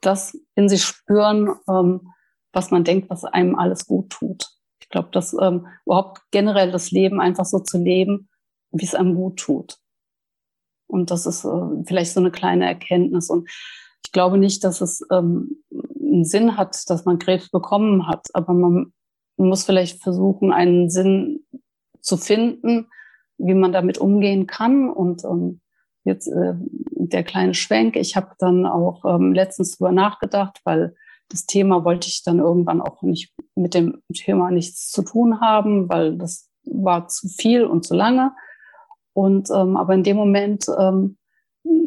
das 0.00 0.38
in 0.54 0.68
sich 0.68 0.84
spüren, 0.84 1.54
ähm, 1.68 2.12
was 2.52 2.70
man 2.70 2.84
denkt, 2.84 3.10
was 3.10 3.24
einem 3.24 3.56
alles 3.56 3.86
gut 3.86 4.10
tut. 4.10 4.46
Ich 4.80 4.88
glaube, 4.88 5.08
dass 5.10 5.34
ähm, 5.40 5.66
überhaupt 5.84 6.22
generell 6.30 6.70
das 6.70 6.90
Leben 6.90 7.20
einfach 7.20 7.44
so 7.44 7.58
zu 7.58 7.78
leben, 7.78 8.28
wie 8.70 8.84
es 8.84 8.94
einem 8.94 9.14
gut 9.14 9.38
tut. 9.38 9.78
Und 10.86 11.10
das 11.10 11.26
ist 11.26 11.44
äh, 11.44 11.84
vielleicht 11.86 12.12
so 12.12 12.20
eine 12.20 12.30
kleine 12.30 12.66
Erkenntnis. 12.66 13.30
Und 13.30 13.48
ich 14.04 14.12
glaube 14.12 14.38
nicht, 14.38 14.64
dass 14.64 14.80
es 14.80 15.04
ähm, 15.10 15.62
einen 16.00 16.24
Sinn 16.24 16.56
hat, 16.56 16.78
dass 16.88 17.04
man 17.04 17.18
Krebs 17.18 17.50
bekommen 17.50 18.06
hat, 18.06 18.28
aber 18.32 18.54
man 18.54 18.92
muss 19.36 19.64
vielleicht 19.64 20.02
versuchen, 20.02 20.52
einen 20.52 20.88
Sinn 20.88 21.44
zu 22.00 22.16
finden, 22.16 22.88
wie 23.38 23.54
man 23.54 23.72
damit 23.72 23.98
umgehen 23.98 24.46
kann. 24.46 24.88
Und 24.88 25.24
ähm, 25.24 25.60
jetzt 26.04 26.28
äh, 26.28 26.54
der 26.56 27.24
kleine 27.24 27.54
Schwenk. 27.54 27.96
Ich 27.96 28.16
habe 28.16 28.30
dann 28.38 28.64
auch 28.64 29.04
ähm, 29.04 29.32
letztens 29.32 29.76
drüber 29.76 29.92
nachgedacht, 29.92 30.60
weil 30.64 30.94
das 31.28 31.46
Thema 31.46 31.84
wollte 31.84 32.08
ich 32.08 32.22
dann 32.22 32.38
irgendwann 32.38 32.80
auch 32.80 33.02
nicht 33.02 33.34
mit 33.56 33.74
dem 33.74 34.00
Thema 34.14 34.50
nichts 34.50 34.90
zu 34.90 35.02
tun 35.02 35.40
haben, 35.40 35.88
weil 35.88 36.16
das 36.16 36.48
war 36.64 37.08
zu 37.08 37.28
viel 37.28 37.64
und 37.64 37.84
zu 37.84 37.94
lange. 37.94 38.32
Und 39.16 39.48
ähm, 39.50 39.78
aber 39.78 39.94
in 39.94 40.02
dem 40.02 40.18
Moment 40.18 40.66
ähm, 40.78 41.16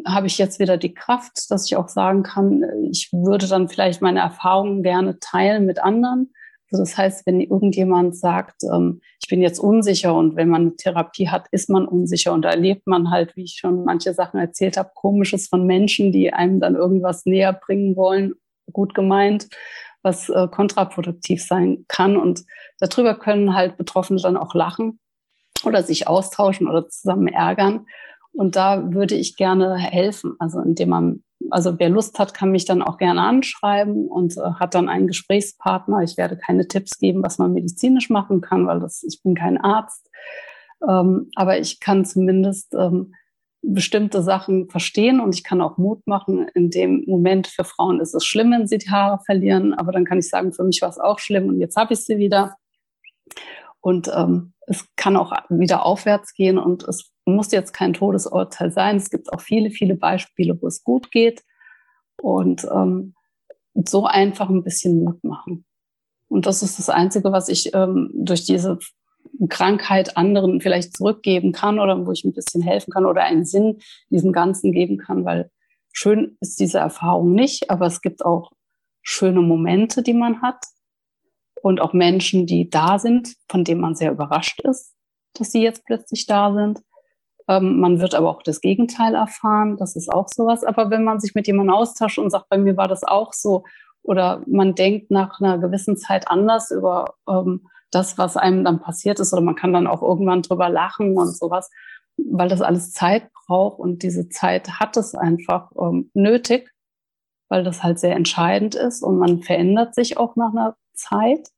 habe 0.04 0.26
ich 0.26 0.36
jetzt 0.36 0.58
wieder 0.58 0.76
die 0.76 0.94
Kraft, 0.94 1.48
dass 1.48 1.64
ich 1.64 1.76
auch 1.76 1.88
sagen 1.88 2.24
kann, 2.24 2.64
ich 2.90 3.12
würde 3.12 3.46
dann 3.46 3.68
vielleicht 3.68 4.02
meine 4.02 4.18
Erfahrungen 4.18 4.82
gerne 4.82 5.20
teilen 5.20 5.64
mit 5.64 5.80
anderen. 5.80 6.32
Also 6.72 6.82
das 6.82 6.98
heißt, 6.98 7.26
wenn 7.26 7.40
irgendjemand 7.40 8.16
sagt, 8.16 8.64
ähm, 8.64 9.00
ich 9.22 9.28
bin 9.28 9.42
jetzt 9.42 9.60
unsicher 9.60 10.12
und 10.12 10.34
wenn 10.34 10.48
man 10.48 10.62
eine 10.62 10.76
Therapie 10.76 11.28
hat, 11.28 11.46
ist 11.52 11.70
man 11.70 11.86
unsicher 11.86 12.32
und 12.32 12.42
da 12.42 12.50
erlebt 12.50 12.88
man 12.88 13.12
halt, 13.12 13.36
wie 13.36 13.44
ich 13.44 13.58
schon 13.60 13.84
manche 13.84 14.12
Sachen 14.12 14.40
erzählt 14.40 14.76
habe, 14.76 14.90
komisches 14.96 15.46
von 15.46 15.64
Menschen, 15.64 16.10
die 16.10 16.32
einem 16.32 16.58
dann 16.58 16.74
irgendwas 16.74 17.26
näher 17.26 17.52
bringen 17.52 17.94
wollen, 17.94 18.34
gut 18.72 18.92
gemeint, 18.92 19.46
was 20.02 20.30
äh, 20.30 20.48
kontraproduktiv 20.48 21.44
sein 21.44 21.84
kann. 21.86 22.16
Und 22.16 22.42
darüber 22.80 23.14
können 23.14 23.54
halt 23.54 23.76
Betroffene 23.76 24.20
dann 24.20 24.36
auch 24.36 24.52
lachen 24.52 24.98
oder 25.66 25.82
sich 25.82 26.08
austauschen 26.08 26.68
oder 26.68 26.88
zusammen 26.88 27.28
ärgern. 27.28 27.86
Und 28.32 28.56
da 28.56 28.92
würde 28.92 29.14
ich 29.14 29.36
gerne 29.36 29.76
helfen. 29.76 30.36
Also 30.38 30.60
indem 30.60 30.90
man, 30.90 31.22
also 31.50 31.78
wer 31.78 31.88
Lust 31.88 32.18
hat, 32.18 32.34
kann 32.34 32.52
mich 32.52 32.64
dann 32.64 32.82
auch 32.82 32.96
gerne 32.96 33.22
anschreiben 33.22 34.06
und 34.08 34.36
äh, 34.36 34.52
hat 34.58 34.74
dann 34.74 34.88
einen 34.88 35.08
Gesprächspartner. 35.08 36.02
Ich 36.02 36.16
werde 36.16 36.36
keine 36.36 36.68
Tipps 36.68 36.98
geben, 36.98 37.22
was 37.22 37.38
man 37.38 37.52
medizinisch 37.52 38.10
machen 38.10 38.40
kann, 38.40 38.66
weil 38.66 38.80
das, 38.80 39.02
ich 39.02 39.22
bin 39.22 39.34
kein 39.34 39.58
Arzt. 39.58 40.08
Ähm, 40.88 41.30
aber 41.34 41.58
ich 41.58 41.80
kann 41.80 42.04
zumindest 42.04 42.74
ähm, 42.74 43.14
bestimmte 43.62 44.22
Sachen 44.22 44.70
verstehen 44.70 45.20
und 45.20 45.34
ich 45.34 45.44
kann 45.44 45.60
auch 45.60 45.76
Mut 45.76 46.06
machen. 46.06 46.48
In 46.54 46.70
dem 46.70 47.04
Moment 47.06 47.46
für 47.46 47.64
Frauen 47.64 48.00
ist 48.00 48.14
es 48.14 48.24
schlimm, 48.24 48.52
wenn 48.52 48.66
sie 48.66 48.78
die 48.78 48.90
Haare 48.90 49.20
verlieren, 49.24 49.74
aber 49.74 49.92
dann 49.92 50.04
kann 50.04 50.18
ich 50.18 50.28
sagen, 50.28 50.52
für 50.52 50.64
mich 50.64 50.80
war 50.80 50.88
es 50.88 50.98
auch 50.98 51.18
schlimm 51.18 51.48
und 51.48 51.60
jetzt 51.60 51.76
habe 51.76 51.92
ich 51.92 52.00
sie 52.00 52.18
wieder. 52.18 52.56
Und 53.80 54.10
ähm, 54.14 54.52
es 54.66 54.86
kann 54.96 55.16
auch 55.16 55.32
wieder 55.48 55.84
aufwärts 55.84 56.34
gehen 56.34 56.58
und 56.58 56.84
es 56.84 57.10
muss 57.24 57.52
jetzt 57.52 57.72
kein 57.72 57.92
Todesurteil 57.92 58.70
sein. 58.70 58.96
Es 58.96 59.10
gibt 59.10 59.32
auch 59.32 59.40
viele, 59.40 59.70
viele 59.70 59.96
Beispiele, 59.96 60.60
wo 60.60 60.66
es 60.66 60.84
gut 60.84 61.10
geht. 61.10 61.42
Und 62.20 62.66
ähm, 62.72 63.14
so 63.88 64.06
einfach 64.06 64.50
ein 64.50 64.62
bisschen 64.62 65.02
Mut 65.02 65.22
machen. 65.24 65.64
Und 66.28 66.46
das 66.46 66.62
ist 66.62 66.78
das 66.78 66.88
Einzige, 66.88 67.32
was 67.32 67.48
ich 67.48 67.74
ähm, 67.74 68.10
durch 68.14 68.44
diese 68.44 68.78
Krankheit 69.48 70.16
anderen 70.16 70.60
vielleicht 70.60 70.96
zurückgeben 70.96 71.52
kann 71.52 71.78
oder 71.78 72.06
wo 72.06 72.12
ich 72.12 72.24
ein 72.24 72.32
bisschen 72.32 72.62
helfen 72.62 72.92
kann 72.92 73.06
oder 73.06 73.22
einen 73.22 73.44
Sinn 73.44 73.78
diesem 74.10 74.32
Ganzen 74.32 74.72
geben 74.72 74.98
kann, 74.98 75.24
weil 75.24 75.50
schön 75.92 76.36
ist 76.40 76.60
diese 76.60 76.78
Erfahrung 76.78 77.32
nicht, 77.32 77.70
aber 77.70 77.86
es 77.86 78.00
gibt 78.00 78.24
auch 78.24 78.52
schöne 79.02 79.40
Momente, 79.40 80.02
die 80.02 80.12
man 80.12 80.42
hat 80.42 80.64
und 81.62 81.80
auch 81.80 81.92
Menschen, 81.92 82.46
die 82.46 82.70
da 82.70 82.98
sind, 82.98 83.34
von 83.48 83.64
denen 83.64 83.80
man 83.80 83.94
sehr 83.94 84.12
überrascht 84.12 84.60
ist, 84.62 84.94
dass 85.34 85.52
sie 85.52 85.62
jetzt 85.62 85.84
plötzlich 85.84 86.26
da 86.26 86.52
sind. 86.52 86.82
Ähm, 87.48 87.80
man 87.80 88.00
wird 88.00 88.14
aber 88.14 88.30
auch 88.30 88.42
das 88.42 88.60
Gegenteil 88.60 89.14
erfahren, 89.14 89.76
das 89.76 89.96
ist 89.96 90.12
auch 90.12 90.28
sowas. 90.28 90.64
Aber 90.64 90.90
wenn 90.90 91.04
man 91.04 91.20
sich 91.20 91.34
mit 91.34 91.46
jemandem 91.46 91.74
austauscht 91.74 92.18
und 92.18 92.30
sagt, 92.30 92.48
bei 92.48 92.58
mir 92.58 92.76
war 92.76 92.88
das 92.88 93.04
auch 93.04 93.32
so, 93.32 93.64
oder 94.02 94.42
man 94.46 94.74
denkt 94.74 95.10
nach 95.10 95.40
einer 95.40 95.58
gewissen 95.58 95.96
Zeit 95.96 96.28
anders 96.28 96.70
über 96.70 97.14
ähm, 97.28 97.68
das, 97.90 98.18
was 98.18 98.36
einem 98.36 98.64
dann 98.64 98.80
passiert 98.80 99.20
ist, 99.20 99.32
oder 99.32 99.42
man 99.42 99.56
kann 99.56 99.72
dann 99.72 99.86
auch 99.86 100.02
irgendwann 100.02 100.42
drüber 100.42 100.68
lachen 100.68 101.16
und 101.16 101.36
sowas, 101.36 101.70
weil 102.16 102.48
das 102.48 102.62
alles 102.62 102.92
Zeit 102.92 103.30
braucht 103.46 103.78
und 103.78 104.02
diese 104.02 104.28
Zeit 104.28 104.80
hat 104.80 104.96
es 104.96 105.14
einfach 105.14 105.70
ähm, 105.78 106.10
nötig, 106.14 106.70
weil 107.48 107.64
das 107.64 107.82
halt 107.82 107.98
sehr 107.98 108.14
entscheidend 108.14 108.74
ist 108.74 109.02
und 109.02 109.18
man 109.18 109.42
verändert 109.42 109.94
sich 109.94 110.16
auch 110.16 110.36
nach 110.36 110.52
einer 110.52 110.76
Zeit. 111.00 111.48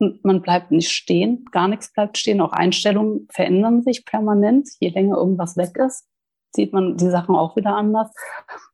Und 0.00 0.24
man 0.24 0.42
bleibt 0.42 0.70
nicht 0.70 0.90
stehen, 0.90 1.44
gar 1.50 1.66
nichts 1.66 1.92
bleibt 1.92 2.18
stehen. 2.18 2.40
Auch 2.40 2.52
Einstellungen 2.52 3.26
verändern 3.32 3.82
sich 3.82 4.04
permanent. 4.04 4.68
Je 4.78 4.90
länger 4.90 5.16
irgendwas 5.16 5.56
weg 5.56 5.76
ist, 5.76 6.06
sieht 6.54 6.72
man 6.72 6.96
die 6.96 7.10
Sachen 7.10 7.34
auch 7.34 7.56
wieder 7.56 7.74
anders. 7.74 8.10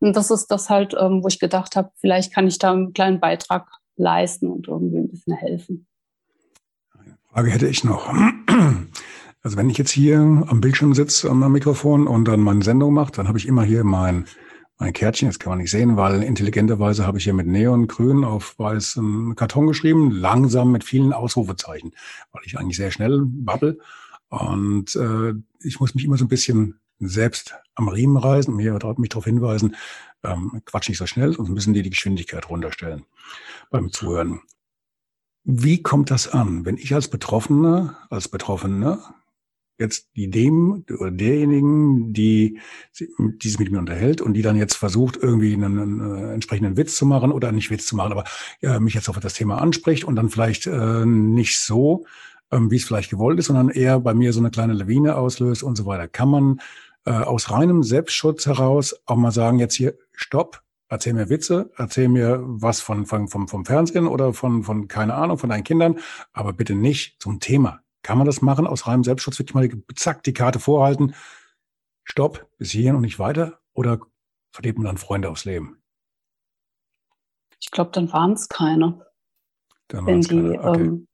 Und 0.00 0.16
das 0.16 0.30
ist 0.30 0.48
das 0.48 0.68
halt, 0.68 0.94
ähm, 0.98 1.22
wo 1.22 1.28
ich 1.28 1.40
gedacht 1.40 1.76
habe, 1.76 1.90
vielleicht 1.96 2.32
kann 2.32 2.46
ich 2.46 2.58
da 2.58 2.72
einen 2.72 2.92
kleinen 2.92 3.20
Beitrag 3.20 3.68
leisten 3.96 4.50
und 4.50 4.68
irgendwie 4.68 4.98
ein 4.98 5.08
bisschen 5.08 5.34
helfen. 5.34 5.86
Frage 7.30 7.50
hätte 7.50 7.66
ich 7.66 7.84
noch. 7.84 8.12
Also 9.42 9.58
wenn 9.58 9.68
ich 9.68 9.76
jetzt 9.76 9.90
hier 9.90 10.18
am 10.20 10.60
Bildschirm 10.62 10.94
sitze, 10.94 11.28
am 11.28 11.52
Mikrofon 11.52 12.06
und 12.06 12.24
dann 12.24 12.40
meine 12.40 12.64
Sendung 12.64 12.94
mache, 12.94 13.12
dann 13.12 13.28
habe 13.28 13.36
ich 13.36 13.46
immer 13.46 13.62
hier 13.62 13.84
mein 13.84 14.24
mein 14.78 14.92
Kärtchen, 14.92 15.28
das 15.28 15.38
kann 15.38 15.50
man 15.50 15.58
nicht 15.58 15.70
sehen, 15.70 15.96
weil 15.96 16.22
intelligenterweise 16.22 17.06
habe 17.06 17.18
ich 17.18 17.24
hier 17.24 17.34
mit 17.34 17.46
Neongrün 17.46 18.24
auf 18.24 18.58
weißem 18.58 19.34
Karton 19.36 19.66
geschrieben, 19.68 20.10
langsam 20.10 20.72
mit 20.72 20.84
vielen 20.84 21.12
Ausrufezeichen, 21.12 21.92
weil 22.32 22.42
ich 22.44 22.58
eigentlich 22.58 22.76
sehr 22.76 22.90
schnell 22.90 23.22
babbel. 23.24 23.80
Und 24.28 24.96
äh, 24.96 25.34
ich 25.60 25.78
muss 25.78 25.94
mich 25.94 26.04
immer 26.04 26.16
so 26.16 26.24
ein 26.24 26.28
bisschen 26.28 26.80
selbst 26.98 27.54
am 27.74 27.88
Riemen 27.88 28.16
reißen, 28.16 28.54
mir 28.54 28.72
mich 28.96 29.08
darauf 29.10 29.24
hinweisen, 29.24 29.76
ähm, 30.22 30.62
quatsch 30.64 30.88
nicht 30.88 30.98
so 30.98 31.06
schnell, 31.06 31.32
sonst 31.34 31.50
müssen 31.50 31.74
die 31.74 31.82
die 31.82 31.90
Geschwindigkeit 31.90 32.48
runterstellen 32.48 33.04
beim 33.70 33.92
Zuhören. 33.92 34.40
Wie 35.44 35.82
kommt 35.82 36.10
das 36.10 36.28
an, 36.28 36.64
wenn 36.64 36.78
ich 36.78 36.94
als 36.94 37.08
Betroffener, 37.08 37.98
als 38.10 38.28
Betroffener 38.28 39.14
jetzt 39.78 40.10
die 40.16 40.30
dem 40.30 40.84
oder 40.88 41.10
derjenigen, 41.10 42.12
die, 42.12 42.58
die 42.98 43.48
sich 43.48 43.58
mit 43.58 43.72
mir 43.72 43.78
unterhält 43.78 44.20
und 44.20 44.34
die 44.34 44.42
dann 44.42 44.56
jetzt 44.56 44.74
versucht, 44.74 45.16
irgendwie 45.16 45.54
einen, 45.54 45.78
einen 45.78 46.00
äh, 46.00 46.34
entsprechenden 46.34 46.76
Witz 46.76 46.96
zu 46.96 47.06
machen 47.06 47.32
oder 47.32 47.52
nicht 47.52 47.70
Witz 47.70 47.86
zu 47.86 47.96
machen, 47.96 48.12
aber 48.12 48.24
ja, 48.60 48.78
mich 48.78 48.94
jetzt 48.94 49.08
auf 49.08 49.18
das 49.18 49.34
Thema 49.34 49.60
anspricht 49.60 50.04
und 50.04 50.16
dann 50.16 50.30
vielleicht 50.30 50.66
äh, 50.66 51.04
nicht 51.04 51.58
so, 51.58 52.04
ähm, 52.50 52.70
wie 52.70 52.76
es 52.76 52.84
vielleicht 52.84 53.10
gewollt 53.10 53.38
ist, 53.38 53.46
sondern 53.46 53.68
eher 53.68 54.00
bei 54.00 54.14
mir 54.14 54.32
so 54.32 54.40
eine 54.40 54.50
kleine 54.50 54.74
Lawine 54.74 55.16
auslöst 55.16 55.62
und 55.62 55.76
so 55.76 55.86
weiter. 55.86 56.08
Kann 56.08 56.28
man 56.28 56.60
äh, 57.04 57.10
aus 57.10 57.50
reinem 57.50 57.82
Selbstschutz 57.82 58.46
heraus 58.46 58.94
auch 59.06 59.16
mal 59.16 59.32
sagen, 59.32 59.58
jetzt 59.58 59.74
hier, 59.74 59.94
stopp, 60.12 60.62
erzähl 60.88 61.14
mir 61.14 61.28
Witze, 61.28 61.70
erzähl 61.76 62.08
mir 62.08 62.40
was 62.44 62.80
von, 62.80 63.06
von, 63.06 63.28
vom, 63.28 63.48
vom 63.48 63.64
Fernsehen 63.64 64.06
oder 64.06 64.32
von, 64.32 64.62
von, 64.62 64.88
keine 64.88 65.14
Ahnung, 65.14 65.38
von 65.38 65.50
deinen 65.50 65.64
Kindern, 65.64 65.98
aber 66.32 66.52
bitte 66.52 66.74
nicht 66.74 67.20
zum 67.20 67.40
Thema. 67.40 67.83
Kann 68.04 68.18
man 68.18 68.26
das 68.26 68.42
machen 68.42 68.66
aus 68.66 68.86
reinem 68.86 69.02
Selbstschutz? 69.02 69.38
Wirklich 69.38 69.54
mal 69.54 69.82
zack, 69.96 70.22
die 70.22 70.34
Karte 70.34 70.60
vorhalten. 70.60 71.14
Stopp, 72.04 72.46
bis 72.58 72.70
hierhin 72.70 72.96
und 72.96 73.00
nicht 73.00 73.18
weiter? 73.18 73.60
Oder 73.72 73.98
verliert 74.52 74.76
man 74.76 74.84
dann 74.84 74.98
Freunde 74.98 75.30
aufs 75.30 75.46
Leben? 75.46 75.82
Ich 77.60 77.70
glaube, 77.70 77.92
dann 77.92 78.12
waren 78.12 78.34
es 78.34 78.48
keine. 78.50 79.06
Dann 79.88 80.06
wenn 80.06 80.20
die. 80.20 80.58
Okay. 80.58 80.82
Ähm, 80.82 81.08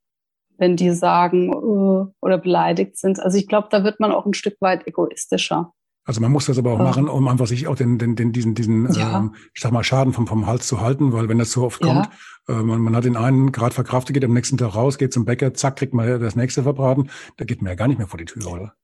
wenn 0.58 0.76
die 0.76 0.90
sagen 0.90 1.52
äh, 1.52 2.12
oder 2.20 2.38
beleidigt 2.38 2.98
sind. 2.98 3.18
Also 3.18 3.38
ich 3.38 3.48
glaube, 3.48 3.68
da 3.70 3.82
wird 3.82 3.98
man 3.98 4.12
auch 4.12 4.26
ein 4.26 4.34
Stück 4.34 4.60
weit 4.60 4.86
egoistischer. 4.86 5.72
Also 6.10 6.20
man 6.20 6.32
muss 6.32 6.46
das 6.46 6.58
aber 6.58 6.72
auch 6.72 6.78
machen, 6.78 7.08
um 7.08 7.28
einfach 7.28 7.46
sich 7.46 7.68
auch 7.68 7.76
den, 7.76 7.96
den, 7.96 8.16
den 8.16 8.32
diesen, 8.32 8.56
diesen 8.56 8.92
ja. 8.94 9.18
ähm, 9.18 9.36
ich 9.54 9.62
sag 9.62 9.70
mal, 9.70 9.84
Schaden 9.84 10.12
vom, 10.12 10.26
vom 10.26 10.44
Hals 10.44 10.66
zu 10.66 10.80
halten, 10.80 11.12
weil 11.12 11.28
wenn 11.28 11.38
das 11.38 11.52
so 11.52 11.62
oft 11.62 11.80
kommt, 11.80 12.08
ja. 12.48 12.58
äh, 12.58 12.64
man, 12.64 12.80
man 12.80 12.96
hat 12.96 13.04
den 13.04 13.16
einen 13.16 13.52
gerade 13.52 13.72
verkraftet, 13.72 14.14
geht 14.14 14.24
am 14.24 14.34
nächsten 14.34 14.58
Tag 14.58 14.74
raus, 14.74 14.98
geht 14.98 15.12
zum 15.12 15.24
Bäcker, 15.24 15.54
zack, 15.54 15.76
kriegt 15.76 15.94
man 15.94 16.18
das 16.18 16.34
nächste 16.34 16.64
verbraten, 16.64 17.10
da 17.36 17.44
geht 17.44 17.62
man 17.62 17.68
ja 17.70 17.76
gar 17.76 17.86
nicht 17.86 17.98
mehr 17.98 18.08
vor 18.08 18.18
die 18.18 18.24
Tür, 18.24 18.44
oder? 18.50 18.74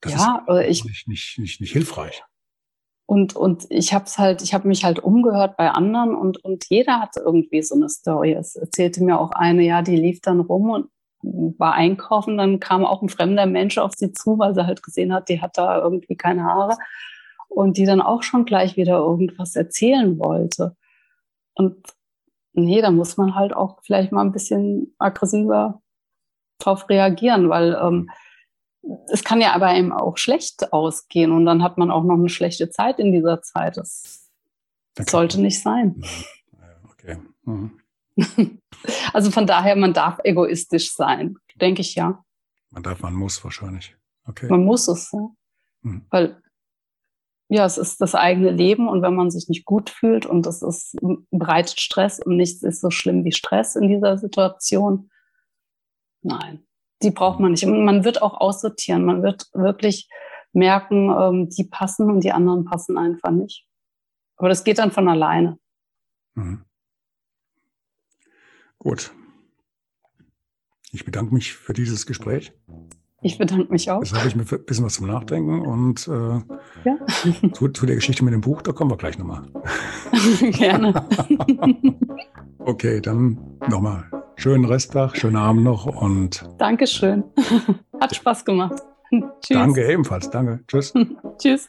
Das 0.00 0.10
ja, 0.14 0.44
ist 0.58 0.68
ich, 0.68 0.84
nicht, 0.84 1.06
nicht, 1.06 1.38
nicht, 1.38 1.60
nicht 1.60 1.72
hilfreich. 1.72 2.24
Und, 3.08 3.36
und 3.36 3.68
ich 3.70 3.94
habe 3.94 4.06
es 4.06 4.18
halt, 4.18 4.42
ich 4.42 4.52
habe 4.52 4.66
mich 4.66 4.84
halt 4.84 4.98
umgehört 4.98 5.56
bei 5.56 5.70
anderen 5.70 6.16
und, 6.16 6.42
und 6.42 6.64
jeder 6.68 6.98
hatte 6.98 7.20
irgendwie 7.20 7.62
so 7.62 7.76
eine 7.76 7.88
Story. 7.88 8.32
Es 8.32 8.56
erzählte 8.56 9.04
mir 9.04 9.20
auch 9.20 9.30
eine, 9.30 9.62
ja, 9.62 9.82
die 9.82 9.94
lief 9.94 10.20
dann 10.20 10.40
rum 10.40 10.70
und 10.70 10.88
war 11.58 11.74
einkaufen, 11.74 12.36
dann 12.38 12.60
kam 12.60 12.84
auch 12.84 13.02
ein 13.02 13.08
fremder 13.08 13.46
Mensch 13.46 13.78
auf 13.78 13.92
sie 13.94 14.12
zu, 14.12 14.38
weil 14.38 14.54
sie 14.54 14.66
halt 14.66 14.82
gesehen 14.82 15.12
hat, 15.12 15.28
die 15.28 15.40
hat 15.40 15.58
da 15.58 15.78
irgendwie 15.78 16.16
keine 16.16 16.44
Haare 16.44 16.76
und 17.48 17.76
die 17.76 17.84
dann 17.84 18.00
auch 18.00 18.22
schon 18.22 18.44
gleich 18.44 18.76
wieder 18.76 18.98
irgendwas 18.98 19.56
erzählen 19.56 20.18
wollte. 20.18 20.76
Und 21.54 21.76
nee, 22.52 22.80
da 22.80 22.90
muss 22.90 23.16
man 23.16 23.34
halt 23.34 23.54
auch 23.54 23.78
vielleicht 23.82 24.12
mal 24.12 24.22
ein 24.22 24.32
bisschen 24.32 24.94
aggressiver 24.98 25.80
drauf 26.58 26.88
reagieren, 26.88 27.48
weil 27.48 27.78
ähm, 27.80 28.10
es 29.08 29.24
kann 29.24 29.40
ja 29.40 29.52
aber 29.52 29.74
eben 29.74 29.92
auch 29.92 30.16
schlecht 30.16 30.72
ausgehen 30.72 31.32
und 31.32 31.44
dann 31.44 31.62
hat 31.62 31.76
man 31.76 31.90
auch 31.90 32.04
noch 32.04 32.14
eine 32.14 32.28
schlechte 32.28 32.70
Zeit 32.70 32.98
in 32.98 33.12
dieser 33.12 33.42
Zeit. 33.42 33.76
Das 33.76 34.30
okay. 34.98 35.10
sollte 35.10 35.40
nicht 35.40 35.60
sein. 35.60 36.02
Okay. 36.92 37.18
Mhm. 37.44 37.80
also 39.12 39.30
von 39.30 39.46
daher, 39.46 39.76
man 39.76 39.92
darf 39.92 40.18
egoistisch 40.24 40.92
sein, 40.92 41.36
denke 41.56 41.82
ich 41.82 41.94
ja. 41.94 42.24
Man 42.70 42.82
darf, 42.82 43.00
man 43.00 43.14
muss 43.14 43.42
wahrscheinlich. 43.44 43.96
Okay. 44.26 44.48
Man 44.48 44.64
muss 44.64 44.88
es, 44.88 45.12
ja. 45.12 45.28
Mhm. 45.82 46.06
Weil 46.10 46.42
ja, 47.48 47.64
es 47.64 47.78
ist 47.78 48.00
das 48.00 48.14
eigene 48.16 48.50
Leben 48.50 48.88
und 48.88 49.02
wenn 49.02 49.14
man 49.14 49.30
sich 49.30 49.48
nicht 49.48 49.64
gut 49.64 49.90
fühlt 49.90 50.26
und 50.26 50.46
das 50.46 50.62
ist 50.62 50.96
bereitet 51.30 51.80
Stress 51.80 52.18
und 52.18 52.36
nichts 52.36 52.62
ist 52.62 52.80
so 52.80 52.90
schlimm 52.90 53.24
wie 53.24 53.30
Stress 53.30 53.76
in 53.76 53.88
dieser 53.88 54.18
Situation, 54.18 55.10
nein, 56.22 56.66
die 57.02 57.10
braucht 57.12 57.38
man 57.38 57.52
nicht. 57.52 57.64
Und 57.64 57.84
man 57.84 58.04
wird 58.04 58.20
auch 58.20 58.40
aussortieren. 58.40 59.04
Man 59.04 59.22
wird 59.22 59.48
wirklich 59.52 60.08
merken, 60.52 61.10
ähm, 61.10 61.48
die 61.50 61.64
passen 61.64 62.10
und 62.10 62.24
die 62.24 62.32
anderen 62.32 62.64
passen 62.64 62.98
einfach 62.98 63.30
nicht. 63.30 63.66
Aber 64.36 64.48
das 64.48 64.64
geht 64.64 64.78
dann 64.78 64.90
von 64.90 65.08
alleine. 65.08 65.58
Mhm. 66.34 66.64
Gut. 68.86 69.10
Ich 70.92 71.04
bedanke 71.04 71.34
mich 71.34 71.54
für 71.54 71.72
dieses 71.72 72.06
Gespräch. 72.06 72.52
Ich 73.20 73.36
bedanke 73.36 73.72
mich 73.72 73.90
auch. 73.90 74.00
Jetzt 74.00 74.14
habe 74.14 74.28
ich 74.28 74.36
mir 74.36 74.44
ein 74.48 74.64
bisschen 74.64 74.84
was 74.84 74.94
zum 74.94 75.08
Nachdenken 75.08 75.60
und 75.60 76.06
äh, 76.06 76.40
ja. 76.84 76.96
zu, 77.52 77.66
zu, 77.70 77.84
der 77.84 77.96
Geschichte 77.96 78.24
mit 78.24 78.32
dem 78.32 78.42
Buch, 78.42 78.62
da 78.62 78.70
kommen 78.70 78.92
wir 78.92 78.96
gleich 78.96 79.18
nochmal. 79.18 79.42
Gerne. 80.52 80.94
okay, 82.60 83.00
dann 83.00 83.58
nochmal 83.68 84.08
schönen 84.36 84.64
Resttag, 84.64 85.16
schönen 85.16 85.34
Abend 85.34 85.64
noch 85.64 85.86
und. 85.86 86.48
Dankeschön. 86.58 87.24
Hat 88.00 88.14
Spaß 88.14 88.44
gemacht. 88.44 88.80
Tschüss. 89.10 89.56
Danke 89.56 89.84
ebenfalls. 89.90 90.30
Danke. 90.30 90.60
Tschüss. 90.68 90.94
Tschüss. 91.38 91.68